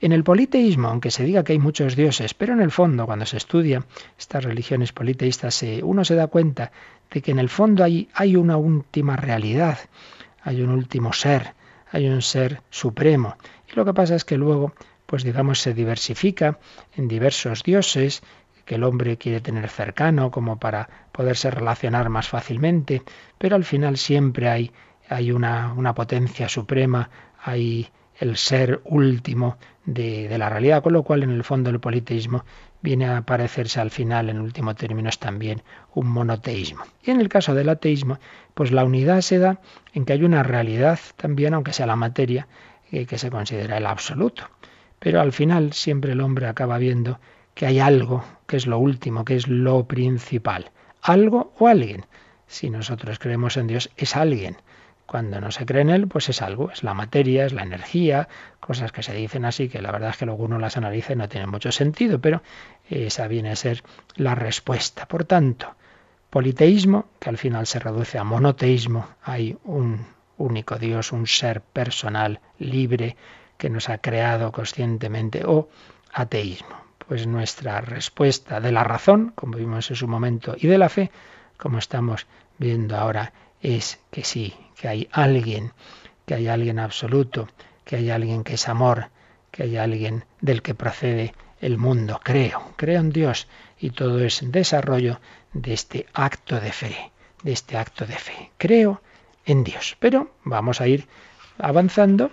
En 0.00 0.12
el 0.12 0.24
politeísmo, 0.24 0.88
aunque 0.88 1.10
se 1.10 1.24
diga 1.24 1.44
que 1.44 1.52
hay 1.52 1.58
muchos 1.58 1.96
dioses, 1.96 2.34
pero 2.34 2.52
en 2.52 2.60
el 2.60 2.70
fondo, 2.70 3.06
cuando 3.06 3.24
se 3.24 3.36
estudia 3.36 3.86
estas 4.18 4.44
religiones 4.44 4.92
politeístas, 4.92 5.64
uno 5.82 6.04
se 6.04 6.14
da 6.14 6.26
cuenta 6.26 6.72
de 7.10 7.22
que 7.22 7.30
en 7.30 7.38
el 7.38 7.48
fondo 7.48 7.84
hay, 7.84 8.08
hay 8.12 8.36
una 8.36 8.56
última 8.56 9.16
realidad, 9.16 9.78
hay 10.44 10.62
un 10.62 10.70
último 10.70 11.12
ser, 11.12 11.54
hay 11.90 12.08
un 12.08 12.22
ser 12.22 12.62
supremo. 12.70 13.36
Y 13.70 13.74
lo 13.74 13.84
que 13.84 13.94
pasa 13.94 14.14
es 14.14 14.24
que 14.24 14.36
luego, 14.36 14.74
pues 15.06 15.24
digamos, 15.24 15.60
se 15.60 15.74
diversifica 15.74 16.58
en 16.94 17.08
diversos 17.08 17.62
dioses 17.62 18.22
que 18.64 18.76
el 18.76 18.84
hombre 18.84 19.18
quiere 19.18 19.40
tener 19.40 19.68
cercano 19.68 20.30
como 20.30 20.58
para 20.58 20.88
poderse 21.12 21.50
relacionar 21.50 22.08
más 22.08 22.28
fácilmente, 22.28 23.02
pero 23.38 23.56
al 23.56 23.64
final 23.64 23.96
siempre 23.96 24.48
hay, 24.48 24.70
hay 25.08 25.32
una, 25.32 25.72
una 25.74 25.94
potencia 25.94 26.48
suprema, 26.48 27.10
hay 27.42 27.88
el 28.18 28.36
ser 28.36 28.80
último 28.84 29.56
de, 29.86 30.34
la 30.38 30.48
realidad, 30.48 30.82
con 30.82 30.92
lo 30.92 31.02
cual 31.02 31.22
en 31.22 31.30
el 31.30 31.44
fondo 31.44 31.70
el 31.70 31.80
politeísmo 31.80 32.44
viene 32.80 33.06
a 33.06 33.22
parecerse 33.22 33.80
al 33.80 33.90
final, 33.90 34.30
en 34.30 34.40
último 34.40 34.74
término, 34.74 35.08
es 35.08 35.18
también 35.18 35.62
un 35.94 36.08
monoteísmo. 36.08 36.84
Y 37.02 37.10
en 37.10 37.20
el 37.20 37.28
caso 37.28 37.54
del 37.54 37.68
ateísmo, 37.68 38.18
pues 38.54 38.72
la 38.72 38.84
unidad 38.84 39.20
se 39.20 39.38
da 39.38 39.60
en 39.92 40.04
que 40.04 40.12
hay 40.12 40.24
una 40.24 40.42
realidad 40.42 40.98
también, 41.16 41.54
aunque 41.54 41.72
sea 41.72 41.86
la 41.86 41.96
materia, 41.96 42.46
eh, 42.90 43.06
que 43.06 43.18
se 43.18 43.30
considera 43.30 43.78
el 43.78 43.86
absoluto. 43.86 44.44
Pero 44.98 45.20
al 45.20 45.32
final 45.32 45.72
siempre 45.72 46.12
el 46.12 46.20
hombre 46.20 46.46
acaba 46.46 46.78
viendo 46.78 47.18
que 47.54 47.66
hay 47.66 47.78
algo 47.78 48.24
que 48.46 48.56
es 48.56 48.66
lo 48.66 48.78
último, 48.78 49.24
que 49.24 49.36
es 49.36 49.48
lo 49.48 49.86
principal. 49.86 50.70
Algo 51.02 51.52
o 51.58 51.68
alguien. 51.68 52.06
Si 52.46 52.70
nosotros 52.70 53.18
creemos 53.18 53.56
en 53.56 53.66
Dios, 53.66 53.90
es 53.96 54.16
alguien. 54.16 54.56
Cuando 55.06 55.40
no 55.40 55.50
se 55.50 55.66
cree 55.66 55.82
en 55.82 55.90
él, 55.90 56.08
pues 56.08 56.28
es 56.28 56.40
algo, 56.40 56.70
es 56.70 56.82
la 56.82 56.94
materia, 56.94 57.44
es 57.44 57.52
la 57.52 57.62
energía, 57.62 58.28
cosas 58.58 58.90
que 58.90 59.02
se 59.02 59.12
dicen 59.14 59.44
así 59.44 59.68
que 59.68 59.82
la 59.82 59.92
verdad 59.92 60.10
es 60.10 60.16
que 60.16 60.26
luego 60.26 60.44
uno 60.44 60.58
las 60.58 60.76
analiza 60.76 61.12
y 61.12 61.16
no 61.16 61.28
tiene 61.28 61.46
mucho 61.46 61.70
sentido, 61.72 62.20
pero 62.20 62.42
esa 62.88 63.28
viene 63.28 63.50
a 63.50 63.56
ser 63.56 63.82
la 64.16 64.34
respuesta. 64.34 65.06
Por 65.06 65.24
tanto, 65.24 65.74
politeísmo, 66.30 67.06
que 67.20 67.28
al 67.28 67.38
final 67.38 67.66
se 67.66 67.78
reduce 67.78 68.18
a 68.18 68.24
monoteísmo, 68.24 69.06
hay 69.22 69.56
un 69.64 70.06
único 70.38 70.76
Dios, 70.76 71.12
un 71.12 71.26
ser 71.26 71.60
personal, 71.60 72.40
libre, 72.58 73.16
que 73.58 73.70
nos 73.70 73.88
ha 73.88 73.98
creado 73.98 74.50
conscientemente, 74.52 75.44
o 75.44 75.68
ateísmo. 76.12 76.76
Pues 77.06 77.26
nuestra 77.26 77.80
respuesta 77.82 78.60
de 78.60 78.72
la 78.72 78.82
razón, 78.82 79.32
como 79.34 79.58
vimos 79.58 79.90
en 79.90 79.96
su 79.96 80.08
momento, 80.08 80.56
y 80.58 80.66
de 80.66 80.78
la 80.78 80.88
fe, 80.88 81.10
como 81.56 81.78
estamos 81.78 82.26
viendo 82.58 82.96
ahora, 82.96 83.32
es 83.64 83.98
que 84.10 84.24
sí, 84.24 84.54
que 84.76 84.88
hay 84.88 85.08
alguien, 85.10 85.72
que 86.26 86.34
hay 86.34 86.48
alguien 86.48 86.78
absoluto, 86.78 87.48
que 87.84 87.96
hay 87.96 88.10
alguien 88.10 88.44
que 88.44 88.54
es 88.54 88.68
amor, 88.68 89.08
que 89.50 89.62
hay 89.62 89.78
alguien 89.78 90.26
del 90.42 90.60
que 90.60 90.74
procede 90.74 91.34
el 91.62 91.78
mundo. 91.78 92.20
Creo, 92.22 92.74
creo 92.76 93.00
en 93.00 93.10
Dios 93.10 93.48
y 93.80 93.90
todo 93.90 94.22
es 94.22 94.40
desarrollo 94.44 95.18
de 95.54 95.72
este 95.72 96.06
acto 96.12 96.60
de 96.60 96.72
fe, 96.72 97.10
de 97.42 97.52
este 97.52 97.78
acto 97.78 98.04
de 98.04 98.16
fe. 98.16 98.50
Creo 98.58 99.00
en 99.46 99.64
Dios. 99.64 99.96
Pero 99.98 100.30
vamos 100.44 100.82
a 100.82 100.86
ir 100.86 101.06
avanzando 101.58 102.32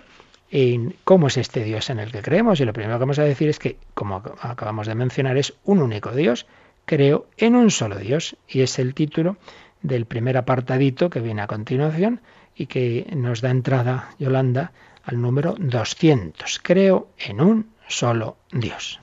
en 0.50 0.94
cómo 1.04 1.28
es 1.28 1.38
este 1.38 1.64
Dios 1.64 1.88
en 1.88 1.98
el 1.98 2.12
que 2.12 2.20
creemos. 2.20 2.60
Y 2.60 2.66
lo 2.66 2.74
primero 2.74 2.96
que 2.96 3.00
vamos 3.00 3.18
a 3.18 3.24
decir 3.24 3.48
es 3.48 3.58
que, 3.58 3.78
como 3.94 4.22
acabamos 4.40 4.86
de 4.86 4.94
mencionar, 4.94 5.38
es 5.38 5.54
un 5.64 5.80
único 5.80 6.12
Dios. 6.12 6.46
Creo 6.84 7.26
en 7.38 7.56
un 7.56 7.70
solo 7.70 7.96
Dios. 7.96 8.36
Y 8.46 8.60
es 8.60 8.78
el 8.78 8.92
título 8.92 9.38
del 9.82 10.06
primer 10.06 10.36
apartadito 10.36 11.10
que 11.10 11.20
viene 11.20 11.42
a 11.42 11.46
continuación 11.46 12.20
y 12.54 12.66
que 12.66 13.06
nos 13.16 13.40
da 13.40 13.50
entrada, 13.50 14.10
Yolanda, 14.18 14.72
al 15.04 15.20
número 15.20 15.54
200. 15.58 16.60
Creo 16.62 17.08
en 17.18 17.40
un 17.40 17.66
solo 17.88 18.36
Dios. 18.52 19.00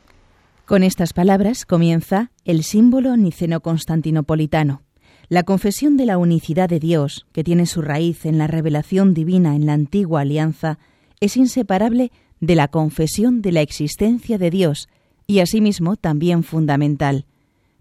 Con 0.66 0.84
estas 0.84 1.14
palabras 1.14 1.66
comienza 1.66 2.32
el 2.46 2.64
símbolo 2.64 3.18
niceno-constantinopolitano, 3.18 4.84
la 5.28 5.44
confesión 5.44 5.98
de 5.98 6.06
la 6.06 6.18
unicidad 6.18 6.70
de 6.70 6.80
Dios, 6.80 7.28
que 7.32 7.44
tiene 7.44 7.66
su 7.66 7.82
raíz 7.82 8.26
en 8.26 8.38
la 8.38 8.48
revelación 8.48 9.14
divina 9.14 9.56
en 9.56 9.66
la 9.66 9.74
antigua 9.74 10.22
alianza, 10.22 10.80
es 11.20 11.38
inseparable 11.38 12.12
de 12.40 12.56
la 12.56 12.68
confesión 12.68 13.42
de 13.42 13.52
la 13.52 13.62
existencia 13.62 14.38
de 14.38 14.50
Dios 14.50 14.90
y 15.28 15.40
asimismo 15.40 15.98
también 15.98 16.44
fundamental. 16.44 17.26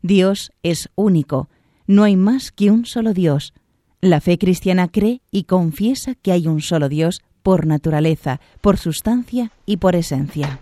Dios 0.03 0.53
es 0.63 0.91
único, 0.95 1.49
no 1.89 2.05
hay 2.05 2.17
más 2.17 2.53
que 2.53 2.71
un 2.71 2.85
solo 2.85 3.15
Dios. 3.15 3.55
La 4.01 4.21
fe 4.21 4.39
cristiana 4.39 4.89
cree 4.89 5.23
y 5.33 5.45
confiesa 5.45 6.15
que 6.15 6.31
hay 6.31 6.47
un 6.47 6.61
solo 6.61 6.89
Dios 6.89 7.23
por 7.43 7.67
naturaleza, 7.67 8.41
por 8.61 8.77
sustancia 8.77 9.51
y 9.65 9.79
por 9.79 9.97
esencia. 9.97 10.61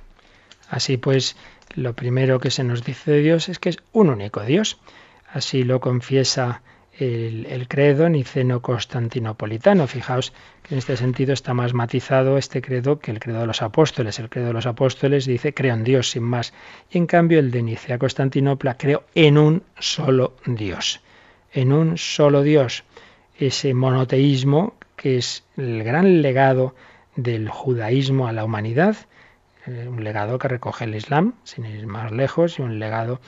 Así 0.71 0.97
pues, 0.97 1.37
lo 1.75 1.95
primero 1.95 2.39
que 2.39 2.53
se 2.53 2.63
nos 2.63 2.85
dice 2.85 3.11
de 3.11 3.23
Dios 3.23 3.49
es 3.49 3.59
que 3.59 3.71
es 3.71 3.79
un 3.93 4.09
único 4.09 4.43
Dios. 4.43 4.79
Así 5.33 5.65
lo 5.65 5.81
confiesa 5.81 6.63
el, 6.97 7.47
el, 7.47 7.67
credo 7.67 8.09
niceno-constantinopolitano. 8.09 9.89
Fijaos 9.89 10.33
que 10.63 10.75
en 10.75 10.79
este 10.79 10.97
sentido 10.97 11.33
está 11.33 11.55
más 11.55 11.75
matizado 11.75 12.39
este 12.39 12.63
credo 12.63 13.01
que 13.01 13.11
el 13.11 13.19
credo 13.19 13.41
de 13.41 13.47
los 13.49 13.63
apóstoles. 13.63 14.21
El 14.21 14.29
credo 14.29 14.47
de 14.47 14.53
los 14.53 14.67
apóstoles 14.67 15.27
dice 15.27 15.53
creo 15.53 15.75
en 15.75 15.83
Dios 15.83 16.11
sin 16.11 16.23
más. 16.23 16.55
Y 16.89 16.99
en 16.99 17.07
cambio 17.07 17.41
el 17.41 17.51
de 17.51 17.65
Nicea-Constantinopla 17.65 18.77
creo 18.79 19.03
en 19.17 19.39
un 19.39 19.65
solo 19.77 20.37
Dios 20.47 21.01
en 21.53 21.73
un 21.73 21.99
solo 21.99 22.43
Dios. 22.43 22.85
Ese 23.39 23.75
monoteísmo 23.75 24.75
que 24.97 25.19
es 25.19 25.45
el 25.57 25.85
gran 25.85 26.23
legado 26.23 26.75
del 27.15 27.49
judaísmo 27.49 28.27
a 28.27 28.33
la 28.33 28.45
humanidad, 28.45 28.97
eh, 29.67 29.87
un 29.89 30.03
legado 30.03 30.39
que 30.39 30.49
recoge 30.49 30.85
el 30.85 30.95
Islam, 30.95 31.35
sin 31.45 31.67
ir 31.67 31.87
más 31.87 32.13
lejos, 32.13 32.59
y 32.59 32.63
un 32.63 32.79
legado 32.79 33.21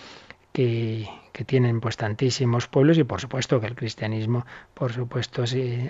que, 0.52 1.08
que, 1.32 1.44
tienen 1.44 1.80
pues 1.80 1.96
tantísimos 1.96 2.66
pueblos 2.68 2.98
y 2.98 3.04
por 3.04 3.20
supuesto 3.20 3.60
que 3.60 3.66
el 3.66 3.76
cristianismo, 3.76 4.46
por 4.74 4.92
supuesto, 4.92 5.44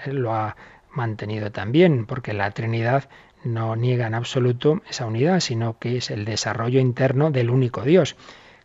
lo 0.06 0.34
ha 0.34 0.56
mantenido 0.90 1.52
también, 1.52 2.06
porque 2.06 2.32
la 2.32 2.50
Trinidad 2.50 3.08
no 3.44 3.76
niega 3.76 4.08
en 4.08 4.14
absoluto 4.14 4.82
esa 4.90 5.06
unidad, 5.06 5.40
sino 5.40 5.78
que 5.78 5.96
es 5.96 6.10
el 6.10 6.24
desarrollo 6.24 6.80
interno 6.80 7.30
del 7.30 7.50
único 7.50 7.82
Dios, 7.82 8.16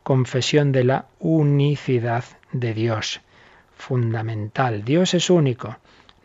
confesión 0.02 0.72
de 0.72 0.84
la 0.84 1.06
unicidad 1.20 2.26
de 2.52 2.74
Dios 2.74 3.22
fundamental. 3.84 4.86
Dios 4.86 5.14
es 5.14 5.30
único. 5.30 5.78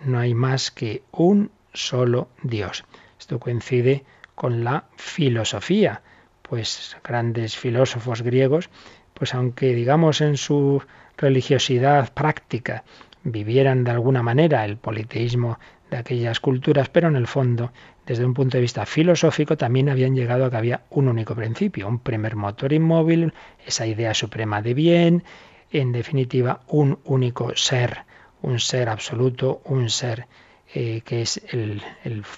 No 0.04 0.20
hay 0.20 0.32
más 0.32 0.70
que 0.70 1.02
un 1.10 1.50
solo 1.72 2.28
Dios. 2.42 2.84
Esto 3.18 3.40
coincide 3.40 4.04
con 4.36 4.62
la 4.62 4.84
filosofía, 4.96 6.02
pues 6.42 6.96
grandes 7.02 7.56
filósofos 7.56 8.22
griegos, 8.22 8.70
pues 9.12 9.34
aunque 9.34 9.74
digamos 9.74 10.20
en 10.20 10.36
su 10.36 10.80
religiosidad 11.16 12.12
práctica 12.14 12.84
vivieran 13.24 13.82
de 13.82 13.90
alguna 13.90 14.22
manera 14.22 14.64
el 14.64 14.76
politeísmo 14.76 15.58
de 15.90 15.96
aquellas 15.96 16.38
culturas, 16.38 16.88
pero 16.88 17.08
en 17.08 17.16
el 17.16 17.26
fondo, 17.26 17.72
desde 18.06 18.24
un 18.24 18.34
punto 18.34 18.56
de 18.56 18.62
vista 18.62 18.86
filosófico, 18.86 19.56
también 19.56 19.88
habían 19.88 20.14
llegado 20.14 20.44
a 20.44 20.50
que 20.50 20.56
había 20.56 20.82
un 20.90 21.08
único 21.08 21.34
principio, 21.34 21.88
un 21.88 21.98
primer 21.98 22.36
motor 22.36 22.72
inmóvil, 22.72 23.32
esa 23.66 23.84
idea 23.84 24.14
suprema 24.14 24.62
de 24.62 24.74
bien, 24.74 25.24
en 25.70 25.92
definitiva, 25.92 26.60
un 26.68 26.98
único 27.04 27.54
ser, 27.56 28.04
un 28.42 28.58
ser 28.58 28.88
absoluto, 28.88 29.60
un 29.64 29.90
ser 29.90 30.26
eh, 30.74 31.00
que 31.04 31.22
es 31.22 31.40
el, 31.50 31.82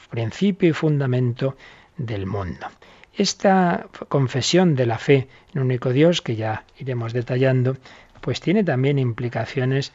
principio 0.09 0.69
y 0.69 0.73
fundamento 0.73 1.57
del 1.97 2.27
mundo. 2.27 2.67
Esta 3.13 3.89
confesión 4.09 4.77
de 4.77 4.87
la 4.87 4.99
fe 4.99 5.29
en 5.53 5.63
único 5.63 5.93
Dios, 5.93 6.23
que 6.23 6.37
ya 6.37 6.65
iremos 6.79 7.13
detallando, 7.13 7.77
pues 8.21 8.41
tiene 8.41 8.63
también 8.63 8.99
implicaciones 8.99 9.93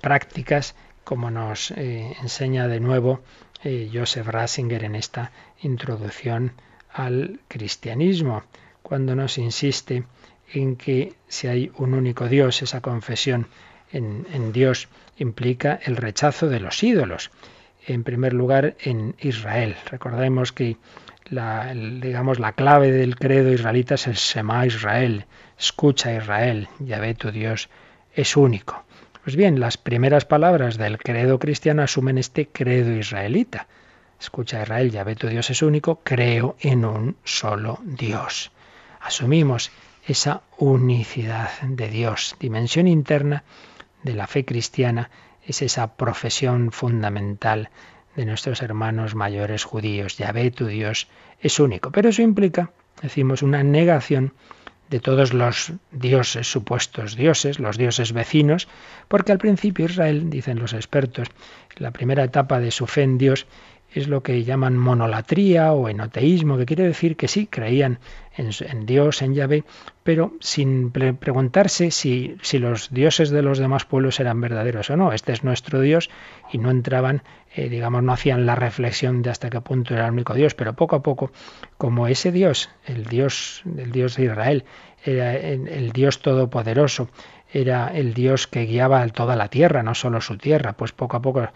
prácticas, 0.00 0.74
como 1.04 1.30
nos 1.30 1.70
eh, 1.70 2.16
enseña 2.20 2.66
de 2.66 2.80
nuevo 2.80 3.20
eh, 3.62 3.88
Joseph 3.92 4.26
Ratzinger 4.26 4.82
en 4.82 4.96
esta 4.96 5.30
introducción 5.62 6.52
al 6.92 7.40
cristianismo, 7.46 8.42
cuando 8.82 9.14
nos 9.14 9.38
insiste 9.38 10.04
en 10.52 10.76
que 10.76 11.14
si 11.28 11.48
hay 11.48 11.70
un 11.76 11.94
único 11.94 12.28
Dios, 12.28 12.62
esa 12.62 12.80
confesión 12.80 13.46
en, 13.92 14.52
Dios 14.52 14.88
implica 15.16 15.78
el 15.84 15.96
rechazo 15.96 16.48
de 16.48 16.60
los 16.60 16.82
ídolos. 16.82 17.30
En 17.86 18.04
primer 18.04 18.32
lugar, 18.32 18.76
en 18.80 19.14
Israel. 19.20 19.76
Recordemos 19.90 20.52
que 20.52 20.76
la, 21.26 21.72
digamos, 21.72 22.38
la 22.38 22.52
clave 22.52 22.90
del 22.90 23.16
credo 23.16 23.52
israelita 23.52 23.94
es 23.94 24.06
el 24.06 24.14
Shema 24.14 24.66
Israel, 24.66 25.24
escucha 25.58 26.14
Israel, 26.14 26.68
ve 26.78 27.14
tu 27.14 27.30
Dios 27.30 27.68
es 28.14 28.36
único. 28.36 28.84
Pues 29.22 29.36
bien, 29.36 29.58
las 29.58 29.76
primeras 29.76 30.24
palabras 30.24 30.78
del 30.78 30.98
credo 30.98 31.38
cristiano 31.38 31.82
asumen 31.82 32.18
este 32.18 32.46
credo 32.46 32.92
israelita. 32.92 33.66
Escucha 34.20 34.62
Israel, 34.62 34.90
ve 35.04 35.16
tu 35.16 35.28
Dios 35.28 35.50
es 35.50 35.62
único, 35.62 36.00
creo 36.02 36.56
en 36.60 36.84
un 36.84 37.16
solo 37.24 37.80
Dios. 37.84 38.52
Asumimos 39.00 39.70
esa 40.06 40.42
unicidad 40.56 41.50
de 41.62 41.88
Dios, 41.88 42.36
dimensión 42.38 42.86
interna 42.86 43.44
de 44.02 44.14
la 44.14 44.26
fe 44.26 44.44
cristiana, 44.44 45.10
es 45.44 45.62
esa 45.62 45.96
profesión 45.96 46.72
fundamental 46.72 47.70
de 48.14 48.24
nuestros 48.24 48.62
hermanos 48.62 49.14
mayores 49.14 49.64
judíos. 49.64 50.16
ve 50.32 50.50
tu 50.50 50.66
Dios, 50.66 51.08
es 51.40 51.60
único. 51.60 51.90
Pero 51.90 52.08
eso 52.08 52.22
implica, 52.22 52.70
decimos, 53.02 53.42
una 53.42 53.62
negación 53.62 54.32
de 54.88 55.00
todos 55.00 55.34
los 55.34 55.72
dioses, 55.90 56.50
supuestos 56.50 57.16
dioses, 57.16 57.58
los 57.58 57.76
dioses 57.76 58.12
vecinos, 58.12 58.68
porque 59.08 59.32
al 59.32 59.38
principio 59.38 59.86
Israel, 59.86 60.30
dicen 60.30 60.58
los 60.58 60.72
expertos, 60.72 61.28
la 61.76 61.90
primera 61.90 62.24
etapa 62.24 62.60
de 62.60 62.70
su 62.70 62.86
fe 62.86 63.02
en 63.02 63.18
Dios 63.18 63.46
es 64.00 64.08
lo 64.08 64.22
que 64.22 64.44
llaman 64.44 64.76
monolatría 64.76 65.72
o 65.72 65.88
enoteísmo, 65.88 66.58
que 66.58 66.66
quiere 66.66 66.84
decir 66.84 67.16
que 67.16 67.28
sí, 67.28 67.46
creían 67.46 67.98
en, 68.36 68.86
Dios, 68.86 69.22
en 69.22 69.34
Yahvé, 69.34 69.64
pero 70.02 70.32
sin 70.40 70.90
preguntarse 70.90 71.90
si, 71.90 72.36
si, 72.42 72.58
los 72.58 72.90
dioses 72.90 73.30
de 73.30 73.42
los 73.42 73.58
demás 73.58 73.84
pueblos 73.84 74.20
eran 74.20 74.40
verdaderos 74.40 74.90
o 74.90 74.96
no. 74.96 75.12
Este 75.12 75.32
es 75.32 75.44
nuestro 75.44 75.80
Dios 75.80 76.10
y 76.52 76.58
no 76.58 76.70
entraban, 76.70 77.22
eh, 77.54 77.68
digamos, 77.68 78.02
no 78.02 78.12
hacían 78.12 78.44
la 78.44 78.54
reflexión 78.54 79.22
de 79.22 79.30
hasta 79.30 79.50
qué 79.50 79.60
punto 79.60 79.94
era 79.94 80.06
el 80.06 80.12
único 80.12 80.34
Dios, 80.34 80.54
pero 80.54 80.74
poco 80.74 80.96
a 80.96 81.02
poco, 81.02 81.32
como 81.78 82.06
ese 82.06 82.32
Dios, 82.32 82.68
el 82.84 83.04
Dios, 83.04 83.62
el 83.78 83.92
Dios 83.92 84.16
de 84.16 84.24
Israel, 84.24 84.64
era 85.04 85.36
el 85.36 85.92
Dios 85.92 86.20
todopoderoso, 86.20 87.08
era 87.52 87.88
el 87.88 88.12
Dios 88.12 88.46
que 88.46 88.66
guiaba 88.66 89.06
toda 89.08 89.36
la 89.36 89.48
tierra, 89.48 89.82
no 89.82 89.94
solo 89.94 90.20
su 90.20 90.36
tierra, 90.36 90.72
pues 90.72 90.92
poco 90.92 91.16
a 91.16 91.22
poco 91.22 91.48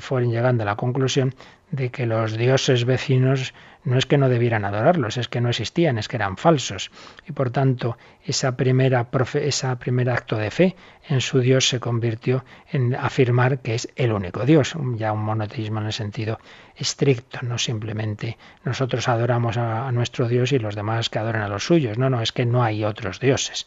fueron 0.00 0.30
llegando 0.30 0.62
a 0.62 0.66
la 0.66 0.76
conclusión 0.76 1.34
de 1.70 1.90
que 1.90 2.06
los 2.06 2.36
dioses 2.36 2.84
vecinos 2.84 3.54
no 3.84 3.96
es 3.96 4.06
que 4.06 4.18
no 4.18 4.28
debieran 4.28 4.64
adorarlos, 4.64 5.16
es 5.16 5.28
que 5.28 5.40
no 5.40 5.48
existían, 5.48 5.98
es 5.98 6.08
que 6.08 6.16
eran 6.16 6.36
falsos. 6.36 6.90
Y 7.26 7.32
por 7.32 7.50
tanto, 7.50 7.96
esa 8.24 8.56
primera, 8.56 9.08
esa 9.34 9.78
primer 9.78 10.10
acto 10.10 10.36
de 10.36 10.50
fe 10.50 10.76
en 11.08 11.20
su 11.20 11.40
Dios 11.40 11.68
se 11.68 11.80
convirtió 11.80 12.44
en 12.70 12.94
afirmar 12.94 13.60
que 13.60 13.74
es 13.74 13.88
el 13.96 14.12
único 14.12 14.44
Dios, 14.44 14.74
ya 14.96 15.12
un 15.12 15.22
monoteísmo 15.22 15.80
en 15.80 15.86
el 15.86 15.92
sentido 15.92 16.38
estricto, 16.76 17.40
no 17.42 17.56
simplemente 17.58 18.36
nosotros 18.64 19.08
adoramos 19.08 19.56
a, 19.56 19.90
nuestro 19.92 20.28
Dios 20.28 20.52
y 20.52 20.58
los 20.58 20.74
demás 20.74 21.08
que 21.08 21.18
adoran 21.18 21.42
a 21.42 21.48
los 21.48 21.64
suyos, 21.64 21.96
no, 21.98 22.10
no, 22.10 22.20
es 22.20 22.32
que 22.32 22.44
no 22.44 22.62
hay 22.62 22.84
otros 22.84 23.20
dioses. 23.20 23.66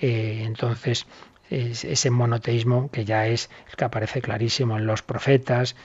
Eh, 0.00 0.42
entonces, 0.44 1.06
ese 1.50 2.10
monoteísmo 2.10 2.90
que 2.90 3.04
ya 3.04 3.26
es 3.26 3.50
el 3.68 3.76
que 3.76 3.84
aparece 3.84 4.22
clarísimo 4.22 4.78
en 4.78 4.86
los 4.86 5.02
profetas, 5.02 5.76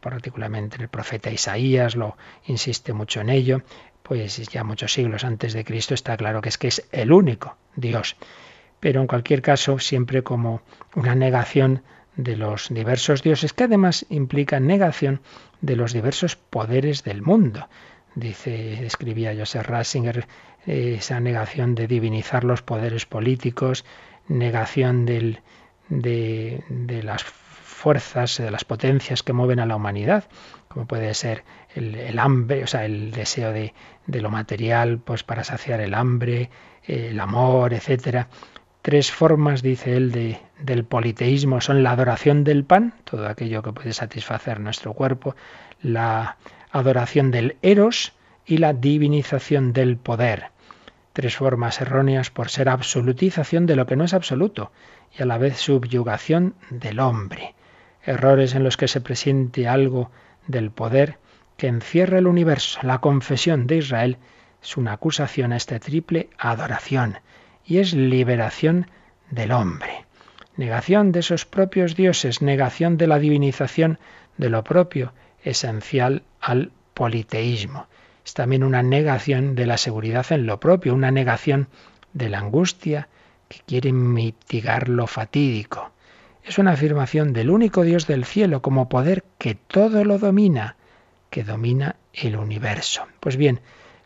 particularmente 0.00 0.76
el 0.80 0.88
profeta 0.88 1.30
Isaías 1.30 1.96
lo 1.96 2.16
insiste 2.46 2.92
mucho 2.92 3.20
en 3.20 3.30
ello, 3.30 3.62
pues 4.02 4.36
ya 4.48 4.64
muchos 4.64 4.92
siglos 4.92 5.24
antes 5.24 5.52
de 5.52 5.64
Cristo 5.64 5.94
está 5.94 6.16
claro 6.16 6.40
que 6.40 6.48
es 6.48 6.58
que 6.58 6.68
es 6.68 6.88
el 6.90 7.12
único 7.12 7.56
Dios. 7.76 8.16
Pero 8.80 9.00
en 9.00 9.06
cualquier 9.06 9.42
caso, 9.42 9.78
siempre 9.78 10.22
como 10.22 10.62
una 10.94 11.14
negación 11.14 11.82
de 12.16 12.36
los 12.36 12.68
diversos 12.70 13.22
dioses, 13.22 13.52
que 13.52 13.64
además 13.64 14.06
implica 14.08 14.58
negación 14.58 15.20
de 15.60 15.76
los 15.76 15.92
diversos 15.92 16.36
poderes 16.36 17.04
del 17.04 17.22
mundo. 17.22 17.68
Dice, 18.14 18.84
escribía 18.84 19.34
Joseph 19.36 19.66
Ratzinger, 19.66 20.26
esa 20.66 21.20
negación 21.20 21.74
de 21.74 21.86
divinizar 21.86 22.44
los 22.44 22.62
poderes 22.62 23.06
políticos, 23.06 23.84
negación 24.28 25.06
del, 25.06 25.40
de, 25.88 26.64
de 26.68 27.02
las 27.02 27.24
fuerzas, 27.80 28.36
de 28.36 28.50
las 28.50 28.64
potencias 28.64 29.22
que 29.22 29.32
mueven 29.32 29.58
a 29.58 29.66
la 29.66 29.74
humanidad, 29.74 30.24
como 30.68 30.86
puede 30.86 31.14
ser 31.14 31.44
el, 31.74 32.18
hambre, 32.18 32.62
o 32.62 32.66
sea, 32.66 32.84
el 32.84 33.10
deseo 33.10 33.52
de, 33.52 33.72
lo 34.06 34.30
material, 34.30 34.98
pues 34.98 35.24
para 35.24 35.44
saciar 35.44 35.80
el 35.80 35.94
hambre, 35.94 36.50
el 36.84 37.18
amor, 37.18 37.72
etcétera. 37.72 38.28
Tres 38.82 39.10
formas, 39.10 39.62
dice 39.62 39.96
él, 39.96 40.12
de, 40.12 40.38
del 40.58 40.84
politeísmo 40.84 41.60
son 41.60 41.82
la 41.82 41.92
adoración 41.92 42.44
del 42.44 42.64
pan, 42.64 42.92
todo 43.04 43.26
aquello 43.26 43.62
que 43.62 43.72
puede 43.72 43.94
satisfacer 43.94 44.60
nuestro 44.60 44.92
cuerpo, 44.92 45.34
la 45.80 46.36
adoración 46.70 47.30
del 47.30 47.56
eros 47.62 48.12
y 48.44 48.58
la 48.58 48.74
divinización 48.74 49.72
del 49.72 49.96
poder. 49.96 50.50
Tres 51.14 51.36
formas 51.36 51.80
erróneas 51.80 52.30
por 52.30 52.50
ser 52.50 52.68
absolutización 52.68 53.64
de 53.64 53.76
lo 53.76 53.86
que 53.86 53.96
no 53.96 54.04
es 54.04 54.12
absoluto 54.12 54.70
y 55.18 55.22
a 55.22 55.26
la 55.26 55.38
vez 55.38 55.56
subyugación 55.56 56.54
del 56.70 57.00
hombre 57.00 57.54
errores 58.04 58.54
en 58.54 58.64
los 58.64 58.76
que 58.76 58.88
se 58.88 59.00
presiente 59.00 59.68
algo 59.68 60.10
del 60.46 60.70
poder 60.70 61.18
que 61.56 61.66
encierra 61.66 62.18
el 62.18 62.26
universo. 62.26 62.80
La 62.82 63.00
confesión 63.00 63.66
de 63.66 63.76
Israel 63.76 64.18
es 64.62 64.76
una 64.76 64.92
acusación 64.92 65.52
a 65.52 65.56
esta 65.56 65.78
triple 65.78 66.30
adoración 66.38 67.18
y 67.64 67.78
es 67.78 67.92
liberación 67.92 68.86
del 69.30 69.52
hombre. 69.52 70.06
Negación 70.56 71.12
de 71.12 71.20
esos 71.20 71.46
propios 71.46 71.96
dioses, 71.96 72.42
negación 72.42 72.96
de 72.96 73.06
la 73.06 73.18
divinización 73.18 73.98
de 74.36 74.50
lo 74.50 74.64
propio, 74.64 75.12
esencial 75.42 76.22
al 76.40 76.72
politeísmo. 76.94 77.86
Es 78.24 78.34
también 78.34 78.64
una 78.64 78.82
negación 78.82 79.54
de 79.54 79.66
la 79.66 79.78
seguridad 79.78 80.26
en 80.30 80.46
lo 80.46 80.60
propio, 80.60 80.94
una 80.94 81.10
negación 81.10 81.68
de 82.12 82.28
la 82.28 82.38
angustia 82.38 83.08
que 83.48 83.60
quiere 83.66 83.92
mitigar 83.92 84.88
lo 84.88 85.06
fatídico 85.06 85.92
es 86.50 86.58
una 86.58 86.72
afirmación 86.72 87.32
del 87.32 87.48
único 87.48 87.82
Dios 87.82 88.08
del 88.08 88.24
cielo 88.24 88.60
como 88.60 88.88
poder 88.88 89.22
que 89.38 89.54
todo 89.54 90.04
lo 90.04 90.18
domina, 90.18 90.74
que 91.30 91.44
domina 91.44 91.94
el 92.12 92.34
universo. 92.34 93.06
Pues 93.20 93.36
bien, 93.36 93.60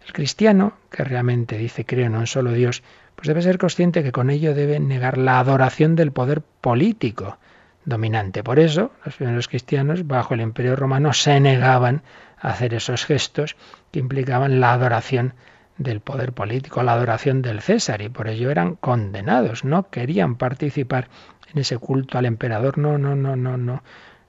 el 0.06 0.12
cristiano, 0.12 0.74
que 0.90 1.04
realmente 1.04 1.56
dice 1.56 1.86
creo 1.86 2.04
en 2.04 2.14
un 2.14 2.26
solo 2.26 2.52
Dios, 2.52 2.82
pues 3.16 3.28
debe 3.28 3.40
ser 3.40 3.56
consciente 3.56 4.02
que 4.02 4.12
con 4.12 4.28
ello 4.28 4.52
debe 4.52 4.78
negar 4.78 5.16
la 5.16 5.38
adoración 5.38 5.96
del 5.96 6.12
poder 6.12 6.42
político 6.42 7.38
dominante. 7.86 8.44
Por 8.44 8.58
eso, 8.58 8.92
los 9.06 9.16
primeros 9.16 9.48
cristianos, 9.48 10.06
bajo 10.06 10.34
el 10.34 10.42
imperio 10.42 10.76
romano, 10.76 11.14
se 11.14 11.40
negaban 11.40 12.02
a 12.38 12.50
hacer 12.50 12.74
esos 12.74 13.06
gestos 13.06 13.56
que 13.90 14.00
implicaban 14.00 14.60
la 14.60 14.74
adoración 14.74 15.32
del 15.78 16.00
poder 16.00 16.32
político, 16.32 16.82
la 16.82 16.92
adoración 16.92 17.42
del 17.42 17.60
César, 17.60 18.02
y 18.02 18.08
por 18.08 18.28
ello 18.28 18.50
eran 18.50 18.76
condenados, 18.76 19.64
no 19.64 19.90
querían 19.90 20.36
participar 20.36 21.08
en 21.52 21.60
ese 21.60 21.78
culto 21.78 22.18
al 22.18 22.26
emperador. 22.26 22.78
No, 22.78 22.98
no, 22.98 23.14
no, 23.14 23.36
no, 23.36 23.56
no. 23.56 23.82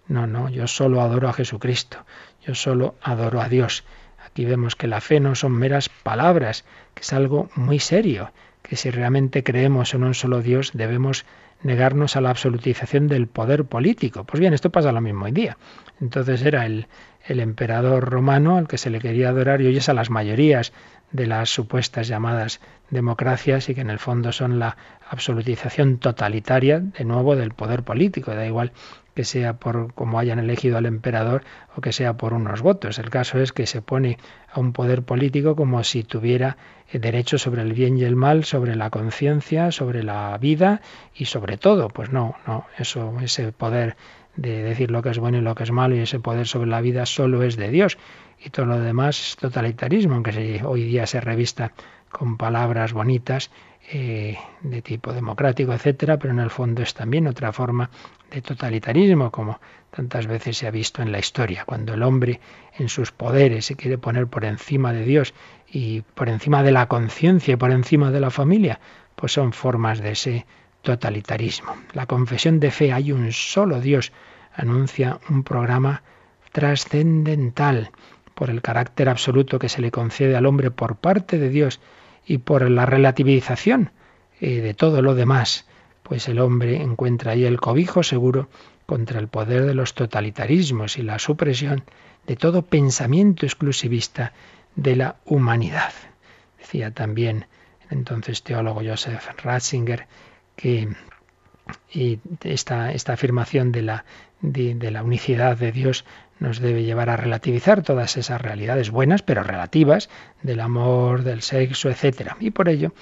No, 0.08 0.28
no, 0.28 0.50
yo 0.50 0.68
solo 0.68 1.02
adoro 1.02 1.30
a 1.30 1.34
Jesucristo, 1.34 2.06
yo 2.46 2.54
solo 2.54 2.94
adoro 3.02 3.42
a 3.42 3.50
Dios. 3.50 3.84
Aquí 4.24 4.46
vemos 4.46 4.76
que 4.76 4.88
la 4.88 5.02
fe 5.02 5.20
no 5.20 5.34
son 5.34 5.54
meras 5.54 5.90
palabras, 5.90 6.64
que 6.94 7.02
es 7.02 7.12
algo 7.12 7.50
muy 7.56 7.80
serio, 7.80 8.32
que 8.62 8.76
si 8.76 8.92
realmente 8.92 9.44
creemos 9.44 9.96
en 9.96 10.04
un 10.04 10.14
solo 10.14 10.42
Dios 10.42 10.72
debemos 10.76 11.26
negarnos 11.64 12.16
a 12.16 12.22
la 12.22 12.30
absolutización 12.30 13.08
del 13.08 13.28
poder 13.28 13.66
político. 13.66 14.26
Pues 14.26 14.40
bien, 14.40 14.54
esto 14.54 14.72
pasa 14.72 14.92
lo 14.92 15.02
mismo 15.02 15.26
hoy 15.26 15.32
día. 15.32 15.58
Entonces 16.00 16.44
era 16.44 16.68
el, 16.68 16.88
el 17.26 17.40
emperador 17.40 18.08
romano 18.08 18.58
al 18.58 18.68
que 18.68 18.78
se 18.78 18.92
le 18.92 19.00
quería 19.00 19.30
adorar 19.30 19.62
y 19.62 19.68
hoy 19.68 19.78
es 19.78 19.90
a 19.90 19.94
las 19.94 20.12
mayorías 20.12 20.74
de 21.12 21.28
las 21.28 21.50
supuestas 21.50 22.08
llamadas 22.08 22.60
democracias 22.90 23.70
y 23.70 23.76
que 23.76 23.82
en 23.82 23.90
el 23.90 24.00
fondo 24.00 24.32
son 24.32 24.60
la 24.60 24.78
absolutización 25.10 25.98
totalitaria, 25.98 26.80
de 26.80 27.06
nuevo, 27.06 27.36
del 27.36 27.52
poder 27.52 27.84
político. 27.84 28.34
Da 28.34 28.46
igual 28.46 28.72
que 29.16 29.24
sea 29.24 29.54
por 29.54 29.94
como 29.94 30.20
hayan 30.20 30.40
elegido 30.40 30.78
al 30.78 30.86
emperador 30.86 31.44
o 31.76 31.82
que 31.82 31.94
sea 31.94 32.18
por 32.18 32.34
unos 32.34 32.62
votos. 32.62 33.00
El 33.00 33.10
caso 33.10 33.40
es 33.40 33.54
que 33.54 33.66
se 33.66 33.82
pone 33.82 34.18
a 34.52 34.60
un 34.60 34.74
poder 34.74 35.04
político 35.04 35.56
como 35.56 35.84
si 35.84 36.04
tuviera 36.04 36.58
eh, 36.92 37.00
derecho 37.00 37.38
sobre 37.38 37.62
el 37.62 37.74
bien 37.74 37.98
y 37.98 38.04
el 38.04 38.16
mal, 38.16 38.44
sobre 38.44 38.76
la 38.76 38.90
conciencia, 38.90 39.72
sobre 39.72 40.04
la 40.04 40.38
vida 40.38 40.82
y 41.16 41.26
sobre 41.26 41.58
todo. 41.58 41.88
Pues 41.88 42.12
no, 42.12 42.36
no, 42.46 42.66
eso, 42.78 43.16
ese 43.22 43.52
poder 43.52 43.96
de 44.36 44.64
decir 44.64 44.92
lo 44.92 45.02
que 45.02 45.10
es 45.10 45.20
bueno 45.20 45.38
y 45.38 45.42
lo 45.42 45.56
que 45.56 45.64
es 45.64 45.72
malo 45.72 45.96
y 45.96 46.00
ese 46.00 46.20
poder 46.20 46.46
sobre 46.46 46.70
la 46.70 46.82
vida 46.82 47.06
solo 47.06 47.42
es 47.44 47.56
de 47.56 47.70
Dios 47.70 47.98
y 48.44 48.50
todo 48.50 48.66
lo 48.66 48.80
demás 48.80 49.20
es 49.20 49.36
totalitarismo, 49.36 50.16
aunque 50.16 50.62
hoy 50.64 50.84
día 50.84 51.08
se 51.08 51.22
revista 51.22 51.72
con 52.12 52.38
palabras 52.38 52.94
bonitas 52.94 53.52
eh, 53.92 54.38
de 54.62 54.82
tipo 54.82 55.14
democrático, 55.14 55.74
etcétera, 55.74 56.18
pero 56.18 56.34
en 56.34 56.40
el 56.40 56.50
fondo 56.50 56.82
es 56.82 56.94
también 56.94 57.28
otra 57.28 57.52
forma 57.52 57.90
de 58.32 58.42
totalitarismo, 58.42 59.32
como 59.32 59.60
tantas 59.92 60.26
veces 60.26 60.58
se 60.58 60.68
ha 60.68 60.72
visto 60.72 61.02
en 61.02 61.12
la 61.12 61.20
historia, 61.20 61.66
cuando 61.66 61.94
el 61.94 62.02
hombre 62.02 62.40
en 62.80 62.90
sus 62.90 63.12
poderes 63.12 63.66
se 63.66 63.76
quiere 63.76 63.98
poner 63.98 64.28
por 64.28 64.44
encima 64.44 64.92
de 64.92 65.06
Dios 65.06 65.34
y 65.72 66.02
por 66.02 66.30
encima 66.30 66.64
de 66.64 66.72
la 66.72 66.88
conciencia 66.88 67.54
y 67.54 67.58
por 67.58 67.72
encima 67.72 68.10
de 68.10 68.20
la 68.20 68.32
familia, 68.32 68.80
pues 69.16 69.34
son 69.34 69.54
formas 69.54 70.02
de 70.02 70.12
ese 70.12 70.46
totalitarismo. 70.82 71.76
La 71.94 72.06
confesión 72.08 72.60
de 72.60 72.72
fe, 72.72 72.92
hay 72.92 73.12
un 73.12 73.32
solo 73.32 73.80
Dios, 73.82 74.12
anuncia 74.56 75.20
un 75.30 75.44
programa 75.44 76.02
trascendental 76.52 77.92
por 78.36 78.52
el 78.52 78.62
carácter 78.62 79.10
absoluto 79.10 79.58
que 79.58 79.70
se 79.70 79.82
le 79.82 79.90
concede 79.90 80.36
al 80.36 80.46
hombre 80.46 80.70
por 80.70 80.98
parte 80.98 81.40
de 81.40 81.50
Dios 81.50 81.80
y 82.28 82.38
por 82.38 82.70
la 82.70 82.86
relativización 82.86 83.92
eh, 84.40 84.62
de 84.62 84.74
todo 84.74 85.02
lo 85.02 85.16
demás, 85.16 85.66
pues 86.04 86.28
el 86.28 86.40
hombre 86.40 86.82
encuentra 86.82 87.32
ahí 87.32 87.46
el 87.46 87.60
cobijo 87.60 88.04
seguro 88.04 88.50
contra 88.86 89.20
el 89.20 89.28
poder 89.28 89.66
de 89.66 89.74
los 89.74 89.96
totalitarismos 89.96 90.98
y 90.98 91.02
la 91.02 91.18
supresión 91.18 91.84
de 92.28 92.36
todo 92.36 92.62
pensamiento 92.62 93.46
exclusivista 93.46 94.34
de 94.76 94.96
la 94.96 95.16
humanidad. 95.26 95.94
Decía 96.60 96.92
también 96.92 97.48
el 97.90 97.98
entonces 98.00 98.44
teólogo 98.44 98.82
Joseph 98.86 99.28
Ratzinger 99.42 100.08
que 100.56 100.90
y 101.92 102.20
esta, 102.44 102.92
esta 102.92 103.14
afirmación 103.14 103.72
de 103.72 103.82
la, 103.82 104.06
de, 104.42 104.92
la 104.92 105.04
unicidad 105.04 105.58
de 105.58 105.72
Dios 105.72 106.06
nos 106.40 106.60
debe 106.60 106.84
llevar 106.84 107.10
a 107.10 107.18
relativizar 107.18 107.82
todas 107.82 108.18
esas 108.18 108.42
realidades 108.42 108.92
buenas, 108.92 109.22
pero 109.22 109.44
relativas, 109.44 110.10
del 110.44 110.60
amor, 110.60 111.24
del 111.24 111.42
sexo, 111.42 111.90
etc. 111.90 112.34
Y 112.40 112.52
por 112.52 112.70
ello, 112.70 112.94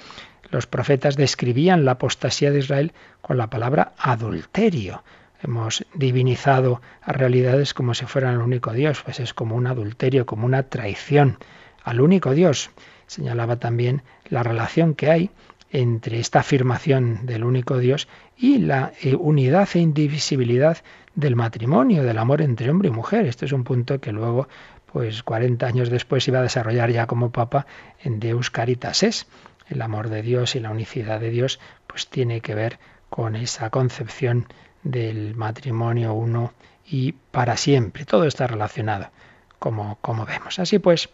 los 0.50 0.66
profetas 0.66 1.16
describían 1.16 1.84
la 1.84 1.92
apostasía 1.92 2.50
de 2.50 2.60
Israel 2.60 2.92
con 3.20 3.36
la 3.38 3.50
palabra 3.50 3.92
adulterio. 3.98 5.02
Hemos 5.42 5.84
divinizado 5.94 6.80
a 7.02 7.12
realidades 7.12 7.74
como 7.74 7.92
si 7.94 8.06
fueran 8.06 8.34
el 8.34 8.40
único 8.40 8.72
Dios, 8.72 9.02
pues 9.04 9.20
es 9.20 9.34
como 9.34 9.56
un 9.56 9.66
adulterio, 9.66 10.26
como 10.26 10.46
una 10.46 10.62
traición 10.64 11.38
al 11.82 12.00
único 12.00 12.34
Dios. 12.34 12.70
Señalaba 13.06 13.56
también 13.56 14.02
la 14.28 14.42
relación 14.42 14.94
que 14.94 15.10
hay 15.10 15.30
entre 15.70 16.20
esta 16.20 16.38
afirmación 16.38 17.26
del 17.26 17.44
único 17.44 17.78
Dios 17.78 18.08
y 18.38 18.58
la 18.58 18.92
eh, 19.02 19.16
unidad 19.16 19.68
e 19.74 19.80
indivisibilidad 19.80 20.78
del 21.14 21.36
matrimonio, 21.36 22.02
del 22.02 22.18
amor 22.18 22.42
entre 22.42 22.70
hombre 22.70 22.88
y 22.88 22.92
mujer. 22.92 23.26
Este 23.26 23.46
es 23.46 23.52
un 23.52 23.64
punto 23.64 24.00
que 24.00 24.12
luego, 24.12 24.48
pues 24.92 25.22
40 25.22 25.66
años 25.66 25.90
después, 25.90 26.26
iba 26.28 26.40
a 26.40 26.42
desarrollar 26.42 26.90
ya 26.90 27.06
como 27.06 27.30
Papa 27.30 27.66
en 28.02 28.20
Deus 28.20 28.50
Caritas 28.50 29.02
Es. 29.02 29.26
El 29.68 29.80
amor 29.80 30.10
de 30.10 30.22
Dios 30.22 30.56
y 30.56 30.60
la 30.60 30.70
unicidad 30.70 31.20
de 31.20 31.30
Dios, 31.30 31.58
pues 31.86 32.08
tiene 32.08 32.40
que 32.40 32.54
ver 32.54 32.78
con 33.08 33.36
esa 33.36 33.70
concepción 33.70 34.46
del 34.82 35.34
matrimonio 35.34 36.12
uno 36.12 36.52
y 36.86 37.12
para 37.12 37.56
siempre. 37.56 38.04
Todo 38.04 38.26
está 38.26 38.46
relacionado, 38.46 39.10
como, 39.58 39.98
como 40.02 40.26
vemos. 40.26 40.58
Así 40.58 40.78
pues, 40.78 41.08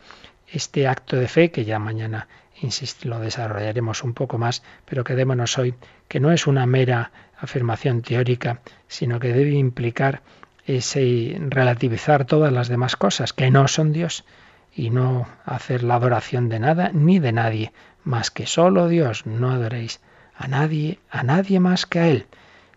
este 0.48 0.88
acto 0.88 1.16
de 1.16 1.28
fe, 1.28 1.51
que 1.53 1.64
ya 1.64 1.78
mañana 1.78 2.26
insisto, 2.62 3.09
lo 3.09 3.20
desarrollaremos 3.20 4.05
un 4.05 4.14
poco 4.14 4.38
más, 4.38 4.62
pero 4.84 5.05
quedémonos 5.05 5.59
hoy 5.59 5.74
que 6.09 6.20
no 6.20 6.32
es 6.32 6.46
una 6.46 6.66
mera 6.66 7.12
afirmación 7.41 8.03
teórica, 8.03 8.61
sino 8.88 9.18
que 9.20 9.32
debe 9.32 9.53
implicar 9.53 10.22
ese 10.66 11.36
relativizar 11.49 12.24
todas 12.24 12.53
las 12.53 12.68
demás 12.68 12.97
cosas 12.97 13.32
que 13.32 13.51
no 13.51 13.66
son 13.68 13.93
Dios 13.93 14.24
y 14.74 14.91
no 14.91 15.26
hacer 15.45 15.82
la 15.82 15.97
adoración 15.97 16.49
de 16.49 16.61
nada 16.61 16.91
ni 16.93 17.18
de 17.18 17.32
nadie 17.32 17.72
más 18.05 18.30
que 18.30 18.47
solo 18.47 18.88
Dios. 18.88 19.26
No 19.26 19.51
adoréis 19.51 20.01
a 20.36 20.49
nadie, 20.49 20.99
a 21.11 21.22
nadie 21.22 21.61
más 21.61 21.86
que 21.86 21.99
a 21.99 22.09
Él, 22.09 22.26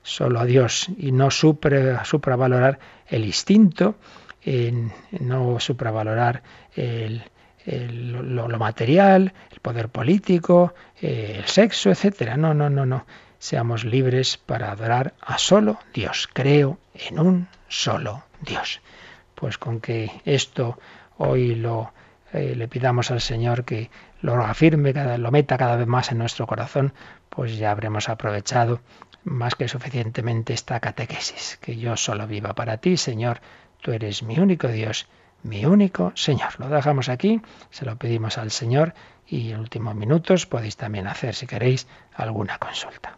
solo 0.02 0.40
a 0.40 0.46
Dios 0.46 0.88
y 0.98 1.12
no 1.12 1.30
supravalorar 1.32 2.80
el 3.08 3.26
instinto, 3.26 3.96
en, 4.44 4.92
no 5.12 5.60
supravalorar 5.60 6.44
el, 6.76 7.24
lo, 7.66 8.60
material, 8.60 9.34
el 9.52 9.60
poder 9.60 9.90
político, 9.90 10.74
eh, 11.02 11.38
el 11.40 11.46
sexo, 11.46 11.90
etcétera. 11.90 12.36
No, 12.38 12.54
no, 12.54 12.70
no, 12.70 12.86
no. 12.86 13.06
Seamos 13.44 13.84
libres 13.84 14.38
para 14.38 14.72
adorar 14.72 15.16
a 15.20 15.38
solo 15.38 15.78
Dios. 15.94 16.30
Creo 16.32 16.80
en 16.94 17.20
un 17.20 17.50
solo 17.68 18.24
Dios. 18.40 18.80
Pues 19.36 19.58
con 19.58 19.82
que 19.82 20.10
esto 20.24 20.80
hoy 21.18 21.54
lo 21.56 21.92
eh, 22.32 22.56
le 22.56 22.70
pidamos 22.70 23.12
al 23.12 23.20
Señor 23.20 23.66
que 23.66 23.92
lo 24.22 24.42
afirme, 24.46 24.94
lo 24.94 25.30
meta 25.30 25.58
cada 25.58 25.76
vez 25.76 25.88
más 25.88 26.10
en 26.10 26.20
nuestro 26.20 26.48
corazón, 26.48 26.94
pues 27.30 27.58
ya 27.58 27.72
habremos 27.72 28.08
aprovechado 28.08 28.80
más 29.26 29.56
que 29.56 29.68
suficientemente 29.68 30.54
esta 30.54 30.80
catequesis. 30.80 31.60
Que 31.60 31.76
yo 31.76 31.98
solo 31.98 32.28
viva 32.28 32.54
para 32.54 32.78
ti, 32.78 32.96
Señor. 32.96 33.42
Tú 33.82 33.92
eres 33.92 34.24
mi 34.24 34.40
único 34.40 34.70
Dios 34.70 35.06
mi 35.42 35.66
único 35.66 36.14
Señor. 36.16 36.58
Lo 36.60 36.70
dejamos 36.70 37.10
aquí, 37.10 37.42
se 37.72 37.84
lo 37.84 37.98
pedimos 37.98 38.38
al 38.38 38.52
Señor 38.52 38.94
y 39.28 39.52
en 39.52 39.60
últimos 39.60 39.96
minutos 39.96 40.46
podéis 40.46 40.78
también 40.78 41.08
hacer, 41.08 41.36
si 41.36 41.46
queréis, 41.46 41.88
alguna 42.16 42.58
consulta. 42.58 43.18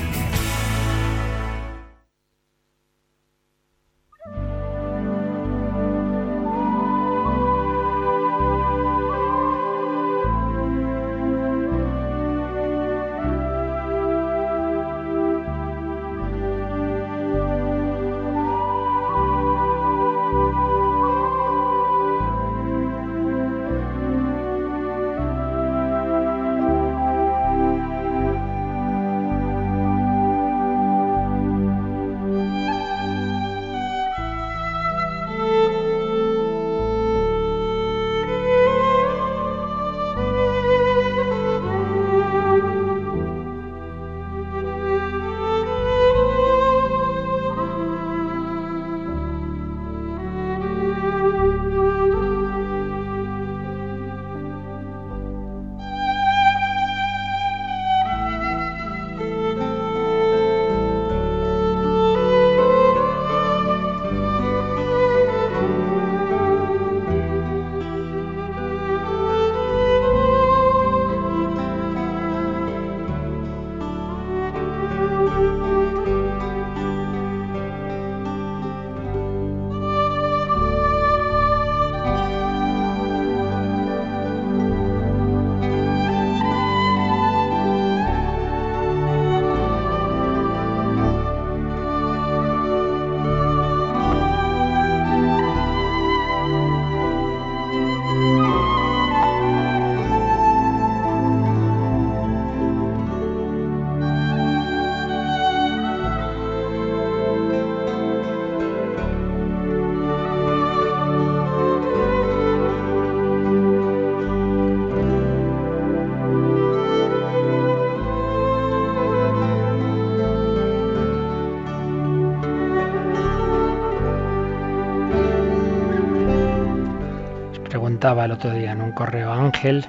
preguntaba 128.01 128.25
el 128.25 128.31
otro 128.31 128.51
día 128.53 128.71
en 128.71 128.81
un 128.81 128.93
correo 128.93 129.31
Ángel, 129.31 129.85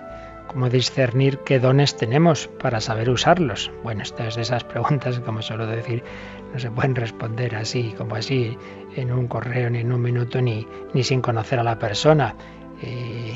cómo 0.46 0.68
discernir 0.68 1.38
qué 1.46 1.58
dones 1.58 1.96
tenemos 1.96 2.46
para 2.60 2.78
saber 2.78 3.08
usarlos. 3.08 3.70
Bueno, 3.82 4.02
estas 4.02 4.36
de 4.36 4.42
esas 4.42 4.64
preguntas, 4.64 5.18
como 5.20 5.40
suelo 5.40 5.66
decir, 5.66 6.04
no 6.52 6.58
se 6.58 6.70
pueden 6.70 6.94
responder 6.94 7.56
así, 7.56 7.94
como 7.96 8.16
así, 8.16 8.58
en 8.96 9.12
un 9.12 9.28
correo, 9.28 9.70
ni 9.70 9.78
en 9.78 9.90
un 9.90 10.02
minuto, 10.02 10.42
ni, 10.42 10.66
ni 10.92 11.02
sin 11.02 11.22
conocer 11.22 11.58
a 11.58 11.62
la 11.62 11.78
persona, 11.78 12.34
eh, 12.82 13.32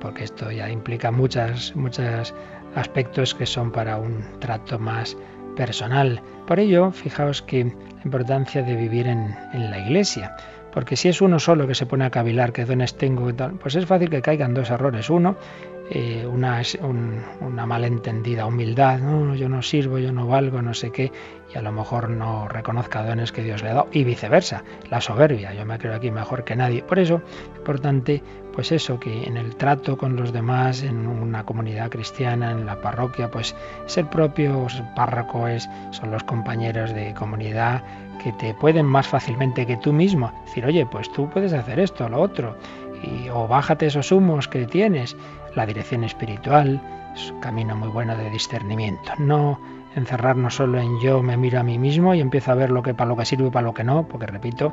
porque 0.00 0.24
esto 0.24 0.50
ya 0.50 0.70
implica 0.70 1.10
muchas, 1.10 1.76
muchos 1.76 2.34
aspectos 2.74 3.34
que 3.34 3.44
son 3.44 3.70
para 3.72 3.98
un 3.98 4.24
trato 4.40 4.78
más 4.78 5.18
personal. 5.54 6.22
Por 6.46 6.60
ello, 6.60 6.92
fijaos 6.92 7.42
que 7.42 7.64
la 7.64 8.02
importancia 8.06 8.62
de 8.62 8.74
vivir 8.74 9.06
en, 9.06 9.36
en 9.52 9.70
la 9.70 9.80
iglesia. 9.80 10.34
Porque 10.74 10.96
si 10.96 11.08
es 11.08 11.20
uno 11.20 11.38
solo 11.38 11.68
que 11.68 11.76
se 11.76 11.86
pone 11.86 12.04
a 12.04 12.10
cavilar 12.10 12.52
qué 12.52 12.64
dones 12.64 12.96
tengo, 12.96 13.30
pues 13.60 13.76
es 13.76 13.86
fácil 13.86 14.10
que 14.10 14.20
caigan 14.20 14.54
dos 14.54 14.70
errores. 14.70 15.08
Uno, 15.08 15.36
eh, 15.90 16.26
una, 16.26 16.62
una 17.40 17.66
malentendida 17.66 18.46
humildad, 18.46 19.00
¿no? 19.00 19.34
yo 19.34 19.50
no 19.50 19.60
sirvo, 19.60 19.98
yo 19.98 20.12
no 20.12 20.26
valgo, 20.26 20.62
no 20.62 20.72
sé 20.72 20.90
qué, 20.90 21.12
y 21.52 21.58
a 21.58 21.62
lo 21.62 21.72
mejor 21.72 22.08
no 22.08 22.48
reconozca 22.48 23.04
dones 23.04 23.32
que 23.32 23.42
Dios 23.42 23.62
le 23.62 23.70
ha 23.70 23.74
dado, 23.74 23.88
y 23.92 24.02
viceversa, 24.02 24.64
la 24.88 25.02
soberbia, 25.02 25.52
yo 25.52 25.66
me 25.66 25.78
creo 25.78 25.94
aquí 25.94 26.10
mejor 26.10 26.44
que 26.44 26.56
nadie. 26.56 26.82
Por 26.82 26.98
eso, 26.98 27.20
es 27.52 27.58
importante, 27.58 28.22
pues 28.54 28.72
eso, 28.72 28.98
que 28.98 29.24
en 29.24 29.36
el 29.36 29.56
trato 29.56 29.98
con 29.98 30.16
los 30.16 30.32
demás, 30.32 30.82
en 30.82 31.06
una 31.06 31.44
comunidad 31.44 31.90
cristiana, 31.90 32.52
en 32.52 32.64
la 32.64 32.80
parroquia, 32.80 33.30
pues 33.30 33.54
es 33.86 33.98
el 33.98 34.08
propio 34.08 34.66
párroco, 34.96 35.48
es, 35.48 35.68
son 35.90 36.10
los 36.10 36.24
compañeros 36.24 36.94
de 36.94 37.12
comunidad 37.12 37.82
que 38.22 38.32
te 38.32 38.54
pueden 38.54 38.86
más 38.86 39.06
fácilmente 39.06 39.66
que 39.66 39.76
tú 39.76 39.92
mismo 39.92 40.32
decir, 40.46 40.64
oye, 40.64 40.86
pues 40.86 41.12
tú 41.12 41.28
puedes 41.28 41.52
hacer 41.52 41.78
esto, 41.78 42.08
lo 42.08 42.22
otro, 42.22 42.56
y, 43.02 43.28
o 43.28 43.46
bájate 43.46 43.86
esos 43.86 44.10
humos 44.12 44.48
que 44.48 44.66
tienes 44.66 45.16
la 45.56 45.66
dirección 45.66 46.04
espiritual, 46.04 46.80
es 47.14 47.30
un 47.30 47.40
camino 47.40 47.76
muy 47.76 47.88
bueno 47.88 48.16
de 48.16 48.30
discernimiento. 48.30 49.12
No 49.18 49.60
encerrarnos 49.94 50.56
solo 50.56 50.80
en 50.80 51.00
yo 51.00 51.22
me 51.22 51.36
miro 51.36 51.60
a 51.60 51.62
mí 51.62 51.78
mismo 51.78 52.14
y 52.14 52.20
empiezo 52.20 52.52
a 52.52 52.54
ver 52.54 52.70
lo 52.70 52.82
que 52.82 52.94
para 52.94 53.08
lo 53.08 53.16
que 53.16 53.24
sirve 53.24 53.48
y 53.48 53.50
para 53.50 53.66
lo 53.66 53.74
que 53.74 53.84
no, 53.84 54.06
porque 54.08 54.26
repito, 54.26 54.72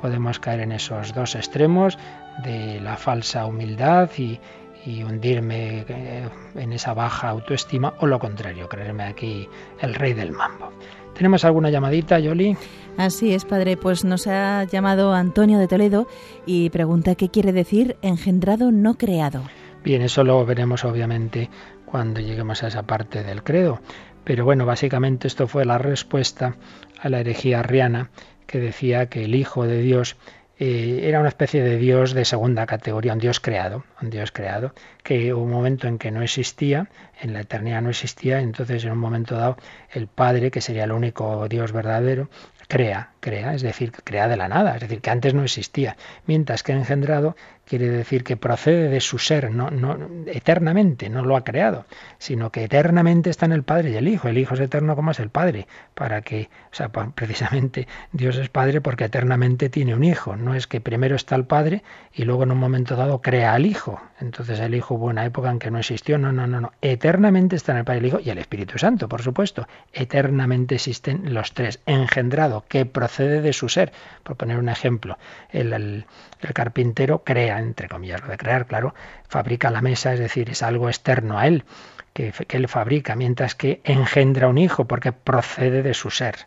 podemos 0.00 0.38
caer 0.38 0.60
en 0.60 0.72
esos 0.72 1.14
dos 1.14 1.34
extremos 1.34 1.98
de 2.42 2.80
la 2.80 2.96
falsa 2.96 3.46
humildad 3.46 4.10
y, 4.16 4.40
y 4.86 5.02
hundirme 5.02 5.84
eh, 5.88 6.28
en 6.54 6.72
esa 6.72 6.94
baja 6.94 7.28
autoestima 7.28 7.94
o 8.00 8.06
lo 8.06 8.18
contrario, 8.18 8.68
creerme 8.68 9.04
aquí 9.04 9.48
el 9.80 9.94
rey 9.94 10.14
del 10.14 10.32
mambo. 10.32 10.70
¿Tenemos 11.14 11.44
alguna 11.44 11.68
llamadita, 11.68 12.18
Yoli? 12.18 12.56
Así 12.96 13.34
es, 13.34 13.44
padre. 13.44 13.76
Pues 13.76 14.04
nos 14.04 14.26
ha 14.26 14.64
llamado 14.64 15.12
Antonio 15.12 15.58
de 15.58 15.68
Toledo 15.68 16.06
y 16.46 16.70
pregunta 16.70 17.14
qué 17.14 17.28
quiere 17.28 17.52
decir 17.52 17.96
engendrado 18.02 18.72
no 18.72 18.94
creado. 18.94 19.42
Bien, 19.84 20.02
eso 20.02 20.22
lo 20.22 20.44
veremos 20.46 20.84
obviamente 20.84 21.50
cuando 21.84 22.20
lleguemos 22.20 22.62
a 22.62 22.68
esa 22.68 22.84
parte 22.84 23.22
del 23.22 23.42
credo. 23.42 23.80
Pero 24.24 24.44
bueno, 24.44 24.64
básicamente 24.64 25.26
esto 25.26 25.48
fue 25.48 25.64
la 25.64 25.78
respuesta 25.78 26.56
a 27.00 27.08
la 27.08 27.20
herejía 27.20 27.60
arriana 27.60 28.10
que 28.46 28.60
decía 28.60 29.06
que 29.06 29.24
el 29.24 29.34
Hijo 29.34 29.66
de 29.66 29.80
Dios 29.80 30.16
eh, 30.58 31.00
era 31.08 31.18
una 31.18 31.28
especie 31.28 31.62
de 31.62 31.78
Dios 31.78 32.14
de 32.14 32.24
segunda 32.24 32.66
categoría, 32.66 33.14
un 33.14 33.18
Dios 33.18 33.40
creado, 33.40 33.84
un 34.00 34.10
Dios 34.10 34.30
creado, 34.30 34.72
que 35.02 35.34
hubo 35.34 35.42
un 35.42 35.50
momento 35.50 35.88
en 35.88 35.98
que 35.98 36.12
no 36.12 36.22
existía, 36.22 36.88
en 37.20 37.32
la 37.32 37.40
eternidad 37.40 37.82
no 37.82 37.90
existía, 37.90 38.40
entonces 38.40 38.84
en 38.84 38.92
un 38.92 38.98
momento 38.98 39.34
dado 39.34 39.56
el 39.90 40.06
Padre, 40.06 40.52
que 40.52 40.60
sería 40.60 40.84
el 40.84 40.92
único 40.92 41.48
Dios 41.48 41.72
verdadero, 41.72 42.28
crea, 42.68 43.11
crea, 43.22 43.54
es 43.54 43.62
decir, 43.62 43.92
crea 44.04 44.26
de 44.26 44.36
la 44.36 44.48
nada, 44.48 44.74
es 44.74 44.80
decir, 44.80 45.00
que 45.00 45.10
antes 45.10 45.32
no 45.32 45.44
existía, 45.44 45.96
mientras 46.26 46.64
que 46.64 46.72
engendrado 46.72 47.36
quiere 47.64 47.88
decir 47.88 48.24
que 48.24 48.36
procede 48.36 48.88
de 48.88 49.00
su 49.00 49.18
ser, 49.18 49.50
no, 49.52 49.70
no 49.70 49.96
eternamente, 50.26 51.08
no 51.08 51.24
lo 51.24 51.36
ha 51.36 51.44
creado, 51.44 51.86
sino 52.18 52.50
que 52.50 52.64
eternamente 52.64 53.30
está 53.30 53.46
en 53.46 53.52
el 53.52 53.62
Padre 53.62 53.90
y 53.90 53.94
el 53.94 54.08
Hijo. 54.08 54.28
El 54.28 54.38
Hijo 54.38 54.54
es 54.54 54.60
eterno 54.60 54.96
como 54.96 55.12
es 55.12 55.20
el 55.20 55.30
Padre, 55.30 55.68
para 55.94 56.22
que, 56.22 56.50
o 56.72 56.74
sea, 56.74 56.90
precisamente 56.90 57.86
Dios 58.10 58.36
es 58.36 58.48
Padre 58.48 58.80
porque 58.80 59.04
eternamente 59.04 59.68
tiene 59.68 59.94
un 59.94 60.04
Hijo. 60.04 60.36
No 60.36 60.54
es 60.54 60.66
que 60.66 60.80
primero 60.80 61.14
está 61.14 61.36
el 61.36 61.44
Padre 61.44 61.82
y 62.12 62.24
luego 62.24 62.42
en 62.42 62.50
un 62.50 62.58
momento 62.58 62.96
dado 62.96 63.22
crea 63.22 63.54
al 63.54 63.64
Hijo. 63.64 64.00
Entonces 64.20 64.58
el 64.58 64.74
Hijo 64.74 64.96
hubo 64.96 65.06
una 65.06 65.24
época 65.24 65.50
en 65.50 65.60
que 65.60 65.70
no 65.70 65.78
existió. 65.78 66.18
No, 66.18 66.32
no, 66.32 66.46
no, 66.46 66.60
no. 66.60 66.72
Eternamente 66.82 67.56
está 67.56 67.72
en 67.72 67.78
el 67.78 67.84
Padre 67.84 67.98
y 67.98 68.00
el 68.00 68.06
Hijo 68.06 68.20
y 68.20 68.30
el 68.30 68.38
Espíritu 68.38 68.78
Santo, 68.78 69.08
por 69.08 69.22
supuesto. 69.22 69.68
Eternamente 69.92 70.74
existen 70.74 71.32
los 71.32 71.54
tres. 71.54 71.80
Engendrado, 71.86 72.64
que 72.68 72.86
procede 72.86 73.11
de 73.18 73.52
su 73.52 73.68
ser. 73.68 73.92
Por 74.22 74.36
poner 74.36 74.58
un 74.58 74.68
ejemplo, 74.68 75.18
el, 75.50 75.72
el 75.72 76.52
carpintero 76.54 77.22
crea 77.24 77.58
entre 77.58 77.88
comillas, 77.88 78.22
lo 78.22 78.28
de 78.28 78.38
crear, 78.38 78.66
claro, 78.66 78.94
fabrica 79.28 79.70
la 79.70 79.82
mesa, 79.82 80.12
es 80.12 80.20
decir, 80.20 80.50
es 80.50 80.62
algo 80.62 80.88
externo 80.88 81.38
a 81.38 81.46
él, 81.46 81.64
que, 82.12 82.32
que 82.32 82.56
él 82.56 82.68
fabrica, 82.68 83.16
mientras 83.16 83.54
que 83.54 83.80
engendra 83.84 84.48
un 84.48 84.58
hijo, 84.58 84.86
porque 84.86 85.12
procede 85.12 85.82
de 85.82 85.94
su 85.94 86.10
ser 86.10 86.46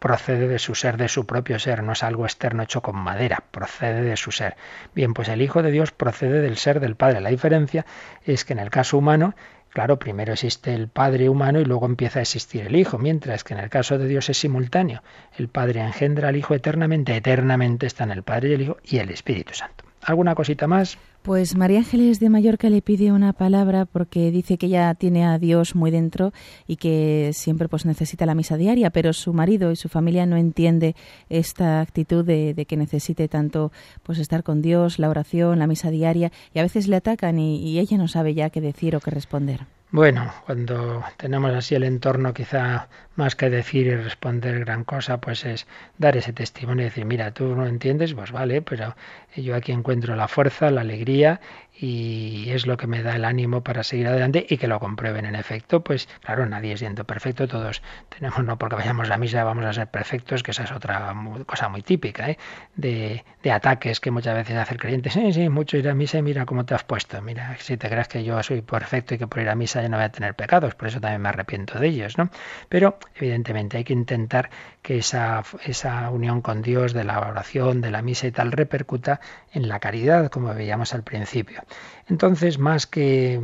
procede 0.00 0.48
de 0.48 0.58
su 0.58 0.74
ser, 0.74 0.96
de 0.96 1.08
su 1.08 1.26
propio 1.26 1.58
ser, 1.58 1.84
no 1.84 1.92
es 1.92 2.02
algo 2.02 2.24
externo 2.24 2.62
hecho 2.62 2.80
con 2.80 2.96
madera, 2.96 3.44
procede 3.50 4.02
de 4.02 4.16
su 4.16 4.32
ser. 4.32 4.56
Bien, 4.94 5.12
pues 5.12 5.28
el 5.28 5.42
Hijo 5.42 5.62
de 5.62 5.70
Dios 5.70 5.92
procede 5.92 6.40
del 6.40 6.56
ser 6.56 6.80
del 6.80 6.96
Padre. 6.96 7.20
La 7.20 7.28
diferencia 7.28 7.84
es 8.24 8.44
que 8.46 8.54
en 8.54 8.60
el 8.60 8.70
caso 8.70 8.96
humano 8.96 9.34
Claro, 9.70 9.98
primero 9.98 10.32
existe 10.32 10.74
el 10.74 10.88
Padre 10.88 11.28
humano 11.28 11.60
y 11.60 11.64
luego 11.64 11.86
empieza 11.86 12.18
a 12.18 12.22
existir 12.22 12.66
el 12.66 12.76
Hijo, 12.76 12.98
mientras 12.98 13.44
que 13.44 13.54
en 13.54 13.60
el 13.60 13.70
caso 13.70 13.98
de 13.98 14.08
Dios 14.08 14.28
es 14.28 14.38
simultáneo. 14.38 15.02
El 15.36 15.48
Padre 15.48 15.80
engendra 15.80 16.28
al 16.28 16.36
Hijo 16.36 16.54
eternamente, 16.54 17.16
eternamente 17.16 17.86
está 17.86 18.04
en 18.04 18.10
el 18.10 18.24
Padre 18.24 18.50
y 18.50 18.52
el 18.54 18.62
Hijo 18.62 18.76
y 18.84 18.98
el 18.98 19.10
Espíritu 19.10 19.54
Santo. 19.54 19.89
¿Alguna 20.02 20.34
cosita 20.34 20.66
más? 20.66 20.98
Pues 21.22 21.54
María 21.54 21.78
Ángeles 21.78 22.18
de 22.18 22.30
Mallorca 22.30 22.70
le 22.70 22.80
pide 22.80 23.12
una 23.12 23.34
palabra 23.34 23.84
porque 23.84 24.30
dice 24.30 24.56
que 24.56 24.66
ella 24.66 24.94
tiene 24.94 25.26
a 25.26 25.38
Dios 25.38 25.74
muy 25.74 25.90
dentro 25.90 26.32
y 26.66 26.76
que 26.76 27.32
siempre 27.34 27.68
pues 27.68 27.84
necesita 27.84 28.24
la 28.24 28.34
misa 28.34 28.56
diaria, 28.56 28.88
pero 28.88 29.12
su 29.12 29.34
marido 29.34 29.70
y 29.70 29.76
su 29.76 29.90
familia 29.90 30.24
no 30.24 30.36
entiende 30.36 30.96
esta 31.28 31.82
actitud 31.82 32.24
de, 32.24 32.64
que 32.66 32.76
necesite 32.78 33.28
tanto 33.28 33.70
pues 34.02 34.18
estar 34.18 34.42
con 34.42 34.62
Dios, 34.62 34.98
la 34.98 35.10
oración, 35.10 35.58
la 35.58 35.66
misa 35.66 35.90
diaria 35.90 36.32
y 36.54 36.58
a 36.58 36.62
veces 36.62 36.88
le 36.88 36.96
atacan 36.96 37.38
y 37.38 37.78
ella 37.78 37.98
no 37.98 38.08
sabe 38.08 38.32
ya 38.32 38.48
qué 38.48 38.62
decir 38.62 38.96
o 38.96 39.00
qué 39.00 39.10
responder. 39.10 39.66
Bueno, 39.92 40.32
cuando 40.46 41.04
tenemos 41.16 41.52
así 41.52 41.74
el 41.74 41.82
entorno, 41.84 42.32
quizá 42.34 42.88
más 43.16 43.34
que 43.36 43.50
decir 43.50 43.86
y 43.88 43.94
responder 43.96 44.60
gran 44.60 44.84
cosa, 44.84 45.20
pues 45.20 45.44
es 45.44 45.66
dar 45.98 46.16
ese 46.16 46.32
testimonio 46.32 46.82
y 46.82 46.88
decir, 46.88 47.04
mira, 47.04 47.32
tú 47.32 47.54
no 47.56 47.66
entiendes, 47.66 48.14
pues 48.14 48.30
vale, 48.32 48.62
pero 48.62 48.94
yo 49.36 49.54
aquí 49.56 49.72
encuentro 49.72 50.14
la 50.16 50.28
fuerza, 50.28 50.70
la 50.70 50.82
alegría 50.82 51.40
y 51.80 52.50
es 52.50 52.66
lo 52.66 52.76
que 52.76 52.86
me 52.86 53.02
da 53.02 53.16
el 53.16 53.24
ánimo 53.24 53.62
para 53.62 53.82
seguir 53.82 54.06
adelante 54.06 54.46
y 54.48 54.58
que 54.58 54.68
lo 54.68 54.78
comprueben 54.78 55.24
en 55.24 55.34
efecto, 55.34 55.82
pues 55.82 56.08
claro, 56.20 56.44
nadie 56.44 56.74
es 56.74 56.80
siendo 56.80 57.04
perfecto, 57.04 57.48
todos 57.48 57.82
tenemos, 58.10 58.44
no 58.44 58.58
porque 58.58 58.76
vayamos 58.76 59.10
a 59.10 59.16
misa 59.16 59.44
vamos 59.44 59.64
a 59.64 59.72
ser 59.72 59.86
perfectos, 59.86 60.42
que 60.42 60.50
esa 60.50 60.64
es 60.64 60.72
otra 60.72 61.14
cosa 61.46 61.68
muy 61.70 61.80
típica, 61.80 62.28
¿eh? 62.28 62.38
de, 62.76 63.24
de, 63.42 63.52
ataques 63.52 63.98
que 63.98 64.10
muchas 64.10 64.34
veces 64.34 64.56
hace 64.56 64.74
el 64.74 64.80
creyente, 64.80 65.08
sí, 65.08 65.32
sí, 65.32 65.48
mucho 65.48 65.78
ir 65.78 65.88
a 65.88 65.94
misa 65.94 66.18
y 66.18 66.22
mira 66.22 66.44
cómo 66.44 66.66
te 66.66 66.74
has 66.74 66.84
puesto, 66.84 67.20
mira, 67.22 67.56
si 67.58 67.78
te 67.78 67.88
crees 67.88 68.08
que 68.08 68.24
yo 68.24 68.42
soy 68.42 68.60
perfecto 68.60 69.14
y 69.14 69.18
que 69.18 69.26
por 69.26 69.40
ir 69.40 69.48
a 69.48 69.54
misa 69.54 69.80
ya 69.80 69.88
no 69.88 69.96
voy 69.96 70.04
a 70.04 70.12
tener 70.12 70.34
pecados, 70.34 70.74
por 70.74 70.88
eso 70.88 71.00
también 71.00 71.22
me 71.22 71.30
arrepiento 71.30 71.78
de 71.78 71.88
ellos, 71.88 72.18
¿no? 72.18 72.28
Pero 72.68 72.98
evidentemente 73.14 73.78
hay 73.78 73.84
que 73.84 73.94
intentar 73.94 74.50
que 74.82 74.98
esa, 74.98 75.42
esa 75.64 76.10
unión 76.10 76.42
con 76.42 76.62
Dios, 76.62 76.92
de 76.92 77.04
la 77.04 77.20
oración, 77.20 77.80
de 77.80 77.90
la 77.90 78.02
misa 78.02 78.26
y 78.26 78.32
tal, 78.32 78.52
repercuta 78.52 79.20
en 79.52 79.68
la 79.68 79.80
caridad, 79.80 80.30
como 80.30 80.54
veíamos 80.54 80.94
al 80.94 81.02
principio. 81.02 81.62
Entonces, 82.08 82.58
más 82.58 82.86
que 82.86 83.40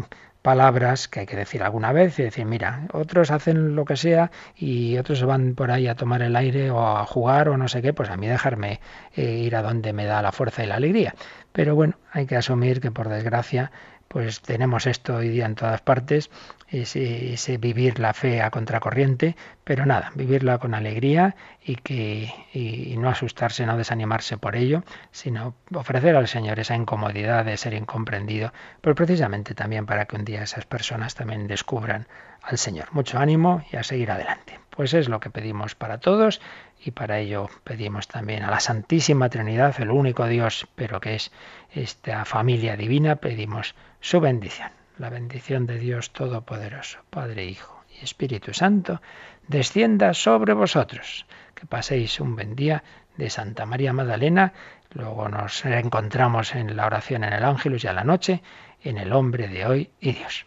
palabras 0.47 1.09
que 1.09 1.19
hay 1.19 1.27
que 1.27 1.35
decir 1.35 1.65
alguna 1.65 1.91
vez 1.91 2.21
y 2.21 2.23
decir, 2.23 2.47
mira, 2.47 2.87
otros 2.93 3.33
hacen 3.33 3.75
lo 3.75 3.85
que 3.85 3.97
sea 3.97 4.31
y 4.55 4.97
otros 4.97 5.19
se 5.19 5.25
van 5.25 5.57
por 5.57 5.73
ahí 5.73 5.89
a 5.89 5.97
tomar 5.97 6.23
el 6.23 6.37
aire 6.37 6.71
o 6.71 6.87
a 6.87 7.05
jugar 7.05 7.49
o 7.49 7.57
no 7.57 7.67
sé 7.67 7.83
qué, 7.83 7.93
pues 7.93 8.11
a 8.11 8.17
mí 8.17 8.29
dejarme 8.29 8.81
eh, 9.17 9.39
ir 9.39 9.57
a 9.57 9.63
donde 9.63 9.93
me 9.93 10.05
da 10.05 10.23
la 10.23 10.31
fuerza 10.31 10.63
y 10.63 10.69
la 10.69 10.77
alegría. 10.77 11.17
Pero 11.51 11.75
bueno, 11.75 11.99
hay 12.13 12.27
que 12.27 12.37
asumir 12.37 12.81
que 12.81 12.93
por 12.93 13.09
desgracia 13.09 13.73
pues 14.09 14.41
tenemos 14.41 14.87
esto 14.87 15.17
hoy 15.17 15.29
día 15.29 15.47
en 15.47 15.55
todas 15.55 15.81
partes, 15.81 16.31
ese, 16.69 17.59
vivir 17.59 17.99
la 17.99 18.13
fe 18.13 18.43
a 18.43 18.51
contracorriente, 18.51 19.37
pero 19.65 19.87
nada, 19.87 20.11
vivirla 20.15 20.59
con 20.59 20.75
alegría 20.75 21.37
y 21.65 21.77
que 21.77 22.33
y 22.53 22.97
no 22.97 23.09
asustarse, 23.09 23.67
no 23.67 23.77
desanimarse 23.77 24.37
por 24.37 24.57
ello, 24.57 24.83
sino 25.11 25.55
ofrecer 25.75 26.17
al 26.17 26.29
Señor 26.29 26.59
esa 26.59 26.75
incomodidad 26.75 27.45
de 27.45 27.57
ser 27.57 27.75
incomprendido, 27.75 28.53
pero 28.81 28.95
precisamente 28.95 29.55
también 29.55 29.87
para 29.87 30.07
que 30.07 30.17
un 30.17 30.25
día 30.25 30.43
esas 30.43 30.67
personas 30.67 31.15
también 31.15 31.47
descubran 31.47 32.07
al 32.43 32.59
Señor. 32.59 32.89
Mucho 32.93 33.19
ánimo 33.19 33.65
y 33.73 33.77
a 33.77 33.83
seguir 33.83 34.11
adelante. 34.11 34.59
Pues 34.71 34.93
es 34.95 35.09
lo 35.09 35.21
que 35.21 35.31
pedimos 35.31 35.75
para 35.75 35.99
todos 35.99 36.41
y 36.87 36.93
para 36.93 37.19
ello 37.19 37.51
pedimos 37.65 38.07
también 38.07 38.45
a 38.45 38.51
la 38.51 38.61
Santísima 38.61 39.29
Trinidad, 39.29 39.75
el 39.81 39.91
único 39.91 40.27
Dios, 40.27 40.69
pero 40.77 41.01
que 41.01 41.17
es 41.17 41.33
esta 41.73 42.25
familia 42.25 42.77
divina, 42.77 43.17
pedimos 43.17 43.75
su 44.01 44.21
bendición. 44.21 44.71
La 44.97 45.11
bendición 45.11 45.67
de 45.67 45.79
Dios 45.79 46.13
Todopoderoso, 46.13 47.01
Padre, 47.11 47.45
Hijo 47.45 47.83
y 47.99 48.05
Espíritu 48.05 48.55
Santo, 48.55 49.03
descienda 49.49 50.15
sobre 50.15 50.53
vosotros. 50.53 51.27
Que 51.55 51.67
paséis 51.67 52.21
un 52.21 52.37
buen 52.37 52.55
día 52.55 52.85
de 53.17 53.31
Santa 53.31 53.67
María 53.67 53.93
Magdalena, 53.93 54.53
Luego 54.93 55.29
nos 55.29 55.65
encontramos 55.67 56.55
en 56.55 56.75
la 56.75 56.87
oración 56.87 57.25
en 57.25 57.33
el 57.33 57.45
Ángelus 57.45 57.85
y 57.85 57.89
a 57.89 57.93
la 57.93 58.05
noche 58.05 58.43
en 58.83 58.97
el 58.97 59.13
hombre 59.13 59.49
de 59.49 59.67
hoy 59.67 59.91
y 60.01 60.13
Dios. 60.13 60.47